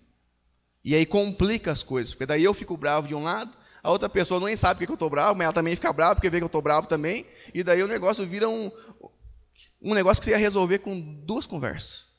E 0.85 0.95
aí 0.95 1.07
complica 1.07 1.73
as 1.73 1.83
coisas, 1.83 2.13
porque 2.13 2.27
daí 2.27 2.45
eu 2.45 2.53
fico 2.53 2.77
bravo 2.77 3.09
de 3.09 3.15
um 3.15 3.23
lado, 3.23 3.57
a 3.83 3.91
outra 3.91 4.09
pessoa 4.09 4.39
nem 4.41 4.57
sabe 4.57 4.79
porque 4.79 4.93
eu 4.93 4.95
estou 4.95 5.11
bravo, 5.11 5.35
mas 5.35 5.47
ela 5.47 5.53
também 5.53 5.75
fica 5.75 5.93
brava 5.93 6.15
porque 6.15 6.31
vê 6.31 6.37
que 6.37 6.45
eu 6.45 6.47
estou 6.47 6.63
bravo 6.63 6.87
também, 6.87 7.27
e 7.53 7.65
daí 7.65 7.83
o 7.83 7.89
negócio 7.89 8.25
vira 8.25 8.49
um, 8.49 8.71
um 9.81 9.95
negócio 9.95 10.21
que 10.21 10.27
você 10.27 10.33
ia 10.33 10.39
resolver 10.39 10.79
com 10.79 11.01
duas 11.25 11.47
conversas. 11.47 12.15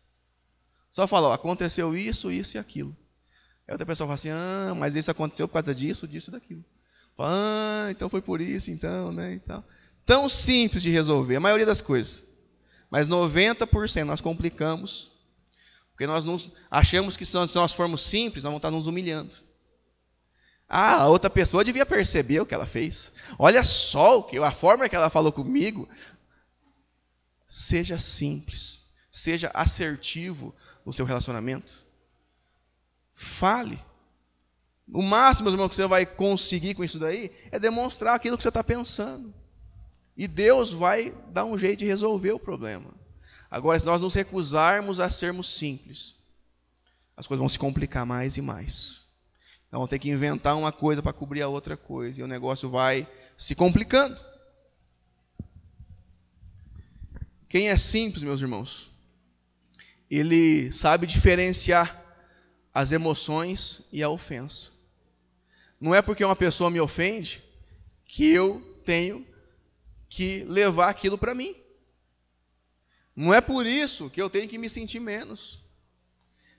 Só 0.91 1.07
falar, 1.07 1.33
aconteceu 1.33 1.95
isso, 1.95 2.31
isso 2.31 2.57
e 2.57 2.59
aquilo. 2.59 2.95
Aí 3.67 3.73
outra 3.73 3.85
pessoa 3.85 4.07
fala 4.07 4.15
assim, 4.15 4.29
ah, 4.29 4.73
mas 4.75 4.95
isso 4.95 5.11
aconteceu 5.11 5.47
por 5.47 5.55
causa 5.55 5.75
disso, 5.75 6.07
disso 6.07 6.29
e 6.29 6.33
daquilo. 6.33 6.63
Fala, 7.15 7.29
ah, 7.31 7.91
então 7.91 8.09
foi 8.09 8.21
por 8.21 8.41
isso, 8.41 8.71
então, 8.71 9.11
né, 9.11 9.33
e 9.33 9.39
tal. 9.39 9.63
Tão 10.05 10.29
simples 10.29 10.81
de 10.81 10.89
resolver, 10.89 11.35
a 11.35 11.39
maioria 11.39 11.65
das 11.65 11.81
coisas. 11.81 12.25
Mas 12.89 13.07
90% 13.07 14.03
nós 14.03 14.21
complicamos 14.21 15.17
porque 15.97 16.05
nós 16.05 16.23
nos, 16.23 16.51
achamos 16.69 17.17
que 17.17 17.25
se 17.25 17.35
nós 17.35 17.73
formos 17.73 18.03
simples, 18.03 18.43
nós 18.43 18.51
vamos 18.51 18.59
estar 18.59 18.69
nos 18.69 18.85
humilhando. 18.85 19.33
Ah, 20.69 21.01
a 21.01 21.07
outra 21.07 21.27
pessoa 21.27 21.63
devia 21.63 21.87
perceber 21.87 22.39
o 22.39 22.45
que 22.45 22.53
ela 22.53 22.67
fez. 22.67 23.11
Olha 23.39 23.63
só 23.63 24.21
que, 24.21 24.37
a 24.37 24.51
forma 24.51 24.87
que 24.87 24.95
ela 24.95 25.09
falou 25.09 25.31
comigo. 25.31 25.89
Seja 27.47 27.97
simples, 27.97 28.85
seja 29.09 29.49
assertivo 29.53 30.53
no 30.85 30.91
seu 30.91 31.05
relacionamento. 31.05 31.85
Fale. 33.15 33.79
O 34.93 35.01
máximo, 35.01 35.45
meus 35.45 35.53
irmãos, 35.53 35.69
que 35.69 35.75
você 35.75 35.87
vai 35.87 36.05
conseguir 36.05 36.75
com 36.75 36.83
isso 36.83 36.99
daí 36.99 37.31
é 37.51 37.57
demonstrar 37.57 38.15
aquilo 38.15 38.35
que 38.35 38.43
você 38.43 38.49
está 38.49 38.63
pensando. 38.63 39.33
E 40.15 40.27
Deus 40.27 40.73
vai 40.73 41.15
dar 41.29 41.45
um 41.45 41.57
jeito 41.57 41.79
de 41.79 41.85
resolver 41.85 42.31
o 42.31 42.39
problema. 42.39 42.93
Agora, 43.49 43.79
se 43.79 43.85
nós 43.85 44.01
nos 44.01 44.13
recusarmos 44.13 44.99
a 44.99 45.09
sermos 45.09 45.57
simples, 45.57 46.19
as 47.15 47.25
coisas 47.25 47.39
vão 47.39 47.49
se 47.49 47.57
complicar 47.57 48.05
mais 48.05 48.35
e 48.35 48.41
mais. 48.41 49.07
Então, 49.67 49.79
vamos 49.79 49.89
ter 49.89 49.99
que 49.99 50.09
inventar 50.09 50.57
uma 50.57 50.71
coisa 50.71 51.01
para 51.01 51.13
cobrir 51.13 51.41
a 51.41 51.47
outra 51.47 51.77
coisa, 51.77 52.19
e 52.19 52.23
o 52.23 52.27
negócio 52.27 52.69
vai 52.69 53.07
se 53.37 53.55
complicando. 53.55 54.19
Quem 57.49 57.69
é 57.69 57.77
simples, 57.77 58.23
meus 58.23 58.41
irmãos, 58.41 58.91
ele 60.09 60.71
sabe 60.71 61.07
diferenciar 61.07 62.03
as 62.73 62.91
emoções 62.91 63.83
e 63.91 64.03
a 64.03 64.09
ofensa. 64.09 64.71
Não 65.79 65.95
é 65.95 66.01
porque 66.01 66.25
uma 66.25 66.35
pessoa 66.35 66.69
me 66.69 66.79
ofende 66.79 67.43
que 68.05 68.31
eu 68.31 68.61
tenho 68.83 69.25
que 70.09 70.43
levar 70.43 70.89
aquilo 70.89 71.17
para 71.17 71.35
mim. 71.35 71.55
Não 73.15 73.33
é 73.33 73.39
por 73.39 73.65
isso 73.65 74.09
que 74.09 74.21
eu 74.21 74.29
tenho 74.29 74.47
que 74.47 74.57
me 74.57 74.69
sentir 74.69 74.99
menos. 74.99 75.63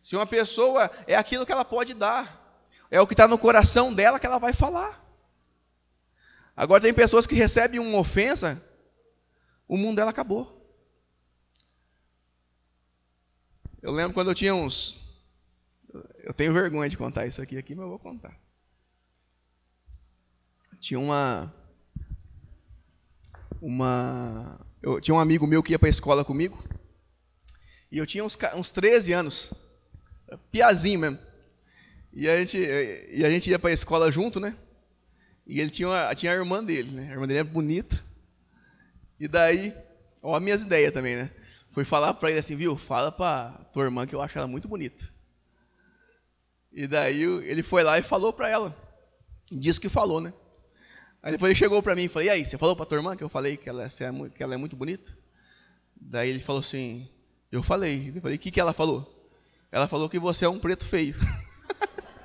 Se 0.02 0.16
uma 0.16 0.26
pessoa 0.26 0.90
é 1.06 1.14
aquilo 1.14 1.44
que 1.44 1.52
ela 1.52 1.64
pode 1.64 1.92
dar, 1.92 2.64
é 2.90 3.00
o 3.00 3.06
que 3.06 3.12
está 3.12 3.28
no 3.28 3.38
coração 3.38 3.92
dela 3.92 4.18
que 4.18 4.26
ela 4.26 4.38
vai 4.38 4.54
falar. 4.54 5.04
Agora 6.56 6.82
tem 6.82 6.94
pessoas 6.94 7.26
que 7.26 7.34
recebem 7.34 7.78
uma 7.78 7.98
ofensa, 7.98 8.64
o 9.68 9.76
mundo 9.76 9.96
dela 9.96 10.10
acabou. 10.10 10.57
Eu 13.82 13.92
lembro 13.92 14.14
quando 14.14 14.30
eu 14.30 14.34
tinha 14.34 14.54
uns. 14.54 14.98
Eu 16.18 16.34
tenho 16.34 16.52
vergonha 16.52 16.88
de 16.88 16.96
contar 16.96 17.26
isso 17.26 17.40
aqui, 17.40 17.56
aqui 17.56 17.74
mas 17.74 17.84
eu 17.84 17.90
vou 17.90 17.98
contar. 17.98 18.38
Tinha 20.80 20.98
uma. 20.98 21.54
Uma 23.60 24.60
eu 24.82 25.00
tinha 25.00 25.14
um 25.14 25.18
amigo 25.18 25.46
meu 25.46 25.62
que 25.62 25.72
ia 25.72 25.78
para 25.78 25.88
a 25.88 25.90
escola 25.90 26.24
comigo. 26.24 26.62
E 27.90 27.98
eu 27.98 28.06
tinha 28.06 28.24
uns, 28.24 28.38
uns 28.54 28.70
13 28.70 29.12
anos. 29.12 29.52
Piazinho 30.50 31.00
mesmo. 31.00 31.18
E 32.12 32.28
a 32.28 32.38
gente, 32.38 32.58
e 32.58 33.24
a 33.24 33.30
gente 33.30 33.50
ia 33.50 33.58
para 33.58 33.70
a 33.70 33.72
escola 33.72 34.10
junto, 34.10 34.38
né? 34.38 34.56
E 35.46 35.60
ele 35.60 35.70
tinha, 35.70 35.88
uma, 35.88 36.14
tinha 36.14 36.32
a 36.32 36.34
irmã 36.34 36.62
dele, 36.62 36.90
né? 36.92 37.08
A 37.08 37.12
irmã 37.12 37.26
dele 37.26 37.40
é 37.40 37.44
bonita. 37.44 38.04
E 39.18 39.26
daí, 39.26 39.74
ó, 40.22 40.36
as 40.36 40.42
minhas 40.42 40.62
ideias 40.62 40.92
também, 40.92 41.16
né? 41.16 41.30
Fui 41.70 41.84
falar 41.84 42.14
para 42.14 42.30
ele 42.30 42.38
assim, 42.38 42.56
viu? 42.56 42.76
Fala 42.76 43.12
para 43.12 43.50
tua 43.72 43.84
irmã 43.84 44.06
que 44.06 44.14
eu 44.14 44.20
acho 44.20 44.36
ela 44.38 44.46
muito 44.46 44.68
bonita. 44.68 45.12
E 46.72 46.86
daí 46.86 47.22
ele 47.22 47.62
foi 47.62 47.82
lá 47.82 47.98
e 47.98 48.02
falou 48.02 48.32
para 48.32 48.48
ela. 48.48 48.76
Disse 49.50 49.80
que 49.80 49.88
falou, 49.88 50.20
né? 50.20 50.32
Aí 51.22 51.32
depois 51.32 51.50
ele 51.50 51.58
chegou 51.58 51.82
para 51.82 51.94
mim 51.94 52.04
e 52.04 52.08
falou: 52.08 52.26
E 52.26 52.30
aí, 52.30 52.44
você 52.44 52.56
falou 52.56 52.76
para 52.76 52.86
tua 52.86 52.98
irmã 52.98 53.16
que 53.16 53.24
eu 53.24 53.28
falei 53.28 53.56
que 53.56 53.68
ela, 53.68 53.84
é, 53.84 53.88
que 54.34 54.42
ela 54.42 54.54
é 54.54 54.56
muito 54.56 54.76
bonita? 54.76 55.16
Daí 55.96 56.30
ele 56.30 56.38
falou 56.38 56.60
assim: 56.60 57.08
Eu 57.50 57.62
falei. 57.62 58.12
Eu 58.14 58.22
falei: 58.22 58.36
O 58.36 58.38
que, 58.38 58.50
que 58.50 58.60
ela 58.60 58.72
falou? 58.72 59.14
Ela 59.70 59.88
falou 59.88 60.08
que 60.08 60.18
você 60.18 60.44
é 60.44 60.48
um 60.48 60.58
preto 60.58 60.86
feio. 60.86 61.16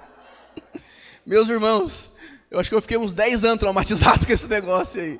Meus 1.25 1.49
irmãos, 1.49 2.11
eu 2.51 2.59
acho 2.59 2.69
que 2.69 2.75
eu 2.75 2.81
fiquei 2.81 2.97
uns 2.97 3.13
10 3.13 3.43
anos 3.45 3.59
traumatizado 3.59 4.25
com 4.27 4.31
esse 4.31 4.47
negócio 4.47 5.01
aí. 5.01 5.19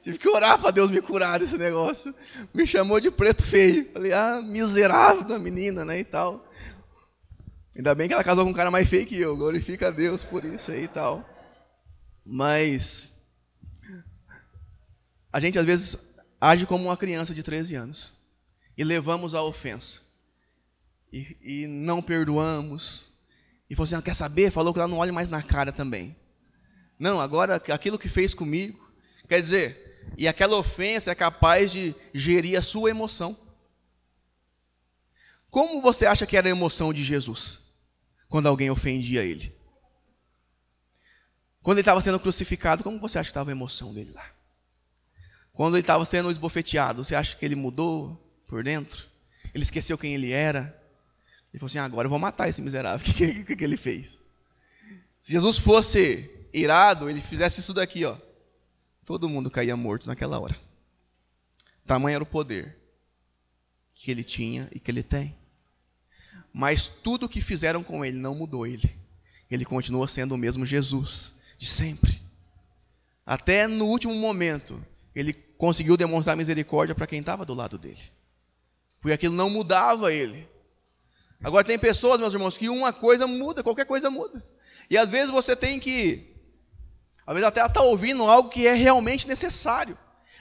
Tive 0.00 0.18
que 0.18 0.28
orar 0.28 0.60
para 0.60 0.70
Deus 0.70 0.90
me 0.90 1.00
curar 1.00 1.38
desse 1.38 1.58
negócio. 1.58 2.14
Me 2.54 2.66
chamou 2.66 3.00
de 3.00 3.10
preto 3.10 3.42
feio. 3.42 3.90
Falei, 3.92 4.12
ah, 4.12 4.40
miserável 4.42 5.24
da 5.24 5.38
menina, 5.38 5.84
né, 5.84 5.98
e 5.98 6.04
tal. 6.04 6.48
Ainda 7.74 7.94
bem 7.94 8.08
que 8.08 8.14
ela 8.14 8.24
casou 8.24 8.44
com 8.44 8.50
um 8.50 8.54
cara 8.54 8.70
mais 8.70 8.88
feio 8.88 9.06
que 9.06 9.20
eu, 9.20 9.36
glorifica 9.36 9.88
a 9.88 9.90
Deus 9.90 10.24
por 10.24 10.44
isso 10.44 10.72
aí 10.72 10.84
e 10.84 10.88
tal. 10.88 11.28
Mas 12.24 13.12
a 15.32 15.38
gente 15.38 15.58
às 15.58 15.64
vezes 15.64 15.96
age 16.40 16.66
como 16.66 16.84
uma 16.84 16.96
criança 16.96 17.34
de 17.34 17.42
13 17.42 17.74
anos 17.76 18.14
e 18.76 18.82
levamos 18.82 19.34
a 19.34 19.42
ofensa 19.42 20.00
e, 21.12 21.36
e 21.40 21.66
não 21.66 22.02
perdoamos. 22.02 23.12
E 23.70 23.74
falou 23.74 23.84
assim: 23.84 23.94
ah, 23.94 24.02
quer 24.02 24.14
saber? 24.14 24.50
Falou 24.50 24.72
que 24.72 24.80
ela 24.80 24.88
não 24.88 24.98
olha 24.98 25.12
mais 25.12 25.28
na 25.28 25.42
cara 25.42 25.72
também. 25.72 26.16
Não, 26.98 27.20
agora 27.20 27.56
aquilo 27.56 27.98
que 27.98 28.08
fez 28.08 28.34
comigo. 28.34 28.90
Quer 29.28 29.40
dizer, 29.40 29.87
e 30.16 30.26
aquela 30.26 30.56
ofensa 30.56 31.10
é 31.10 31.14
capaz 31.14 31.70
de 31.72 31.94
gerir 32.12 32.58
a 32.58 32.62
sua 32.62 32.90
emoção. 32.90 33.36
Como 35.50 35.80
você 35.80 36.06
acha 36.06 36.26
que 36.26 36.36
era 36.36 36.48
a 36.48 36.50
emoção 36.50 36.92
de 36.92 37.02
Jesus 37.02 37.62
quando 38.28 38.46
alguém 38.46 38.70
ofendia 38.70 39.24
ele? 39.24 39.56
Quando 41.62 41.78
ele 41.78 41.82
estava 41.82 42.00
sendo 42.00 42.20
crucificado, 42.20 42.82
como 42.82 42.98
você 42.98 43.18
acha 43.18 43.28
que 43.28 43.32
estava 43.32 43.50
a 43.50 43.52
emoção 43.52 43.92
dele 43.92 44.12
lá? 44.12 44.32
Quando 45.52 45.74
ele 45.74 45.82
estava 45.82 46.04
sendo 46.04 46.30
esbofeteado, 46.30 47.02
você 47.02 47.14
acha 47.14 47.36
que 47.36 47.44
ele 47.44 47.56
mudou 47.56 48.16
por 48.46 48.62
dentro? 48.62 49.08
Ele 49.52 49.64
esqueceu 49.64 49.98
quem 49.98 50.14
ele 50.14 50.30
era? 50.30 50.60
Ele 51.52 51.58
falou 51.58 51.66
assim: 51.66 51.78
ah, 51.78 51.84
agora 51.84 52.06
eu 52.06 52.10
vou 52.10 52.18
matar 52.18 52.48
esse 52.48 52.62
miserável. 52.62 53.04
O 53.08 53.14
que, 53.14 53.44
que, 53.44 53.56
que 53.56 53.64
ele 53.64 53.76
fez? 53.76 54.22
Se 55.18 55.32
Jesus 55.32 55.58
fosse 55.58 56.48
irado, 56.52 57.10
ele 57.10 57.20
fizesse 57.20 57.60
isso 57.60 57.74
daqui, 57.74 58.04
ó. 58.04 58.16
Todo 59.08 59.26
mundo 59.26 59.50
caía 59.50 59.74
morto 59.74 60.06
naquela 60.06 60.38
hora. 60.38 60.54
Tamanho 61.86 62.16
era 62.16 62.22
o 62.22 62.26
poder 62.26 62.76
que 63.94 64.10
ele 64.10 64.22
tinha 64.22 64.68
e 64.70 64.78
que 64.78 64.90
ele 64.90 65.02
tem. 65.02 65.34
Mas 66.52 66.88
tudo 66.88 67.24
o 67.24 67.28
que 67.28 67.40
fizeram 67.40 67.82
com 67.82 68.04
ele 68.04 68.18
não 68.18 68.34
mudou 68.34 68.66
ele. 68.66 68.94
Ele 69.50 69.64
continua 69.64 70.06
sendo 70.06 70.34
o 70.34 70.36
mesmo 70.36 70.66
Jesus 70.66 71.34
de 71.56 71.66
sempre. 71.66 72.20
Até 73.24 73.66
no 73.66 73.86
último 73.86 74.12
momento, 74.12 74.78
ele 75.14 75.32
conseguiu 75.32 75.96
demonstrar 75.96 76.36
misericórdia 76.36 76.94
para 76.94 77.06
quem 77.06 77.20
estava 77.20 77.46
do 77.46 77.54
lado 77.54 77.78
dele. 77.78 78.02
Porque 79.00 79.14
aquilo 79.14 79.34
não 79.34 79.48
mudava 79.48 80.12
ele. 80.12 80.46
Agora 81.42 81.64
tem 81.64 81.78
pessoas, 81.78 82.20
meus 82.20 82.34
irmãos, 82.34 82.58
que 82.58 82.68
uma 82.68 82.92
coisa 82.92 83.26
muda, 83.26 83.62
qualquer 83.62 83.86
coisa 83.86 84.10
muda. 84.10 84.46
E 84.90 84.98
às 84.98 85.10
vezes 85.10 85.30
você 85.30 85.56
tem 85.56 85.80
que, 85.80 86.26
às 87.28 87.34
vezes 87.34 87.46
até 87.46 87.64
está 87.64 87.82
ouvindo 87.82 88.24
algo 88.24 88.48
que 88.48 88.66
é 88.66 88.72
realmente 88.72 89.28
necessário. 89.28 89.98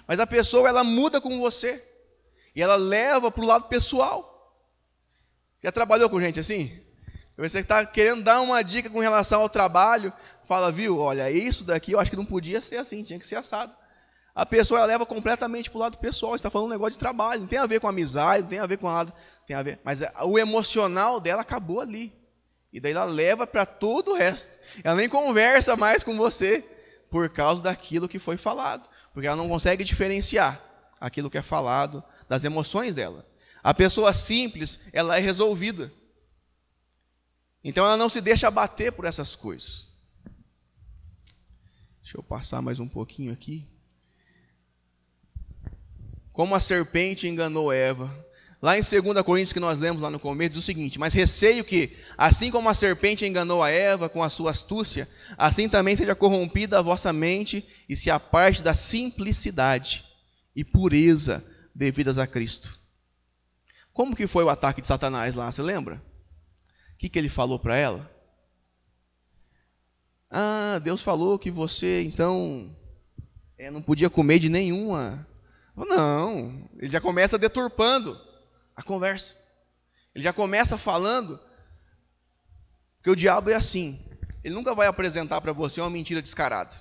Mas 0.07 0.19
a 0.19 0.25
pessoa 0.25 0.69
ela 0.69 0.83
muda 0.83 1.19
com 1.19 1.37
você. 1.37 1.83
E 2.55 2.61
ela 2.61 2.75
leva 2.75 3.29
para 3.29 3.43
o 3.43 3.47
lado 3.47 3.67
pessoal. 3.67 4.55
Já 5.61 5.71
trabalhou 5.71 6.09
com 6.09 6.21
gente 6.21 6.39
assim? 6.39 6.81
Você 7.37 7.59
está 7.59 7.85
querendo 7.85 8.23
dar 8.23 8.39
uma 8.41 8.63
dica 8.63 8.89
com 8.89 8.99
relação 8.99 9.41
ao 9.41 9.49
trabalho, 9.49 10.11
fala, 10.47 10.71
viu, 10.71 10.97
olha, 10.97 11.29
isso 11.29 11.63
daqui 11.63 11.91
eu 11.91 11.99
acho 11.99 12.09
que 12.09 12.17
não 12.17 12.25
podia 12.25 12.61
ser 12.61 12.77
assim, 12.77 13.03
tinha 13.03 13.19
que 13.19 13.27
ser 13.27 13.35
assado 13.35 13.75
a 14.37 14.45
pessoa 14.45 14.85
leva 14.85 15.03
completamente 15.03 15.67
para 15.67 15.77
o 15.77 15.81
lado 15.81 15.97
pessoal. 15.97 16.35
Está 16.35 16.51
falando 16.51 16.67
um 16.67 16.71
negócio 16.71 16.91
de 16.91 16.99
trabalho, 16.99 17.41
não 17.41 17.47
tem 17.47 17.57
a 17.57 17.65
ver 17.65 17.79
com 17.79 17.87
amizade, 17.87 18.43
não 18.43 18.49
tem 18.49 18.59
a 18.59 18.67
ver 18.67 18.77
com 18.77 18.87
nada, 18.87 19.11
tem 19.47 19.55
a 19.55 19.63
ver. 19.63 19.79
Mas 19.83 20.03
o 20.25 20.37
emocional 20.37 21.19
dela 21.19 21.41
acabou 21.41 21.81
ali. 21.81 22.13
E 22.71 22.79
daí 22.79 22.91
ela 22.91 23.05
leva 23.05 23.47
para 23.47 23.65
todo 23.65 24.11
o 24.11 24.13
resto. 24.13 24.59
Ela 24.83 24.95
nem 24.95 25.09
conversa 25.09 25.75
mais 25.75 26.03
com 26.03 26.15
você 26.15 26.63
por 27.09 27.29
causa 27.29 27.63
daquilo 27.63 28.07
que 28.07 28.19
foi 28.19 28.37
falado, 28.37 28.89
porque 29.13 29.27
ela 29.27 29.35
não 29.35 29.47
consegue 29.47 29.83
diferenciar 29.83 30.61
aquilo 30.99 31.29
que 31.29 31.37
é 31.37 31.41
falado 31.41 32.03
das 32.27 32.43
emoções 32.43 32.95
dela. 32.95 33.25
A 33.63 33.73
pessoa 33.73 34.13
simples, 34.13 34.79
ela 34.91 35.17
é 35.17 35.19
resolvida. 35.19 35.91
Então 37.63 37.85
ela 37.85 37.97
não 37.97 38.09
se 38.09 38.21
deixa 38.21 38.47
abater 38.47 38.91
por 38.91 39.05
essas 39.05 39.35
coisas. 39.35 39.87
Deixa 42.01 42.17
eu 42.17 42.23
passar 42.23 42.61
mais 42.61 42.79
um 42.79 42.87
pouquinho 42.87 43.33
aqui 43.33 43.67
como 46.37 46.53
a 46.53 46.59
serpente 46.59 47.27
enganou 47.27 47.73
Eva. 47.73 48.13
Lá 48.61 48.75
em 48.77 48.81
2 48.81 49.21
Coríntios, 49.21 49.53
que 49.53 49.59
nós 49.59 49.77
lemos 49.77 50.01
lá 50.01 50.09
no 50.09 50.19
começo, 50.19 50.51
diz 50.51 50.59
o 50.59 50.65
seguinte: 50.65 50.99
Mas 50.99 51.13
receio 51.13 51.63
que, 51.63 51.95
assim 52.17 52.49
como 52.49 52.67
a 52.69 52.73
serpente 52.73 53.25
enganou 53.25 53.61
a 53.61 53.69
Eva 53.69 54.09
com 54.09 54.23
a 54.23 54.29
sua 54.29 54.51
astúcia, 54.51 55.07
assim 55.37 55.69
também 55.69 55.95
seja 55.95 56.15
corrompida 56.15 56.79
a 56.79 56.81
vossa 56.81 57.13
mente 57.13 57.63
e 57.87 57.95
se 57.95 58.09
aparte 58.09 58.63
da 58.63 58.73
simplicidade 58.73 60.05
e 60.55 60.63
pureza 60.63 61.45
devidas 61.73 62.17
a 62.17 62.25
Cristo. 62.25 62.79
Como 63.93 64.15
que 64.15 64.25
foi 64.25 64.43
o 64.43 64.49
ataque 64.49 64.81
de 64.81 64.87
Satanás 64.87 65.35
lá, 65.35 65.51
você 65.51 65.61
lembra? 65.61 66.01
O 66.93 66.97
que, 66.97 67.09
que 67.09 67.19
ele 67.19 67.29
falou 67.29 67.59
para 67.59 67.77
ela? 67.77 68.11
Ah, 70.31 70.79
Deus 70.83 71.01
falou 71.01 71.37
que 71.37 71.51
você, 71.51 72.03
então, 72.03 72.75
é, 73.57 73.69
não 73.69 73.81
podia 73.81 74.09
comer 74.09 74.39
de 74.39 74.49
nenhuma 74.49 75.25
não, 75.85 76.67
ele 76.79 76.91
já 76.91 76.99
começa 76.99 77.37
deturpando 77.37 78.19
a 78.77 78.83
conversa. 78.83 79.35
Ele 80.13 80.23
já 80.23 80.31
começa 80.31 80.77
falando 80.77 81.39
que 83.03 83.09
o 83.09 83.15
diabo 83.15 83.49
é 83.49 83.55
assim. 83.55 84.05
Ele 84.43 84.53
nunca 84.53 84.75
vai 84.75 84.87
apresentar 84.87 85.41
para 85.41 85.51
você 85.51 85.81
uma 85.81 85.89
mentira 85.89 86.21
descarada. 86.21 86.75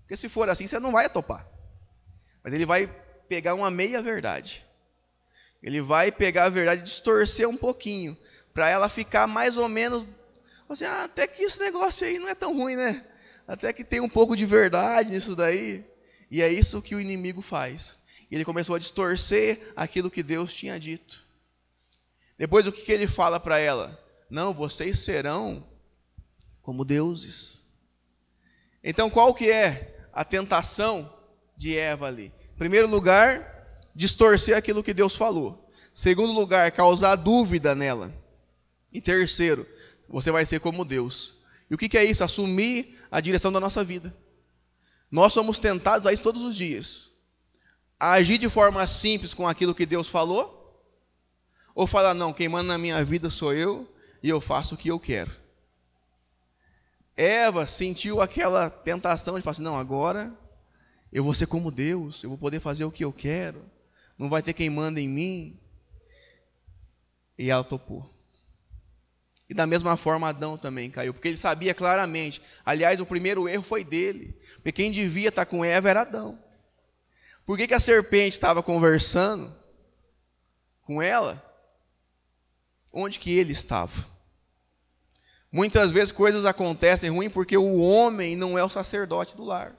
Porque 0.00 0.16
se 0.16 0.28
for 0.28 0.48
assim, 0.48 0.66
você 0.66 0.80
não 0.80 0.92
vai 0.92 1.08
topar. 1.10 1.46
Mas 2.42 2.54
ele 2.54 2.64
vai 2.64 2.86
pegar 3.28 3.54
uma 3.54 3.70
meia 3.70 4.00
verdade. 4.00 4.64
Ele 5.62 5.80
vai 5.80 6.10
pegar 6.10 6.44
a 6.44 6.48
verdade 6.48 6.80
e 6.80 6.84
distorcer 6.84 7.48
um 7.48 7.56
pouquinho, 7.56 8.16
para 8.54 8.70
ela 8.70 8.88
ficar 8.88 9.26
mais 9.26 9.56
ou 9.56 9.68
menos 9.68 10.06
assim, 10.68 10.84
ah, 10.84 11.04
até 11.04 11.26
que 11.26 11.42
esse 11.42 11.60
negócio 11.60 12.06
aí 12.06 12.18
não 12.18 12.28
é 12.28 12.34
tão 12.34 12.56
ruim, 12.56 12.76
né? 12.76 13.04
Até 13.46 13.72
que 13.72 13.84
tem 13.84 14.00
um 14.00 14.08
pouco 14.08 14.36
de 14.36 14.46
verdade 14.46 15.10
nisso 15.10 15.36
daí. 15.36 15.84
E 16.30 16.42
é 16.42 16.48
isso 16.48 16.82
que 16.82 16.94
o 16.94 17.00
inimigo 17.00 17.42
faz. 17.42 17.98
Ele 18.30 18.44
começou 18.44 18.74
a 18.74 18.78
distorcer 18.78 19.72
aquilo 19.76 20.10
que 20.10 20.22
Deus 20.22 20.52
tinha 20.52 20.78
dito. 20.78 21.26
Depois 22.38 22.66
o 22.66 22.72
que, 22.72 22.90
ele 22.92 23.06
fala 23.06 23.40
para 23.40 23.58
ela? 23.58 23.98
Não, 24.28 24.52
vocês 24.52 24.98
serão 24.98 25.66
como 26.60 26.84
deuses. 26.84 27.64
Então 28.82 29.08
qual 29.08 29.32
que 29.32 29.50
é 29.50 30.08
a 30.12 30.24
tentação 30.24 31.12
de 31.56 31.76
Eva 31.76 32.06
ali? 32.06 32.32
Em 32.54 32.58
primeiro 32.58 32.88
lugar, 32.88 33.80
distorcer 33.94 34.56
aquilo 34.56 34.82
que 34.82 34.92
Deus 34.92 35.14
falou. 35.14 35.70
Segundo 35.94 36.32
lugar, 36.32 36.70
causar 36.72 37.16
dúvida 37.16 37.74
nela. 37.74 38.12
E 38.92 39.00
terceiro, 39.00 39.66
você 40.08 40.30
vai 40.30 40.44
ser 40.44 40.60
como 40.60 40.84
Deus. 40.84 41.36
E 41.70 41.74
o 41.74 41.78
que 41.78 41.96
é 41.96 42.04
isso? 42.04 42.22
Assumir 42.22 42.98
a 43.10 43.20
direção 43.20 43.50
da 43.50 43.60
nossa 43.60 43.82
vida. 43.82 44.14
Nós 45.10 45.32
somos 45.32 45.58
tentados 45.58 46.06
a 46.06 46.12
isso 46.12 46.22
todos 46.22 46.42
os 46.42 46.56
dias. 46.56 47.05
Agir 47.98 48.38
de 48.38 48.48
forma 48.48 48.86
simples 48.86 49.32
com 49.32 49.46
aquilo 49.48 49.74
que 49.74 49.86
Deus 49.86 50.08
falou, 50.08 50.56
ou 51.74 51.86
falar, 51.86 52.14
não, 52.14 52.32
quem 52.32 52.48
manda 52.48 52.68
na 52.68 52.78
minha 52.78 53.04
vida 53.04 53.30
sou 53.30 53.52
eu 53.52 53.88
e 54.22 54.28
eu 54.28 54.40
faço 54.40 54.74
o 54.74 54.78
que 54.78 54.88
eu 54.88 54.98
quero. 54.98 55.30
Eva 57.16 57.66
sentiu 57.66 58.20
aquela 58.20 58.68
tentação 58.68 59.36
de 59.36 59.42
falar 59.42 59.52
assim: 59.52 59.62
não, 59.62 59.76
agora 59.76 60.36
eu 61.10 61.24
vou 61.24 61.34
ser 61.34 61.46
como 61.46 61.70
Deus, 61.70 62.22
eu 62.22 62.28
vou 62.28 62.38
poder 62.38 62.60
fazer 62.60 62.84
o 62.84 62.90
que 62.90 63.04
eu 63.04 63.12
quero, 63.12 63.64
não 64.18 64.28
vai 64.28 64.42
ter 64.42 64.52
quem 64.52 64.68
manda 64.68 65.00
em 65.00 65.08
mim. 65.08 65.58
E 67.38 67.50
ela 67.50 67.64
topou. 67.64 68.10
E 69.48 69.54
da 69.54 69.66
mesma 69.66 69.96
forma 69.96 70.28
Adão 70.28 70.58
também 70.58 70.90
caiu, 70.90 71.14
porque 71.14 71.28
ele 71.28 71.36
sabia 71.36 71.72
claramente. 71.72 72.42
Aliás, 72.64 72.98
o 73.00 73.06
primeiro 73.06 73.48
erro 73.48 73.62
foi 73.62 73.84
dele. 73.84 74.36
Porque 74.56 74.72
quem 74.72 74.90
devia 74.90 75.28
estar 75.28 75.46
com 75.46 75.64
Eva 75.64 75.88
era 75.88 76.00
Adão. 76.00 76.38
Por 77.46 77.56
que, 77.56 77.68
que 77.68 77.74
a 77.74 77.80
serpente 77.80 78.34
estava 78.34 78.60
conversando 78.60 79.54
com 80.82 81.00
ela? 81.00 81.42
Onde 82.92 83.20
que 83.20 83.38
ele 83.38 83.52
estava? 83.52 84.04
Muitas 85.52 85.92
vezes 85.92 86.10
coisas 86.10 86.44
acontecem 86.44 87.08
ruins 87.08 87.32
porque 87.32 87.56
o 87.56 87.78
homem 87.78 88.34
não 88.34 88.58
é 88.58 88.64
o 88.64 88.68
sacerdote 88.68 89.36
do 89.36 89.44
lar. 89.44 89.74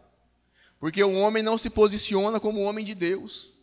Porque 0.80 1.04
o 1.04 1.14
homem 1.14 1.44
não 1.44 1.58
se 1.58 1.70
posiciona 1.70 2.40
como 2.40 2.62
homem 2.62 2.86
de 2.86 2.96
Deus. 2.96 3.54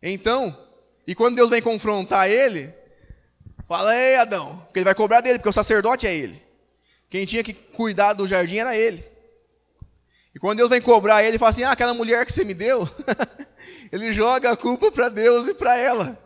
Então, 0.00 0.56
e 1.04 1.14
quando 1.14 1.36
Deus 1.36 1.50
vem 1.50 1.60
confrontar 1.60 2.30
ele, 2.30 2.72
fala, 3.66 3.96
ei 3.96 4.16
Adão, 4.16 4.58
porque 4.60 4.78
ele 4.78 4.84
vai 4.84 4.94
cobrar 4.94 5.20
dele, 5.20 5.38
porque 5.38 5.48
o 5.48 5.52
sacerdote 5.52 6.06
é 6.06 6.14
ele. 6.14 6.40
Quem 7.10 7.26
tinha 7.26 7.42
que 7.42 7.52
cuidar 7.52 8.12
do 8.12 8.28
jardim 8.28 8.58
era 8.58 8.76
ele. 8.76 9.11
Quando 10.42 10.58
Deus 10.58 10.70
vem 10.70 10.80
cobrar 10.82 11.20
ele, 11.20 11.28
ele 11.28 11.38
fala 11.38 11.50
assim: 11.50 11.62
Ah, 11.62 11.70
aquela 11.70 11.94
mulher 11.94 12.26
que 12.26 12.32
você 12.32 12.44
me 12.44 12.52
deu, 12.52 12.90
ele 13.92 14.12
joga 14.12 14.50
a 14.50 14.56
culpa 14.56 14.90
para 14.90 15.08
Deus 15.08 15.46
e 15.46 15.54
para 15.54 15.78
ela. 15.78 16.18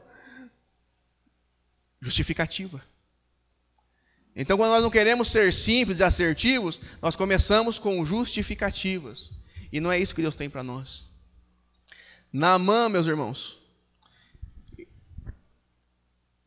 Justificativa. 2.00 2.82
Então, 4.34 4.56
quando 4.56 4.70
nós 4.70 4.82
não 4.82 4.88
queremos 4.88 5.30
ser 5.30 5.52
simples 5.52 5.98
e 5.98 6.02
assertivos, 6.02 6.80
nós 7.02 7.14
começamos 7.14 7.78
com 7.78 8.02
justificativas. 8.06 9.34
E 9.70 9.80
não 9.80 9.92
é 9.92 9.98
isso 9.98 10.14
que 10.14 10.22
Deus 10.22 10.34
tem 10.34 10.48
para 10.48 10.62
nós. 10.62 11.08
Naamã, 12.32 12.88
meus 12.88 13.06
irmãos, 13.06 13.58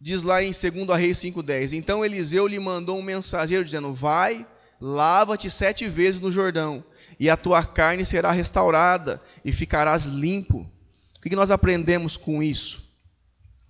diz 0.01 0.23
lá 0.23 0.41
em 0.41 0.51
2 0.51 0.63
Reis 0.97 1.19
5,10: 1.19 1.73
Então 1.73 2.03
Eliseu 2.03 2.47
lhe 2.47 2.57
mandou 2.57 2.97
um 2.97 3.03
mensageiro 3.03 3.63
dizendo: 3.63 3.93
Vai, 3.93 4.43
lava-te 4.81 5.51
sete 5.51 5.87
vezes 5.87 6.19
no 6.19 6.31
Jordão, 6.31 6.83
e 7.19 7.29
a 7.29 7.35
tua 7.35 7.63
carne 7.65 8.05
será 8.05 8.31
restaurada, 8.31 9.21
e 9.43 9.51
ficarás 9.51 10.05
limpo. 10.05 10.69
O 11.17 11.21
que 11.21 11.35
nós 11.35 11.51
aprendemos 11.51 12.15
com 12.15 12.41
isso? 12.41 12.87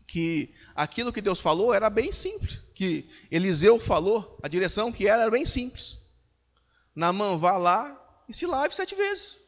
Que 0.06 0.54
aquilo 0.76 1.12
que 1.12 1.22
Deus 1.22 1.40
falou 1.40 1.74
era 1.74 1.90
bem 1.90 2.12
simples. 2.12 2.62
Que 2.76 3.10
Eliseu 3.32 3.80
falou, 3.80 4.38
a 4.44 4.48
direção 4.48 4.92
que 4.92 5.08
era, 5.08 5.24
era 5.24 5.32
bem 5.32 5.46
simples. 5.46 6.00
Namã, 6.96 7.38
vá 7.38 7.58
lá 7.58 8.00
e 8.28 8.34
se 8.34 8.46
lave 8.46 8.76
sete 8.76 8.94
vezes. 8.94 9.42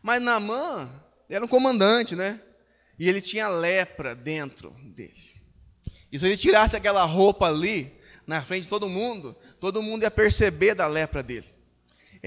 Mas 0.00 0.22
Namã 0.22 0.88
era 1.28 1.44
um 1.44 1.48
comandante, 1.48 2.14
né? 2.14 2.40
E 2.98 3.08
ele 3.08 3.20
tinha 3.20 3.48
lepra 3.48 4.14
dentro 4.14 4.70
dele. 4.94 5.34
E 6.12 6.18
se 6.18 6.24
ele 6.24 6.36
tirasse 6.36 6.76
aquela 6.76 7.04
roupa 7.04 7.46
ali, 7.46 7.92
na 8.26 8.42
frente 8.42 8.64
de 8.64 8.68
todo 8.68 8.88
mundo, 8.88 9.36
todo 9.60 9.82
mundo 9.82 10.02
ia 10.02 10.10
perceber 10.10 10.74
da 10.74 10.86
lepra 10.86 11.22
dele. 11.22 11.55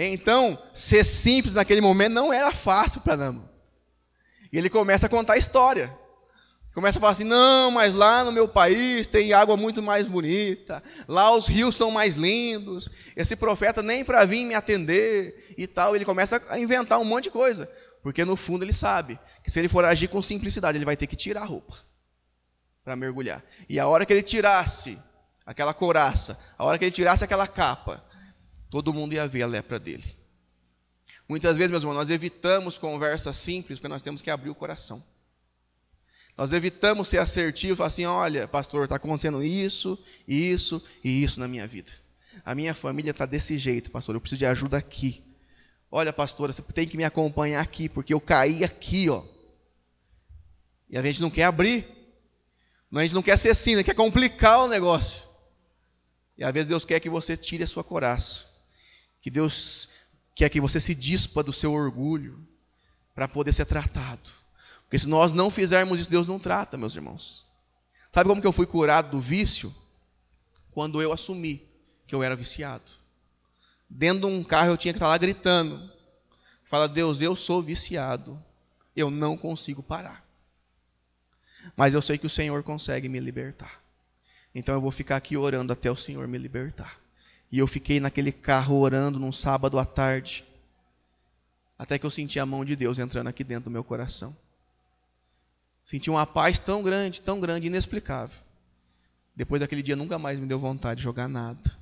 Então, 0.07 0.57
ser 0.73 1.03
simples 1.03 1.53
naquele 1.53 1.81
momento 1.81 2.13
não 2.13 2.31
era 2.31 2.53
fácil 2.53 3.01
para 3.01 3.17
Naaman. 3.17 3.49
E 4.51 4.57
ele 4.57 4.69
começa 4.69 5.07
a 5.07 5.09
contar 5.09 5.33
a 5.33 5.37
história. 5.37 5.93
Começa 6.73 6.97
a 6.97 7.01
falar 7.01 7.11
assim: 7.11 7.25
não, 7.25 7.69
mas 7.71 7.93
lá 7.93 8.23
no 8.23 8.31
meu 8.31 8.47
país 8.47 9.07
tem 9.07 9.33
água 9.33 9.57
muito 9.57 9.83
mais 9.83 10.07
bonita, 10.07 10.81
lá 11.07 11.35
os 11.35 11.47
rios 11.47 11.75
são 11.75 11.91
mais 11.91 12.15
lindos, 12.15 12.89
esse 13.15 13.35
profeta 13.35 13.83
nem 13.83 14.05
para 14.05 14.23
vir 14.23 14.45
me 14.45 14.55
atender 14.55 15.53
e 15.57 15.67
tal. 15.67 15.95
Ele 15.95 16.05
começa 16.05 16.41
a 16.47 16.57
inventar 16.57 16.97
um 16.99 17.03
monte 17.03 17.25
de 17.25 17.31
coisa, 17.31 17.69
porque 18.01 18.23
no 18.23 18.37
fundo 18.37 18.63
ele 18.63 18.71
sabe 18.71 19.19
que 19.43 19.51
se 19.51 19.59
ele 19.59 19.67
for 19.67 19.83
agir 19.83 20.07
com 20.07 20.21
simplicidade, 20.23 20.77
ele 20.77 20.85
vai 20.85 20.95
ter 20.95 21.07
que 21.07 21.15
tirar 21.17 21.41
a 21.41 21.45
roupa 21.45 21.75
para 22.85 22.95
mergulhar. 22.95 23.43
E 23.67 23.77
a 23.79 23.87
hora 23.87 24.05
que 24.05 24.13
ele 24.13 24.23
tirasse 24.23 24.97
aquela 25.45 25.73
couraça, 25.73 26.39
a 26.57 26.63
hora 26.63 26.77
que 26.77 26.85
ele 26.85 26.91
tirasse 26.91 27.23
aquela 27.23 27.47
capa, 27.47 28.01
todo 28.69 28.93
mundo 28.93 29.13
ia 29.13 29.27
ver 29.27 29.43
a 29.43 29.47
lepra 29.47 29.79
dele. 29.79 30.17
Muitas 31.27 31.55
vezes, 31.57 31.69
meus 31.69 31.83
irmãos, 31.83 31.95
nós 31.95 32.09
evitamos 32.09 32.77
conversa 32.77 33.31
simples 33.33 33.79
porque 33.79 33.87
nós 33.87 34.01
temos 34.01 34.21
que 34.21 34.29
abrir 34.29 34.49
o 34.49 34.55
coração. 34.55 35.03
Nós 36.35 36.53
evitamos 36.53 37.07
ser 37.07 37.17
assertivos, 37.17 37.81
assim: 37.81 38.05
olha, 38.05 38.47
pastor, 38.47 38.85
está 38.85 38.95
acontecendo 38.95 39.43
isso, 39.43 39.97
isso 40.27 40.81
e 41.03 41.23
isso 41.23 41.39
na 41.39 41.47
minha 41.47 41.67
vida. 41.67 41.91
A 42.45 42.55
minha 42.55 42.73
família 42.73 43.11
está 43.11 43.25
desse 43.25 43.57
jeito, 43.57 43.91
pastor, 43.91 44.15
eu 44.15 44.21
preciso 44.21 44.39
de 44.39 44.45
ajuda 44.45 44.77
aqui. 44.77 45.23
Olha, 45.91 46.13
pastora, 46.13 46.53
você 46.53 46.61
tem 46.61 46.87
que 46.87 46.97
me 46.97 47.03
acompanhar 47.03 47.61
aqui, 47.61 47.89
porque 47.89 48.13
eu 48.13 48.21
caí 48.21 48.63
aqui, 48.63 49.09
ó. 49.09 49.23
E 50.89 50.97
a 50.97 51.03
gente 51.03 51.21
não 51.21 51.29
quer 51.29 51.43
abrir. 51.43 51.85
A 52.91 53.01
gente 53.01 53.13
não 53.13 53.21
quer 53.21 53.37
ser 53.37 53.49
assim, 53.49 53.75
né? 53.75 53.83
quer 53.83 53.93
complicar 53.93 54.61
o 54.61 54.67
negócio. 54.67 55.29
E 56.37 56.43
às 56.43 56.51
vezes 56.51 56.67
Deus 56.67 56.85
quer 56.85 56.99
que 56.99 57.09
você 57.09 57.37
tire 57.37 57.63
a 57.63 57.67
sua 57.67 57.83
coraça. 57.83 58.48
Que 59.21 59.29
Deus 59.29 59.89
quer 60.35 60.49
que 60.49 60.61
você 60.61 60.79
se 60.79 60.95
dispa 60.95 61.43
do 61.43 61.51
seu 61.51 61.73
orgulho 61.73 62.47
para 63.13 63.27
poder 63.27 63.53
ser 63.53 63.65
tratado. 63.65 64.29
Porque 64.83 64.97
se 64.97 65.07
nós 65.07 65.33
não 65.33 65.49
fizermos 65.51 65.99
isso, 65.99 66.09
Deus 66.09 66.27
não 66.27 66.39
trata, 66.39 66.77
meus 66.77 66.95
irmãos. 66.95 67.45
Sabe 68.11 68.29
como 68.29 68.41
que 68.41 68.47
eu 68.47 68.51
fui 68.51 68.65
curado 68.65 69.11
do 69.11 69.19
vício? 69.19 69.73
Quando 70.71 71.01
eu 71.01 71.11
assumi 71.11 71.63
que 72.07 72.15
eu 72.15 72.23
era 72.23 72.35
viciado. 72.35 72.91
Dentro 73.89 74.21
de 74.21 74.25
um 74.27 74.43
carro 74.43 74.71
eu 74.71 74.77
tinha 74.77 74.93
que 74.93 74.97
estar 74.97 75.07
lá 75.07 75.17
gritando. 75.17 75.91
Fala, 76.63 76.87
Deus, 76.87 77.21
eu 77.21 77.35
sou 77.35 77.61
viciado. 77.61 78.43
Eu 78.95 79.11
não 79.11 79.37
consigo 79.37 79.83
parar. 79.83 80.25
Mas 81.75 81.93
eu 81.93 82.01
sei 82.01 82.17
que 82.17 82.27
o 82.27 82.29
Senhor 82.29 82.63
consegue 82.63 83.09
me 83.09 83.19
libertar. 83.19 83.83
Então 84.53 84.73
eu 84.73 84.81
vou 84.81 84.91
ficar 84.91 85.17
aqui 85.17 85.37
orando 85.37 85.73
até 85.73 85.91
o 85.91 85.95
Senhor 85.95 86.27
me 86.27 86.37
libertar. 86.37 86.99
E 87.51 87.57
eu 87.57 87.67
fiquei 87.67 87.99
naquele 87.99 88.31
carro 88.31 88.77
orando 88.77 89.19
num 89.19 89.31
sábado 89.31 89.79
à 89.79 89.85
tarde, 89.85 90.45
até 91.77 91.97
que 91.97 92.05
eu 92.05 92.11
senti 92.11 92.39
a 92.39 92.45
mão 92.45 92.63
de 92.63 92.75
Deus 92.75 92.99
entrando 92.99 93.27
aqui 93.27 93.43
dentro 93.43 93.65
do 93.65 93.71
meu 93.71 93.83
coração. 93.83 94.35
Senti 95.83 96.09
uma 96.09 96.27
paz 96.27 96.59
tão 96.59 96.83
grande, 96.83 97.21
tão 97.21 97.39
grande, 97.39 97.67
inexplicável. 97.67 98.37
Depois 99.35 99.59
daquele 99.59 99.81
dia 99.81 99.95
nunca 99.95 100.19
mais 100.19 100.37
me 100.37 100.45
deu 100.45 100.59
vontade 100.59 100.99
de 100.99 101.03
jogar 101.03 101.27
nada. 101.27 101.77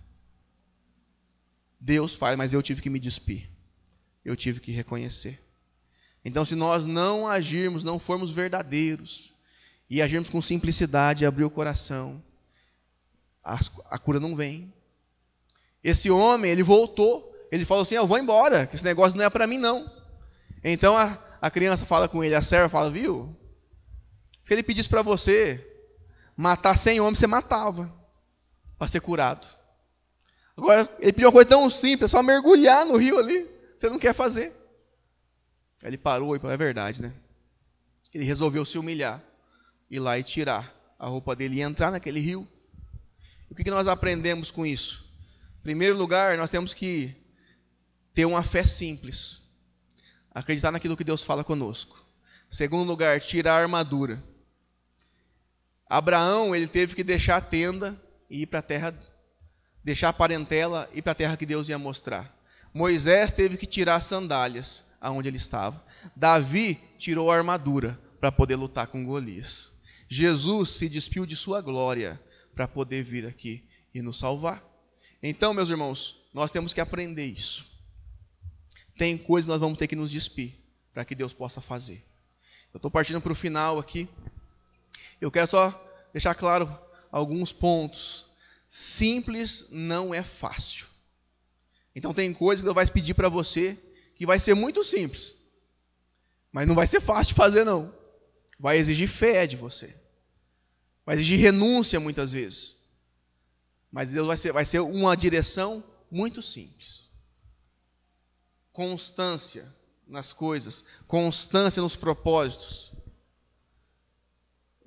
Deus 1.79 2.15
faz, 2.15 2.37
mas 2.37 2.53
eu 2.53 2.61
tive 2.61 2.81
que 2.81 2.89
me 2.89 2.99
despir. 2.99 3.49
Eu 4.23 4.35
tive 4.35 4.59
que 4.59 4.71
reconhecer. 4.71 5.41
Então, 6.23 6.45
se 6.45 6.55
nós 6.55 6.85
não 6.85 7.27
agirmos, 7.27 7.83
não 7.83 7.99
formos 7.99 8.31
verdadeiros, 8.31 9.33
e 9.89 10.01
agirmos 10.01 10.29
com 10.29 10.41
simplicidade, 10.41 11.25
abrir 11.25 11.45
o 11.45 11.49
coração, 11.49 12.21
a, 13.43 13.57
a 13.89 13.97
cura 13.97 14.19
não 14.19 14.35
vem. 14.35 14.73
Esse 15.89 16.11
homem, 16.11 16.51
ele 16.51 16.63
voltou, 16.63 17.33
ele 17.49 17.63
falou 17.63 17.83
assim: 17.83 17.95
Eu 17.95 18.05
vou 18.05 18.17
embora, 18.17 18.67
que 18.67 18.75
esse 18.75 18.83
negócio 18.83 19.17
não 19.17 19.23
é 19.23 19.29
para 19.29 19.47
mim, 19.47 19.57
não. 19.57 19.89
Então 20.61 20.97
a, 20.97 21.17
a 21.41 21.49
criança 21.49 21.85
fala 21.85 22.09
com 22.09 22.21
ele, 22.21 22.35
a 22.35 22.41
serva 22.41 22.67
fala: 22.67 22.91
Viu? 22.91 23.33
Se 24.41 24.53
ele 24.53 24.63
pedisse 24.63 24.89
para 24.89 25.01
você 25.01 25.65
matar 26.35 26.77
100 26.77 26.99
homens, 26.99 27.19
você 27.19 27.27
matava, 27.27 27.89
para 28.77 28.87
ser 28.87 28.99
curado. 28.99 29.47
Agora, 30.57 30.89
ele 30.99 31.13
pediu 31.13 31.29
uma 31.29 31.33
coisa 31.33 31.47
tão 31.47 31.69
simples, 31.69 32.11
só 32.11 32.21
mergulhar 32.21 32.85
no 32.85 32.97
rio 32.97 33.17
ali, 33.17 33.49
você 33.77 33.89
não 33.89 33.97
quer 33.97 34.13
fazer. 34.13 34.53
Ele 35.81 35.97
parou 35.97 36.35
e 36.35 36.39
falou: 36.39 36.53
É 36.53 36.57
verdade, 36.57 37.01
né? 37.01 37.13
Ele 38.13 38.25
resolveu 38.25 38.65
se 38.65 38.77
humilhar 38.77 39.23
ir 39.89 39.99
lá 39.99 40.19
e 40.19 40.23
tirar 40.23 40.75
a 40.99 41.07
roupa 41.07 41.33
dele 41.33 41.55
e 41.55 41.61
entrar 41.61 41.91
naquele 41.91 42.19
rio. 42.19 42.45
O 43.49 43.55
que 43.55 43.71
nós 43.71 43.87
aprendemos 43.87 44.51
com 44.51 44.65
isso? 44.65 45.06
Primeiro 45.67 45.97
lugar, 45.97 46.37
nós 46.37 46.49
temos 46.49 46.73
que 46.73 47.13
ter 48.13 48.23
uma 48.23 48.41
fé 48.41 48.63
simples, 48.63 49.43
acreditar 50.33 50.71
naquilo 50.71 50.95
que 50.95 51.03
Deus 51.03 51.23
fala 51.23 51.43
conosco. 51.43 52.07
Segundo 52.49 52.87
lugar, 52.87 53.19
tirar 53.19 53.55
a 53.55 53.61
armadura. 53.63 54.23
Abraão, 55.85 56.55
ele 56.55 56.67
teve 56.67 56.95
que 56.95 57.03
deixar 57.03 57.35
a 57.35 57.41
tenda 57.41 58.01
e 58.29 58.43
ir 58.43 58.45
para 58.45 58.59
a 58.59 58.61
terra, 58.61 58.97
deixar 59.83 60.07
a 60.07 60.13
parentela 60.13 60.89
e 60.93 60.99
ir 60.99 61.01
para 61.01 61.11
a 61.11 61.15
terra 61.15 61.35
que 61.35 61.45
Deus 61.45 61.67
ia 61.67 61.77
mostrar. 61.77 62.33
Moisés 62.73 63.33
teve 63.33 63.57
que 63.57 63.65
tirar 63.65 63.95
as 63.95 64.05
sandálias 64.05 64.85
aonde 65.01 65.27
ele 65.27 65.35
estava. 65.35 65.83
Davi 66.15 66.75
tirou 66.97 67.29
a 67.29 67.35
armadura 67.35 67.99
para 68.21 68.31
poder 68.31 68.55
lutar 68.55 68.87
com 68.87 69.03
Golias. 69.03 69.73
Jesus 70.07 70.71
se 70.71 70.87
despiu 70.87 71.25
de 71.25 71.35
sua 71.35 71.59
glória 71.59 72.17
para 72.55 72.69
poder 72.69 73.03
vir 73.03 73.27
aqui 73.27 73.67
e 73.93 74.01
nos 74.01 74.17
salvar. 74.17 74.66
Então, 75.21 75.53
meus 75.53 75.69
irmãos, 75.69 76.21
nós 76.33 76.51
temos 76.51 76.73
que 76.73 76.81
aprender 76.81 77.25
isso. 77.25 77.65
Tem 78.97 79.17
coisas 79.17 79.45
que 79.45 79.51
nós 79.51 79.59
vamos 79.59 79.77
ter 79.77 79.87
que 79.87 79.95
nos 79.95 80.11
despir 80.11 80.53
para 80.93 81.05
que 81.05 81.15
Deus 81.15 81.33
possa 81.33 81.61
fazer. 81.61 82.03
Eu 82.73 82.77
estou 82.77 82.91
partindo 82.91 83.21
para 83.21 83.31
o 83.31 83.35
final 83.35 83.79
aqui. 83.79 84.07
Eu 85.19 85.31
quero 85.31 85.47
só 85.47 85.71
deixar 86.13 86.35
claro 86.35 86.67
alguns 87.11 87.51
pontos. 87.51 88.27
Simples 88.69 89.65
não 89.69 90.13
é 90.13 90.23
fácil. 90.23 90.85
Então 91.95 92.13
tem 92.13 92.33
coisas 92.33 92.61
que 92.61 92.65
Deus 92.65 92.75
vai 92.75 92.87
pedir 92.87 93.13
para 93.13 93.29
você 93.29 93.77
que 94.15 94.25
vai 94.25 94.39
ser 94.39 94.53
muito 94.53 94.83
simples. 94.83 95.35
Mas 96.51 96.67
não 96.67 96.75
vai 96.75 96.87
ser 96.87 96.99
fácil 96.99 97.33
de 97.33 97.37
fazer, 97.37 97.63
não 97.63 97.97
vai 98.59 98.77
exigir 98.77 99.07
fé 99.07 99.45
de 99.45 99.55
você. 99.55 99.95
Vai 101.05 101.15
exigir 101.15 101.39
renúncia 101.39 101.99
muitas 101.99 102.31
vezes. 102.31 102.76
Mas 103.97 104.11
Deus 104.11 104.27
vai 104.27 104.37
ser, 104.37 104.53
vai 104.53 104.63
ser 104.63 104.79
uma 104.79 105.17
direção 105.17 105.83
muito 106.11 106.39
simples. 106.43 107.09
Constância 108.71 109.73
nas 110.07 110.31
coisas, 110.31 110.85
constância 111.07 111.81
nos 111.81 111.95
propósitos. 111.95 112.93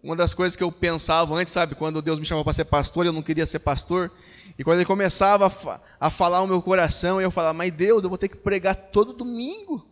Uma 0.00 0.14
das 0.14 0.32
coisas 0.32 0.54
que 0.54 0.62
eu 0.62 0.70
pensava 0.70 1.34
antes, 1.34 1.52
sabe, 1.52 1.74
quando 1.74 2.00
Deus 2.00 2.20
me 2.20 2.24
chamou 2.24 2.44
para 2.44 2.52
ser 2.52 2.66
pastor, 2.66 3.04
eu 3.04 3.12
não 3.12 3.20
queria 3.20 3.44
ser 3.48 3.58
pastor. 3.58 4.12
E 4.56 4.62
quando 4.62 4.76
ele 4.76 4.86
começava 4.86 5.48
a, 5.48 5.50
fa 5.50 5.82
a 5.98 6.08
falar 6.08 6.40
o 6.42 6.46
meu 6.46 6.62
coração, 6.62 7.20
eu 7.20 7.32
falava, 7.32 7.54
mas 7.54 7.72
Deus, 7.72 8.04
eu 8.04 8.08
vou 8.08 8.16
ter 8.16 8.28
que 8.28 8.36
pregar 8.36 8.76
todo 8.76 9.12
domingo. 9.12 9.90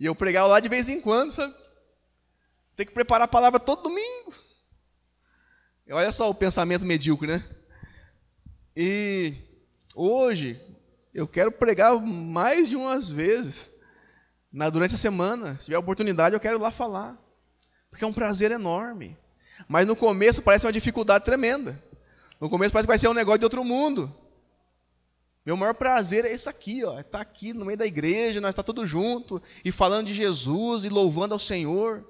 E 0.00 0.04
eu 0.04 0.16
pregava 0.16 0.48
lá 0.48 0.58
de 0.58 0.68
vez 0.68 0.88
em 0.88 1.00
quando, 1.00 1.30
sabe? 1.30 1.54
Tem 2.74 2.84
que 2.84 2.92
preparar 2.92 3.26
a 3.26 3.28
palavra 3.28 3.60
todo 3.60 3.84
domingo. 3.84 4.49
Olha 5.90 6.12
só 6.12 6.30
o 6.30 6.34
pensamento 6.34 6.86
medíocre, 6.86 7.26
né? 7.26 7.44
E 8.76 9.34
hoje 9.94 10.60
eu 11.12 11.26
quero 11.26 11.50
pregar 11.50 12.00
mais 12.00 12.68
de 12.68 12.76
umas 12.76 13.10
vezes 13.10 13.72
na, 14.52 14.70
durante 14.70 14.94
a 14.94 14.98
semana. 14.98 15.56
Se 15.56 15.64
tiver 15.64 15.78
oportunidade, 15.78 16.34
eu 16.34 16.40
quero 16.40 16.60
lá 16.60 16.70
falar. 16.70 17.18
Porque 17.90 18.04
é 18.04 18.06
um 18.06 18.12
prazer 18.12 18.52
enorme. 18.52 19.18
Mas 19.68 19.86
no 19.86 19.96
começo 19.96 20.42
parece 20.42 20.64
uma 20.64 20.72
dificuldade 20.72 21.24
tremenda. 21.24 21.82
No 22.40 22.48
começo 22.48 22.72
parece 22.72 22.86
que 22.86 22.92
vai 22.92 22.98
ser 22.98 23.08
um 23.08 23.14
negócio 23.14 23.40
de 23.40 23.44
outro 23.44 23.64
mundo. 23.64 24.14
Meu 25.44 25.56
maior 25.56 25.74
prazer 25.74 26.24
é 26.24 26.32
isso 26.32 26.48
aqui, 26.48 26.84
ó, 26.84 26.98
é 26.98 27.00
estar 27.00 27.20
aqui 27.20 27.52
no 27.52 27.64
meio 27.64 27.78
da 27.78 27.86
igreja, 27.86 28.40
nós 28.40 28.50
estar 28.50 28.62
todos 28.62 28.88
juntos 28.88 29.40
e 29.64 29.72
falando 29.72 30.06
de 30.06 30.14
Jesus 30.14 30.84
e 30.84 30.88
louvando 30.88 31.34
ao 31.34 31.40
Senhor. 31.40 32.06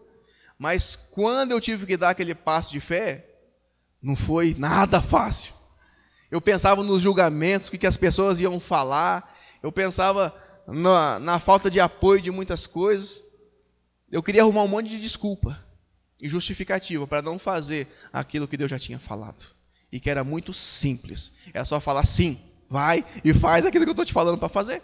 Mas 0.58 0.94
quando 0.94 1.52
eu 1.52 1.60
tive 1.60 1.86
que 1.86 1.96
dar 1.96 2.10
aquele 2.10 2.34
passo 2.34 2.70
de 2.70 2.80
fé, 2.80 3.29
não 4.02 4.16
foi 4.16 4.54
nada 4.58 5.00
fácil. 5.02 5.54
Eu 6.30 6.40
pensava 6.40 6.82
nos 6.82 7.02
julgamentos, 7.02 7.68
o 7.68 7.72
que 7.72 7.86
as 7.86 7.96
pessoas 7.96 8.40
iam 8.40 8.60
falar, 8.60 9.36
eu 9.62 9.72
pensava 9.72 10.34
na, 10.66 11.18
na 11.18 11.38
falta 11.38 11.70
de 11.70 11.80
apoio 11.80 12.20
de 12.20 12.30
muitas 12.30 12.66
coisas. 12.66 13.22
Eu 14.10 14.22
queria 14.22 14.42
arrumar 14.42 14.62
um 14.62 14.68
monte 14.68 14.88
de 14.88 15.00
desculpa 15.00 15.64
e 16.20 16.28
justificativa 16.28 17.06
para 17.06 17.22
não 17.22 17.38
fazer 17.38 17.88
aquilo 18.12 18.46
que 18.46 18.56
Deus 18.56 18.70
já 18.70 18.78
tinha 18.78 18.98
falado. 18.98 19.46
E 19.90 19.98
que 19.98 20.08
era 20.08 20.22
muito 20.22 20.54
simples. 20.54 21.32
Era 21.52 21.64
só 21.64 21.80
falar 21.80 22.06
sim, 22.06 22.40
vai 22.68 23.04
e 23.24 23.34
faz 23.34 23.66
aquilo 23.66 23.84
que 23.84 23.90
eu 23.90 23.92
estou 23.92 24.04
te 24.04 24.12
falando 24.12 24.38
para 24.38 24.48
fazer. 24.48 24.82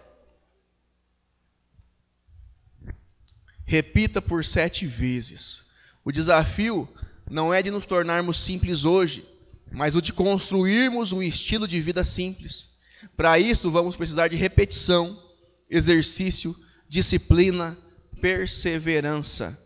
Repita 3.65 4.21
por 4.23 4.45
sete 4.45 4.87
vezes. 4.87 5.67
O 6.05 6.13
desafio 6.13 6.89
não 7.31 7.53
é 7.53 7.63
de 7.63 7.71
nos 7.71 7.87
tornarmos 7.87 8.41
simples 8.41 8.85
hoje, 8.85 9.27
mas 9.71 9.97
o 9.97 10.03
de 10.03 10.13
construirmos 10.13 11.13
um 11.13 11.23
estilo 11.23 11.67
de 11.67 11.81
vida 11.81 12.05
simples. 12.05 12.71
Para 13.17 13.39
isso, 13.39 13.71
vamos 13.71 13.97
precisar 13.97 14.29
de 14.29 14.37
repetição, 14.37 15.21
exercício, 15.69 16.55
disciplina, 16.89 17.77
perseverança. 18.21 19.59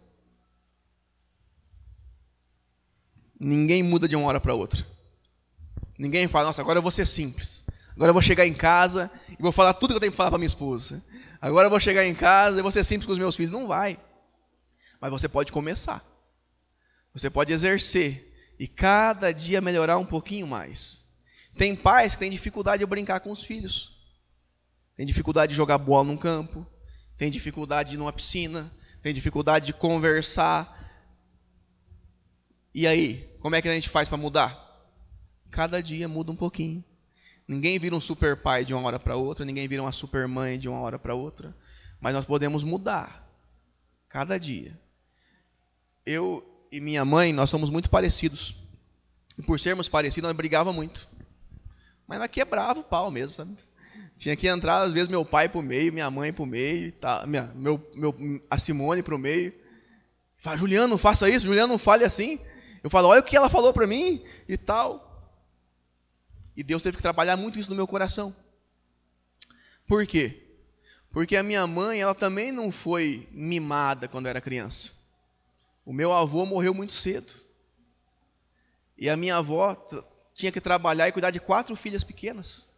Ninguém 3.38 3.82
muda 3.82 4.08
de 4.08 4.16
uma 4.16 4.26
hora 4.26 4.40
para 4.40 4.54
outra. 4.54 4.86
Ninguém 5.98 6.26
fala, 6.28 6.46
nossa, 6.46 6.62
agora 6.62 6.78
eu 6.78 6.82
vou 6.82 6.90
ser 6.90 7.06
simples. 7.06 7.64
Agora 7.94 8.10
eu 8.10 8.14
vou 8.14 8.22
chegar 8.22 8.46
em 8.46 8.54
casa 8.54 9.10
e 9.28 9.42
vou 9.42 9.52
falar 9.52 9.74
tudo 9.74 9.90
que 9.90 9.96
eu 9.96 10.00
tenho 10.00 10.12
que 10.12 10.16
falar 10.16 10.30
para 10.30 10.38
minha 10.38 10.46
esposa. 10.46 11.04
Agora 11.40 11.66
eu 11.66 11.70
vou 11.70 11.80
chegar 11.80 12.06
em 12.06 12.14
casa 12.14 12.58
e 12.58 12.62
vou 12.62 12.72
ser 12.72 12.84
simples 12.84 13.06
com 13.06 13.12
os 13.12 13.18
meus 13.18 13.36
filhos. 13.36 13.52
Não 13.52 13.66
vai. 13.66 13.98
Mas 15.00 15.10
você 15.10 15.28
pode 15.28 15.52
começar. 15.52 16.09
Você 17.12 17.28
pode 17.28 17.52
exercer 17.52 18.54
e 18.58 18.68
cada 18.68 19.32
dia 19.32 19.60
melhorar 19.60 19.98
um 19.98 20.04
pouquinho 20.04 20.46
mais. 20.46 21.06
Tem 21.56 21.74
pais 21.74 22.14
que 22.14 22.20
têm 22.20 22.30
dificuldade 22.30 22.80
de 22.80 22.86
brincar 22.86 23.20
com 23.20 23.30
os 23.30 23.42
filhos. 23.42 23.98
Tem 24.96 25.06
dificuldade 25.06 25.50
de 25.50 25.56
jogar 25.56 25.78
bola 25.78 26.04
num 26.04 26.16
campo. 26.16 26.66
Tem 27.16 27.30
dificuldade 27.30 27.90
de 27.90 27.96
ir 27.96 27.98
numa 27.98 28.12
piscina. 28.12 28.70
Tem 29.02 29.12
dificuldade 29.12 29.66
de 29.66 29.72
conversar. 29.72 30.78
E 32.74 32.86
aí, 32.86 33.36
como 33.40 33.56
é 33.56 33.62
que 33.62 33.68
a 33.68 33.74
gente 33.74 33.88
faz 33.88 34.08
para 34.08 34.18
mudar? 34.18 34.70
Cada 35.50 35.82
dia 35.82 36.06
muda 36.06 36.30
um 36.30 36.36
pouquinho. 36.36 36.84
Ninguém 37.50 37.78
vira 37.80 37.96
um 37.96 38.00
super 38.00 38.36
pai 38.36 38.64
de 38.64 38.72
uma 38.72 38.86
hora 38.86 39.00
para 39.00 39.16
outra, 39.16 39.44
ninguém 39.44 39.66
vira 39.66 39.82
uma 39.82 39.90
super 39.90 40.28
mãe 40.28 40.56
de 40.56 40.68
uma 40.68 40.78
hora 40.78 41.00
para 41.00 41.16
outra, 41.16 41.52
mas 42.00 42.14
nós 42.14 42.24
podemos 42.24 42.62
mudar 42.62 43.28
cada 44.08 44.38
dia. 44.38 44.78
Eu 46.06 46.49
e 46.70 46.80
minha 46.80 47.04
mãe, 47.04 47.32
nós 47.32 47.50
somos 47.50 47.70
muito 47.70 47.90
parecidos. 47.90 48.54
E 49.36 49.42
por 49.42 49.58
sermos 49.58 49.88
parecidos, 49.88 50.28
nós 50.28 50.36
brigava 50.36 50.72
muito. 50.72 51.08
Mas 52.06 52.18
nós 52.18 52.28
quebrava 52.28 52.80
o 52.80 52.84
pau 52.84 53.10
mesmo, 53.10 53.34
sabe? 53.34 53.56
Tinha 54.16 54.36
que 54.36 54.46
entrar, 54.46 54.82
às 54.82 54.92
vezes, 54.92 55.08
meu 55.08 55.24
pai 55.24 55.48
para 55.48 55.58
o 55.58 55.62
meio, 55.62 55.92
minha 55.92 56.10
mãe 56.10 56.32
para 56.32 56.42
o 56.42 56.46
meio, 56.46 56.92
tá, 56.92 57.26
minha, 57.26 57.44
meu, 57.54 57.90
meu, 57.94 58.14
a 58.50 58.58
Simone 58.58 59.02
para 59.02 59.14
o 59.14 59.18
meio. 59.18 59.52
Fala, 60.38 60.56
Juliano, 60.56 60.88
não 60.88 60.98
faça 60.98 61.28
isso, 61.28 61.46
Juliano, 61.46 61.72
não 61.72 61.78
fale 61.78 62.04
assim. 62.04 62.38
Eu 62.84 62.90
falo, 62.90 63.08
olha 63.08 63.20
o 63.20 63.24
que 63.24 63.36
ela 63.36 63.48
falou 63.48 63.72
para 63.72 63.86
mim 63.86 64.22
e 64.48 64.56
tal. 64.56 65.06
E 66.56 66.62
Deus 66.62 66.82
teve 66.82 66.96
que 66.96 67.02
trabalhar 67.02 67.36
muito 67.36 67.58
isso 67.58 67.70
no 67.70 67.76
meu 67.76 67.86
coração. 67.86 68.34
Por 69.86 70.06
quê? 70.06 70.42
Porque 71.10 71.36
a 71.36 71.42
minha 71.42 71.66
mãe, 71.66 72.00
ela 72.00 72.14
também 72.14 72.52
não 72.52 72.70
foi 72.70 73.28
mimada 73.32 74.06
quando 74.06 74.28
era 74.28 74.40
criança. 74.40 74.99
O 75.84 75.92
meu 75.92 76.12
avô 76.12 76.46
morreu 76.46 76.74
muito 76.74 76.92
cedo. 76.92 77.32
E 78.96 79.08
a 79.08 79.16
minha 79.16 79.36
avó 79.36 79.74
tinha 80.34 80.52
que 80.52 80.60
trabalhar 80.60 81.08
e 81.08 81.12
cuidar 81.12 81.30
de 81.30 81.40
quatro 81.40 81.74
filhas 81.74 82.04
pequenas. 82.04 82.68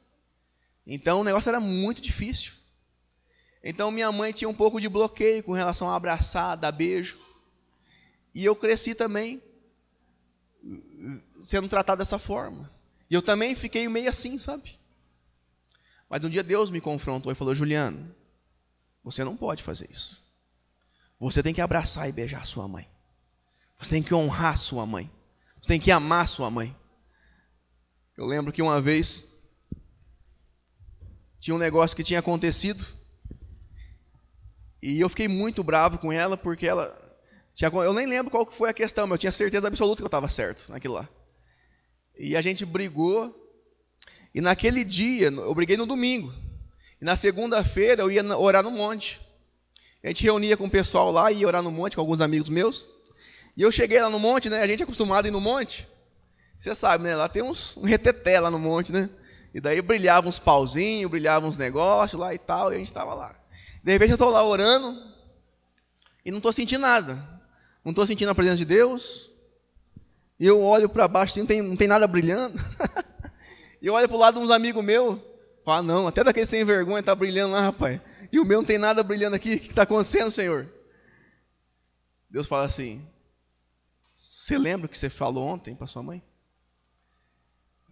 Então 0.86 1.20
o 1.20 1.24
negócio 1.24 1.48
era 1.48 1.60
muito 1.60 2.00
difícil. 2.00 2.54
Então 3.62 3.90
minha 3.90 4.10
mãe 4.10 4.32
tinha 4.32 4.48
um 4.48 4.54
pouco 4.54 4.80
de 4.80 4.88
bloqueio 4.88 5.42
com 5.42 5.52
relação 5.52 5.88
a 5.88 5.96
abraçar, 5.96 6.56
dar 6.56 6.72
beijo. 6.72 7.18
E 8.34 8.44
eu 8.44 8.56
cresci 8.56 8.94
também 8.94 9.42
sendo 11.40 11.68
tratado 11.68 11.98
dessa 11.98 12.18
forma. 12.18 12.70
E 13.10 13.14
eu 13.14 13.22
também 13.22 13.54
fiquei 13.54 13.88
meio 13.88 14.08
assim, 14.08 14.38
sabe? 14.38 14.78
Mas 16.08 16.24
um 16.24 16.30
dia 16.30 16.42
Deus 16.42 16.70
me 16.70 16.80
confrontou 16.80 17.30
e 17.30 17.34
falou: 17.34 17.54
Juliano, 17.54 18.14
você 19.02 19.24
não 19.24 19.36
pode 19.36 19.62
fazer 19.62 19.90
isso. 19.90 20.22
Você 21.18 21.42
tem 21.42 21.54
que 21.54 21.60
abraçar 21.60 22.08
e 22.08 22.12
beijar 22.12 22.46
sua 22.46 22.66
mãe. 22.66 22.91
Você 23.82 23.90
tem 23.90 24.02
que 24.02 24.14
honrar 24.14 24.56
sua 24.56 24.86
mãe. 24.86 25.10
Você 25.60 25.68
tem 25.68 25.80
que 25.80 25.90
amar 25.90 26.28
sua 26.28 26.50
mãe. 26.50 26.74
Eu 28.16 28.24
lembro 28.24 28.52
que 28.52 28.62
uma 28.62 28.80
vez 28.80 29.32
tinha 31.40 31.54
um 31.54 31.58
negócio 31.58 31.96
que 31.96 32.04
tinha 32.04 32.20
acontecido 32.20 32.86
e 34.80 35.00
eu 35.00 35.08
fiquei 35.08 35.26
muito 35.26 35.64
bravo 35.64 35.98
com 35.98 36.12
ela 36.12 36.36
porque 36.36 36.66
ela 36.66 36.96
tinha, 37.54 37.68
eu 37.68 37.92
nem 37.92 38.06
lembro 38.06 38.30
qual 38.30 38.50
foi 38.50 38.70
a 38.70 38.72
questão, 38.72 39.06
mas 39.06 39.16
eu 39.16 39.18
tinha 39.18 39.32
certeza 39.32 39.66
absoluta 39.66 39.96
que 39.96 40.04
eu 40.04 40.06
estava 40.06 40.28
certo 40.28 40.70
naquilo 40.70 40.94
lá. 40.94 41.08
E 42.16 42.36
a 42.36 42.42
gente 42.42 42.64
brigou. 42.64 43.38
E 44.34 44.40
naquele 44.40 44.84
dia, 44.84 45.26
eu 45.26 45.54
briguei 45.54 45.76
no 45.76 45.86
domingo. 45.86 46.32
E 47.00 47.04
na 47.04 47.16
segunda-feira 47.16 48.02
eu 48.02 48.10
ia 48.10 48.24
orar 48.38 48.62
no 48.62 48.70
monte. 48.70 49.20
A 50.02 50.08
gente 50.08 50.22
reunia 50.22 50.56
com 50.56 50.66
o 50.66 50.70
pessoal 50.70 51.10
lá, 51.10 51.32
ia 51.32 51.46
orar 51.46 51.62
no 51.62 51.70
monte 51.70 51.96
com 51.96 52.00
alguns 52.00 52.20
amigos 52.20 52.48
meus. 52.48 52.88
E 53.56 53.62
eu 53.62 53.70
cheguei 53.70 54.00
lá 54.00 54.08
no 54.08 54.18
monte, 54.18 54.48
né? 54.48 54.60
A 54.60 54.66
gente 54.66 54.80
é 54.80 54.84
acostumado 54.84 55.24
a 55.24 55.28
ir 55.28 55.30
no 55.30 55.40
monte. 55.40 55.88
Você 56.58 56.74
sabe, 56.74 57.04
né? 57.04 57.16
Lá 57.16 57.28
tem 57.28 57.42
uns, 57.42 57.76
um 57.76 57.82
reteté 57.82 58.40
lá 58.40 58.50
no 58.50 58.58
monte, 58.58 58.92
né? 58.92 59.08
E 59.54 59.60
daí 59.60 59.82
brilhavam 59.82 60.28
uns 60.28 60.38
pauzinhos, 60.38 61.10
brilhavam 61.10 61.48
uns 61.48 61.56
negócios 61.56 62.20
lá 62.20 62.34
e 62.34 62.38
tal, 62.38 62.72
e 62.72 62.76
a 62.76 62.78
gente 62.78 62.86
estava 62.86 63.12
lá. 63.14 63.34
De 63.82 63.92
repente 63.92 64.10
eu 64.10 64.14
estou 64.14 64.30
lá 64.30 64.42
orando 64.44 64.96
e 66.24 66.30
não 66.30 66.38
estou 66.38 66.52
sentindo 66.52 66.80
nada. 66.80 67.14
Não 67.84 67.90
estou 67.90 68.06
sentindo 68.06 68.30
a 68.30 68.34
presença 68.34 68.56
de 68.56 68.64
Deus, 68.64 69.32
e 70.42 70.46
eu 70.46 70.60
olho 70.60 70.88
para 70.88 71.06
baixo, 71.06 71.30
assim, 71.30 71.40
não, 71.40 71.46
tem, 71.46 71.62
não 71.62 71.76
tem 71.76 71.86
nada 71.86 72.04
brilhando. 72.04 72.58
e 73.80 73.86
eu 73.86 73.94
olho 73.94 74.08
para 74.08 74.16
o 74.16 74.20
lado 74.20 74.40
de 74.40 74.44
uns 74.44 74.50
amigos 74.50 74.82
meus, 74.82 75.16
falo, 75.64 75.86
não, 75.86 76.08
até 76.08 76.24
daquele 76.24 76.46
sem 76.46 76.64
vergonha 76.64 76.98
está 76.98 77.14
brilhando 77.14 77.52
lá, 77.52 77.60
rapaz. 77.60 78.00
E 78.32 78.40
o 78.40 78.44
meu 78.44 78.58
não 78.58 78.66
tem 78.66 78.76
nada 78.76 79.04
brilhando 79.04 79.36
aqui, 79.36 79.54
o 79.54 79.60
que 79.60 79.68
está 79.68 79.82
acontecendo, 79.82 80.32
Senhor? 80.32 80.68
Deus 82.28 82.48
fala 82.48 82.64
assim, 82.64 83.06
você 84.22 84.56
lembra 84.56 84.86
o 84.86 84.88
que 84.88 84.96
você 84.96 85.10
falou 85.10 85.48
ontem 85.48 85.74
para 85.74 85.88
sua 85.88 86.00
mãe? 86.00 86.22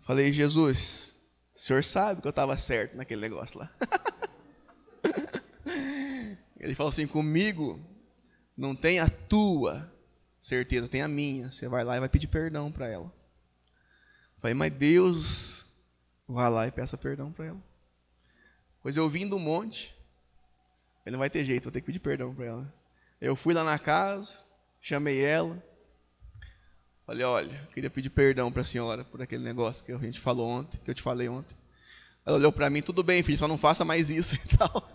Falei, 0.02 0.32
Jesus, 0.32 1.18
o 1.52 1.58
senhor 1.58 1.82
sabe 1.82 2.20
que 2.20 2.26
eu 2.26 2.30
estava 2.30 2.56
certo 2.56 2.96
naquele 2.96 3.20
negócio 3.20 3.58
lá. 3.58 3.68
Ele 6.56 6.74
falou 6.76 6.90
assim, 6.90 7.04
comigo 7.04 7.84
não 8.56 8.76
tem 8.76 9.00
a 9.00 9.08
tua 9.08 9.92
certeza, 10.38 10.86
tem 10.86 11.02
a 11.02 11.08
minha. 11.08 11.50
Você 11.50 11.66
vai 11.66 11.82
lá 11.82 11.96
e 11.96 12.00
vai 12.00 12.08
pedir 12.08 12.28
perdão 12.28 12.70
para 12.70 12.86
ela. 12.86 13.12
Falei, 14.38 14.54
mas 14.54 14.72
Deus, 14.72 15.66
vai 16.28 16.48
lá 16.48 16.66
e 16.68 16.70
peça 16.70 16.96
perdão 16.96 17.32
para 17.32 17.46
ela. 17.46 17.62
Pois 18.80 18.96
eu 18.96 19.08
vim 19.08 19.28
do 19.28 19.38
monte, 19.38 19.96
ele 21.04 21.14
não 21.14 21.18
vai 21.18 21.28
ter 21.28 21.44
jeito, 21.44 21.64
vou 21.64 21.72
ter 21.72 21.80
que 21.80 21.86
pedir 21.86 21.98
perdão 21.98 22.32
para 22.32 22.46
ela. 22.46 22.74
Eu 23.20 23.34
fui 23.34 23.52
lá 23.52 23.64
na 23.64 23.80
casa, 23.80 24.40
chamei 24.80 25.20
ela, 25.24 25.60
falei, 27.10 27.24
olha, 27.24 27.68
queria 27.74 27.90
pedir 27.90 28.08
perdão 28.08 28.52
para 28.52 28.62
a 28.62 28.64
senhora 28.64 29.02
por 29.04 29.20
aquele 29.20 29.42
negócio 29.42 29.84
que 29.84 29.90
a 29.90 29.98
gente 29.98 30.20
falou 30.20 30.48
ontem, 30.48 30.78
que 30.84 30.88
eu 30.88 30.94
te 30.94 31.02
falei 31.02 31.28
ontem. 31.28 31.56
Ela 32.24 32.36
olhou 32.36 32.52
para 32.52 32.70
mim, 32.70 32.80
tudo 32.82 33.02
bem, 33.02 33.20
filho, 33.20 33.36
só 33.36 33.48
não 33.48 33.58
faça 33.58 33.84
mais 33.84 34.10
isso 34.10 34.36
e 34.36 34.38
tal. 34.56 34.88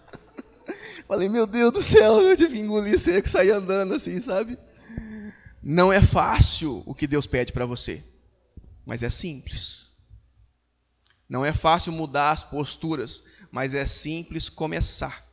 Falei, 1.05 1.28
meu 1.28 1.45
Deus 1.45 1.74
do 1.74 1.82
céu, 1.82 2.22
eu 2.22 2.38
tive 2.38 2.55
que 2.55 2.61
engolir 2.61 2.97
seco 2.97 3.28
sair 3.28 3.51
andando 3.51 3.93
assim, 3.93 4.22
sabe? 4.22 4.57
Não 5.61 5.91
é 5.91 6.01
fácil 6.01 6.84
o 6.86 6.95
que 6.95 7.05
Deus 7.05 7.28
pede 7.28 7.51
para 7.51 7.66
você, 7.66 8.01
mas 8.86 9.03
é 9.03 9.09
simples. 9.09 9.91
Não 11.28 11.43
é 11.43 11.51
fácil 11.51 11.91
mudar 11.91 12.32
as 12.32 12.43
posturas, 12.45 13.26
mas 13.51 13.74
é 13.74 13.86
simples 13.86 14.47
começar. 14.47 15.28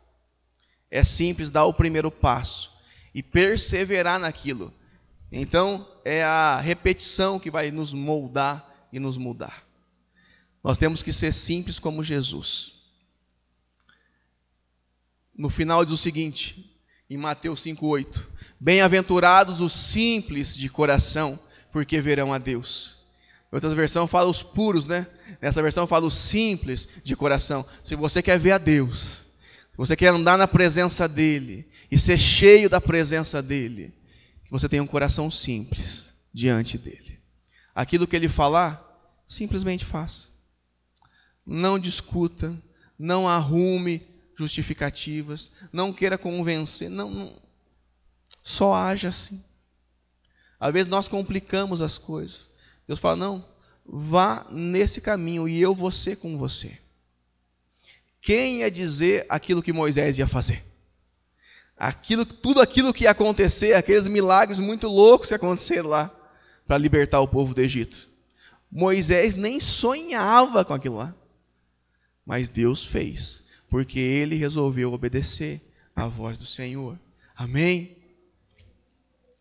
É 0.91 1.05
simples 1.05 1.49
dar 1.49 1.65
o 1.65 1.75
primeiro 1.75 2.11
passo 2.11 2.73
e 3.15 3.23
perseverar 3.23 4.19
naquilo. 4.19 4.75
Então, 5.33 5.89
é 6.05 6.23
a 6.23 6.61
repetição 6.61 7.39
que 7.39 7.51
vai 7.51 7.71
nos 7.71 7.95
moldar 7.95 8.89
e 8.93 9.01
nos 9.01 9.17
mudar. 9.17 9.67
Nós 10.63 10.77
temos 10.77 11.03
que 11.03 11.13
ser 11.13 11.33
simples 11.33 11.79
como 11.79 12.05
Jesus. 12.05 12.75
No 15.37 15.49
final 15.49 15.85
diz 15.85 15.95
o 15.95 15.97
seguinte, 15.97 16.79
em 17.09 17.17
Mateus 17.17 17.61
5:8: 17.63 18.29
Bem-aventurados 18.61 19.61
os 19.61 19.73
simples 19.73 20.55
de 20.55 20.69
coração, 20.69 21.39
porque 21.73 22.01
verão 22.01 22.33
a 22.33 22.39
Deus. 22.39 22.99
Outra 23.51 23.69
versão 23.71 24.07
fala 24.07 24.31
os 24.31 24.43
puros, 24.43 24.87
né? 24.87 25.07
Nessa 25.41 25.63
versão 25.63 25.87
fala 25.87 26.07
os 26.07 26.15
simples 26.15 26.87
de 27.03 27.17
coração. 27.17 27.67
Se 27.83 27.97
você 27.97 28.23
quer 28.23 28.39
ver 28.39 28.53
a 28.53 28.59
Deus, 28.59 29.27
se 29.71 29.77
você 29.77 29.97
quer 29.97 30.09
andar 30.09 30.39
na 30.39 30.47
presença 30.47 31.09
dele 31.09 31.67
e 31.91 31.99
ser 31.99 32.19
cheio 32.19 32.71
da 32.71 32.81
presença 32.81 33.43
dele, 33.43 33.93
você 34.53 34.69
tenha 34.69 34.83
um 34.83 34.87
coração 34.87 35.31
simples 35.31 36.13
diante 36.31 36.77
dele. 36.77 37.19
Aquilo 37.75 38.07
que 38.07 38.15
ele 38.15 38.29
falar, 38.29 38.87
simplesmente 39.27 39.83
faça. 39.83 40.29
Não 41.47 41.79
discuta, 41.79 42.63
não 42.99 43.27
arrume 43.27 44.07
justificativas, 44.37 45.53
não 45.73 45.91
queira 45.91 46.19
convencer, 46.19 46.91
não, 46.91 47.11
não. 47.11 47.43
só 48.43 48.75
haja 48.75 49.09
assim. 49.09 49.43
Às 50.61 50.71
vezes 50.71 50.89
nós 50.89 51.09
complicamos 51.09 51.81
as 51.81 51.97
coisas. 51.97 52.51
Deus 52.87 53.01
fala: 53.01 53.17
não, 53.17 53.49
vá 53.87 54.47
nesse 54.51 55.01
caminho 55.01 55.49
e 55.49 55.63
eu 55.63 55.75
vou 55.75 55.91
ser 55.91 56.17
com 56.17 56.37
você. 56.37 56.79
Quem 58.21 58.59
ia 58.59 58.71
dizer 58.71 59.25
aquilo 59.31 59.63
que 59.63 59.73
Moisés 59.73 60.19
ia 60.19 60.29
fazer? 60.29 60.63
Aquilo, 61.85 62.25
tudo 62.25 62.61
aquilo 62.61 62.95
que 62.95 63.03
ia 63.03 63.11
acontecer, 63.11 63.75
aqueles 63.75 64.07
milagres 64.07 64.61
muito 64.61 64.87
loucos 64.87 65.27
que 65.27 65.35
aconteceram 65.35 65.89
lá 65.89 66.15
para 66.65 66.79
libertar 66.79 67.21
o 67.21 67.27
povo 67.27 67.53
do 67.53 67.61
Egito. 67.61 68.09
Moisés 68.71 69.35
nem 69.35 69.59
sonhava 69.59 70.65
com 70.65 70.73
aquilo 70.73 70.99
lá. 70.99 71.13
Mas 72.25 72.49
Deus 72.49 72.85
fez, 72.85 73.43
porque 73.69 73.99
ele 73.99 74.37
resolveu 74.37 74.93
obedecer 74.93 75.61
à 75.97 76.07
voz 76.07 76.39
do 76.39 76.47
Senhor. 76.47 76.97
Amém? 77.35 77.97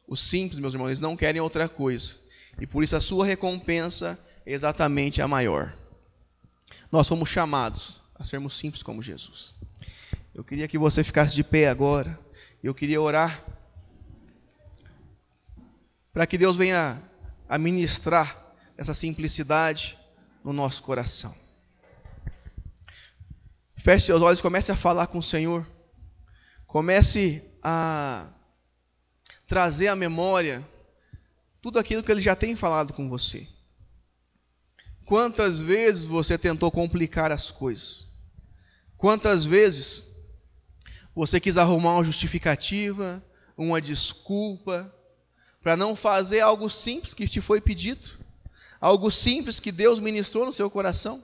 Os 0.08 0.20
simples, 0.20 0.58
meus 0.58 0.74
irmãos, 0.74 0.88
eles 0.88 1.00
não 1.00 1.16
querem 1.16 1.40
outra 1.40 1.70
coisa. 1.70 2.16
E 2.60 2.66
por 2.66 2.84
isso 2.84 2.96
a 2.96 3.02
sua 3.02 3.24
recompensa 3.24 4.20
é 4.44 4.52
exatamente 4.52 5.22
a 5.22 5.28
maior. 5.28 5.78
Nós 6.92 7.06
somos 7.06 7.30
chamados 7.30 8.02
a 8.16 8.24
sermos 8.24 8.58
simples 8.58 8.82
como 8.82 9.00
Jesus. 9.00 9.54
Eu 10.34 10.44
queria 10.44 10.68
que 10.68 10.80
você 10.80 11.04
ficasse 11.04 11.36
de 11.36 11.44
pé 11.44 11.70
agora. 11.70 12.20
Eu 12.64 12.76
queria 12.76 13.02
orar 13.02 13.44
para 16.14 16.28
que 16.28 16.38
Deus 16.38 16.56
venha 16.56 17.02
a 17.50 17.58
ministrar 17.58 18.54
essa 18.78 18.94
simplicidade 18.94 19.98
no 20.44 20.54
nosso 20.54 20.84
coração. 20.84 21.36
Feche 23.78 24.06
seus 24.06 24.22
olhos, 24.22 24.42
comece 24.42 24.72
a 24.72 24.76
falar 24.76 25.08
com 25.08 25.18
o 25.18 25.24
Senhor. 25.24 25.68
Comece 26.68 27.44
a 27.64 28.28
trazer 29.48 29.88
à 29.88 29.96
memória 29.96 30.64
tudo 31.62 31.80
aquilo 31.80 32.04
que 32.04 32.12
Ele 32.12 32.22
já 32.22 32.36
tem 32.36 32.56
falado 32.56 32.94
com 32.94 33.10
você. 33.10 33.48
Quantas 35.04 35.60
vezes 35.60 36.06
você 36.06 36.38
tentou 36.38 36.70
complicar 36.70 37.32
as 37.32 37.50
coisas? 37.50 38.08
Quantas 38.98 39.46
vezes 39.46 40.11
você 41.16 41.40
quis 41.40 41.58
arrumar 41.58 41.96
uma 41.96 42.04
justificativa, 42.04 43.24
uma 43.58 43.82
desculpa, 43.82 44.94
para 45.62 45.78
não 45.78 45.96
fazer 45.96 46.40
algo 46.40 46.70
simples 46.70 47.14
que 47.14 47.28
te 47.28 47.42
foi 47.42 47.62
pedido? 47.62 48.08
Algo 48.80 49.12
simples 49.12 49.60
que 49.60 49.72
Deus 49.72 50.00
ministrou 50.00 50.46
no 50.46 50.54
seu 50.54 50.70
coração? 50.70 51.24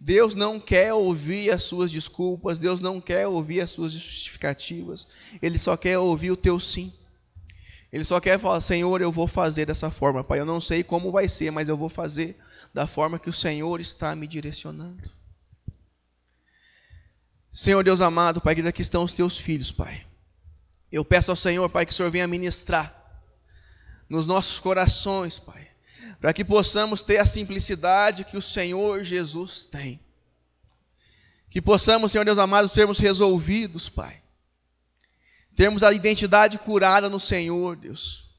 Deus 0.00 0.34
não 0.34 0.58
quer 0.58 0.92
ouvir 0.92 1.52
as 1.52 1.62
suas 1.62 1.90
desculpas, 1.90 2.58
Deus 2.58 2.80
não 2.80 3.00
quer 3.00 3.28
ouvir 3.28 3.60
as 3.60 3.70
suas 3.70 3.92
justificativas, 3.92 5.06
Ele 5.40 5.58
só 5.60 5.76
quer 5.76 5.96
ouvir 5.98 6.32
o 6.32 6.36
teu 6.36 6.58
sim. 6.58 6.92
Ele 7.92 8.02
só 8.02 8.18
quer 8.18 8.40
falar: 8.40 8.60
Senhor, 8.60 9.00
eu 9.00 9.12
vou 9.12 9.28
fazer 9.28 9.66
dessa 9.66 9.90
forma, 9.90 10.24
Pai. 10.24 10.40
Eu 10.40 10.46
não 10.46 10.60
sei 10.60 10.82
como 10.82 11.12
vai 11.12 11.28
ser, 11.28 11.52
mas 11.52 11.68
eu 11.68 11.76
vou 11.76 11.88
fazer 11.88 12.36
da 12.72 12.86
forma 12.86 13.18
que 13.18 13.30
o 13.30 13.34
Senhor 13.34 13.80
está 13.80 14.16
me 14.16 14.26
direcionando. 14.26 15.21
Senhor 17.52 17.84
Deus 17.84 18.00
amado, 18.00 18.40
Pai, 18.40 18.54
que 18.54 18.62
daqui 18.62 18.82
estão 18.82 19.04
os 19.04 19.12
teus 19.12 19.36
filhos, 19.36 19.70
Pai. 19.70 20.06
Eu 20.90 21.04
peço 21.04 21.30
ao 21.30 21.36
Senhor, 21.36 21.68
Pai, 21.68 21.86
que 21.86 21.92
o 21.92 21.94
Senhor 21.94 22.10
venha 22.10 22.26
ministrar 22.26 22.92
nos 24.08 24.26
nossos 24.26 24.58
corações, 24.58 25.38
Pai 25.38 25.62
para 26.22 26.32
que 26.32 26.44
possamos 26.44 27.02
ter 27.02 27.18
a 27.18 27.26
simplicidade 27.26 28.22
que 28.22 28.36
o 28.36 28.42
Senhor 28.42 29.02
Jesus 29.02 29.64
tem. 29.64 29.98
Que 31.50 31.60
possamos, 31.60 32.12
Senhor 32.12 32.24
Deus 32.24 32.38
amado, 32.38 32.68
sermos 32.68 33.00
resolvidos, 33.00 33.88
Pai. 33.88 34.22
Termos 35.56 35.82
a 35.82 35.92
identidade 35.92 36.58
curada 36.58 37.10
no 37.10 37.18
Senhor, 37.18 37.74
Deus. 37.74 38.30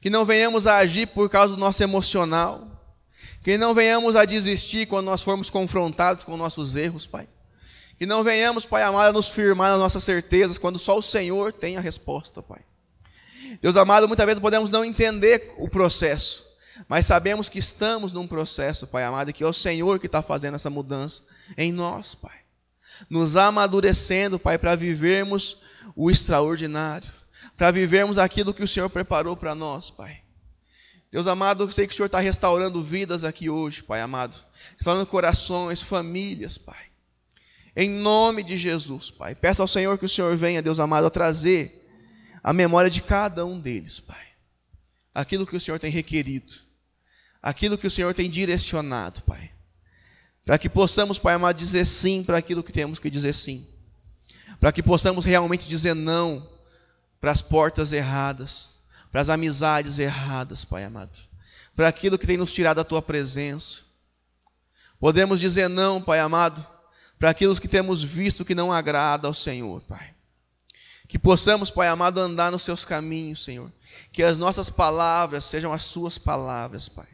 Que 0.00 0.08
não 0.08 0.24
venhamos 0.24 0.66
a 0.66 0.78
agir 0.78 1.06
por 1.08 1.28
causa 1.28 1.54
do 1.54 1.60
nosso 1.60 1.82
emocional. 1.82 2.66
Que 3.42 3.58
não 3.58 3.74
venhamos 3.74 4.16
a 4.16 4.24
desistir 4.24 4.86
quando 4.86 5.04
nós 5.04 5.20
formos 5.20 5.50
confrontados 5.50 6.24
com 6.24 6.34
nossos 6.34 6.76
erros, 6.76 7.06
Pai. 7.06 7.28
Que 7.98 8.06
não 8.06 8.22
venhamos, 8.22 8.64
Pai 8.64 8.82
amado, 8.82 9.08
a 9.08 9.12
nos 9.12 9.28
firmar 9.28 9.70
nas 9.70 9.80
nossas 9.80 10.04
certezas 10.04 10.56
quando 10.56 10.78
só 10.78 10.96
o 10.96 11.02
Senhor 11.02 11.52
tem 11.52 11.76
a 11.76 11.80
resposta, 11.80 12.40
Pai. 12.40 12.60
Deus 13.60 13.76
amado, 13.76 14.06
muitas 14.06 14.24
vezes 14.24 14.40
podemos 14.40 14.70
não 14.70 14.84
entender 14.84 15.54
o 15.58 15.68
processo, 15.68 16.46
mas 16.86 17.06
sabemos 17.06 17.48
que 17.48 17.58
estamos 17.58 18.12
num 18.12 18.26
processo, 18.26 18.86
Pai 18.86 19.02
amado, 19.02 19.30
e 19.30 19.32
que 19.32 19.42
é 19.42 19.46
o 19.46 19.52
Senhor 19.52 19.98
que 19.98 20.06
está 20.06 20.22
fazendo 20.22 20.54
essa 20.54 20.70
mudança 20.70 21.22
em 21.56 21.72
nós, 21.72 22.14
Pai. 22.14 22.38
Nos 23.10 23.36
amadurecendo, 23.36 24.38
Pai, 24.38 24.58
para 24.58 24.76
vivermos 24.76 25.56
o 25.96 26.08
extraordinário, 26.08 27.10
para 27.56 27.72
vivermos 27.72 28.16
aquilo 28.16 28.54
que 28.54 28.62
o 28.62 28.68
Senhor 28.68 28.88
preparou 28.88 29.36
para 29.36 29.56
nós, 29.56 29.90
Pai. 29.90 30.20
Deus 31.10 31.26
amado, 31.26 31.64
eu 31.64 31.72
sei 31.72 31.86
que 31.86 31.94
o 31.94 31.96
Senhor 31.96 32.06
está 32.06 32.20
restaurando 32.20 32.80
vidas 32.82 33.24
aqui 33.24 33.50
hoje, 33.50 33.82
Pai 33.82 34.00
amado. 34.00 34.36
Restaurando 34.76 35.06
corações, 35.06 35.82
famílias, 35.82 36.58
Pai. 36.58 36.87
Em 37.76 37.90
nome 37.90 38.42
de 38.42 38.58
Jesus, 38.58 39.10
Pai. 39.10 39.34
Peço 39.34 39.62
ao 39.62 39.68
Senhor 39.68 39.98
que 39.98 40.04
o 40.04 40.08
Senhor 40.08 40.36
venha, 40.36 40.62
Deus 40.62 40.78
amado, 40.78 41.06
a 41.06 41.10
trazer 41.10 41.88
a 42.42 42.52
memória 42.52 42.90
de 42.90 43.02
cada 43.02 43.44
um 43.46 43.58
deles, 43.58 44.00
Pai. 44.00 44.26
Aquilo 45.14 45.46
que 45.46 45.56
o 45.56 45.60
Senhor 45.60 45.78
tem 45.78 45.90
requerido 45.90 46.68
aquilo 47.42 47.78
que 47.78 47.86
o 47.86 47.90
Senhor 47.90 48.12
tem 48.14 48.28
direcionado, 48.28 49.22
Pai. 49.22 49.50
Para 50.44 50.58
que 50.58 50.68
possamos, 50.68 51.18
Pai 51.18 51.34
amado, 51.34 51.56
dizer 51.56 51.86
sim 51.86 52.22
para 52.22 52.38
aquilo 52.38 52.62
que 52.62 52.72
temos 52.72 52.98
que 52.98 53.10
dizer 53.10 53.34
sim. 53.34 53.66
Para 54.60 54.72
que 54.72 54.82
possamos 54.82 55.24
realmente 55.24 55.68
dizer 55.68 55.94
não 55.94 56.48
para 57.20 57.32
as 57.32 57.42
portas 57.42 57.92
erradas, 57.92 58.78
para 59.10 59.20
as 59.20 59.28
amizades 59.28 59.98
erradas, 59.98 60.64
Pai 60.64 60.84
amado. 60.84 61.18
Para 61.76 61.88
aquilo 61.88 62.18
que 62.18 62.26
tem 62.26 62.36
nos 62.36 62.52
tirado 62.52 62.76
da 62.76 62.84
tua 62.84 63.02
presença. 63.02 63.82
Podemos 64.98 65.38
dizer 65.38 65.68
não, 65.68 66.02
Pai 66.02 66.18
amado, 66.18 66.66
para 67.18 67.30
aquilo 67.30 67.58
que 67.60 67.68
temos 67.68 68.02
visto 68.02 68.44
que 68.44 68.54
não 68.54 68.72
agrada 68.72 69.26
ao 69.26 69.34
Senhor, 69.34 69.80
Pai. 69.82 70.14
Que 71.08 71.18
possamos, 71.18 71.70
Pai 71.70 71.88
amado, 71.88 72.20
andar 72.20 72.52
nos 72.52 72.62
seus 72.62 72.84
caminhos, 72.84 73.44
Senhor. 73.44 73.72
Que 74.12 74.22
as 74.22 74.38
nossas 74.38 74.68
palavras 74.70 75.44
sejam 75.44 75.72
as 75.72 75.84
suas 75.84 76.18
palavras, 76.18 76.88
Pai. 76.88 77.08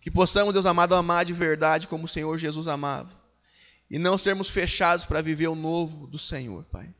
Que 0.00 0.10
possamos, 0.10 0.52
Deus 0.52 0.66
amado, 0.66 0.94
amar 0.94 1.24
de 1.24 1.32
verdade 1.32 1.88
como 1.88 2.04
o 2.04 2.08
Senhor 2.08 2.38
Jesus 2.38 2.68
amava. 2.68 3.10
E 3.90 3.98
não 3.98 4.16
sermos 4.16 4.48
fechados 4.48 5.04
para 5.04 5.20
viver 5.20 5.48
o 5.48 5.56
novo 5.56 6.06
do 6.06 6.18
Senhor, 6.18 6.64
Pai. 6.64 6.94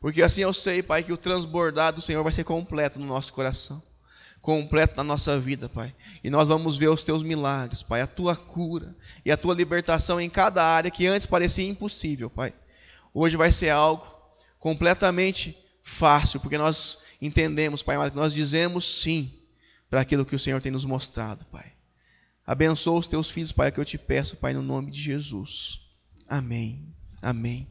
Porque 0.00 0.22
assim 0.22 0.42
eu 0.42 0.52
sei, 0.52 0.82
Pai, 0.82 1.02
que 1.02 1.12
o 1.12 1.16
transbordar 1.16 1.92
do 1.92 2.00
Senhor 2.00 2.22
vai 2.22 2.32
ser 2.32 2.44
completo 2.44 3.00
no 3.00 3.06
nosso 3.06 3.32
coração. 3.32 3.82
Completo 4.48 4.96
na 4.96 5.04
nossa 5.04 5.38
vida, 5.38 5.68
Pai. 5.68 5.94
E 6.24 6.30
nós 6.30 6.48
vamos 6.48 6.74
ver 6.74 6.88
os 6.88 7.04
teus 7.04 7.22
milagres, 7.22 7.82
Pai. 7.82 8.00
A 8.00 8.06
tua 8.06 8.34
cura 8.34 8.96
e 9.22 9.30
a 9.30 9.36
tua 9.36 9.54
libertação 9.54 10.18
em 10.18 10.30
cada 10.30 10.64
área 10.64 10.90
que 10.90 11.06
antes 11.06 11.26
parecia 11.26 11.68
impossível, 11.68 12.30
Pai. 12.30 12.54
Hoje 13.12 13.36
vai 13.36 13.52
ser 13.52 13.68
algo 13.68 14.06
completamente 14.58 15.54
fácil, 15.82 16.40
porque 16.40 16.56
nós 16.56 16.96
entendemos, 17.20 17.82
Pai, 17.82 17.98
que 18.08 18.16
nós 18.16 18.32
dizemos 18.32 19.02
sim 19.02 19.38
para 19.90 20.00
aquilo 20.00 20.24
que 20.24 20.34
o 20.34 20.38
Senhor 20.38 20.62
tem 20.62 20.72
nos 20.72 20.86
mostrado, 20.86 21.44
Pai. 21.52 21.74
Abençoa 22.46 23.00
os 23.00 23.06
teus 23.06 23.28
filhos, 23.28 23.52
Pai, 23.52 23.70
que 23.70 23.78
eu 23.78 23.84
te 23.84 23.98
peço, 23.98 24.38
Pai, 24.38 24.54
no 24.54 24.62
nome 24.62 24.90
de 24.90 24.98
Jesus. 24.98 25.82
Amém. 26.26 26.88
Amém. 27.20 27.68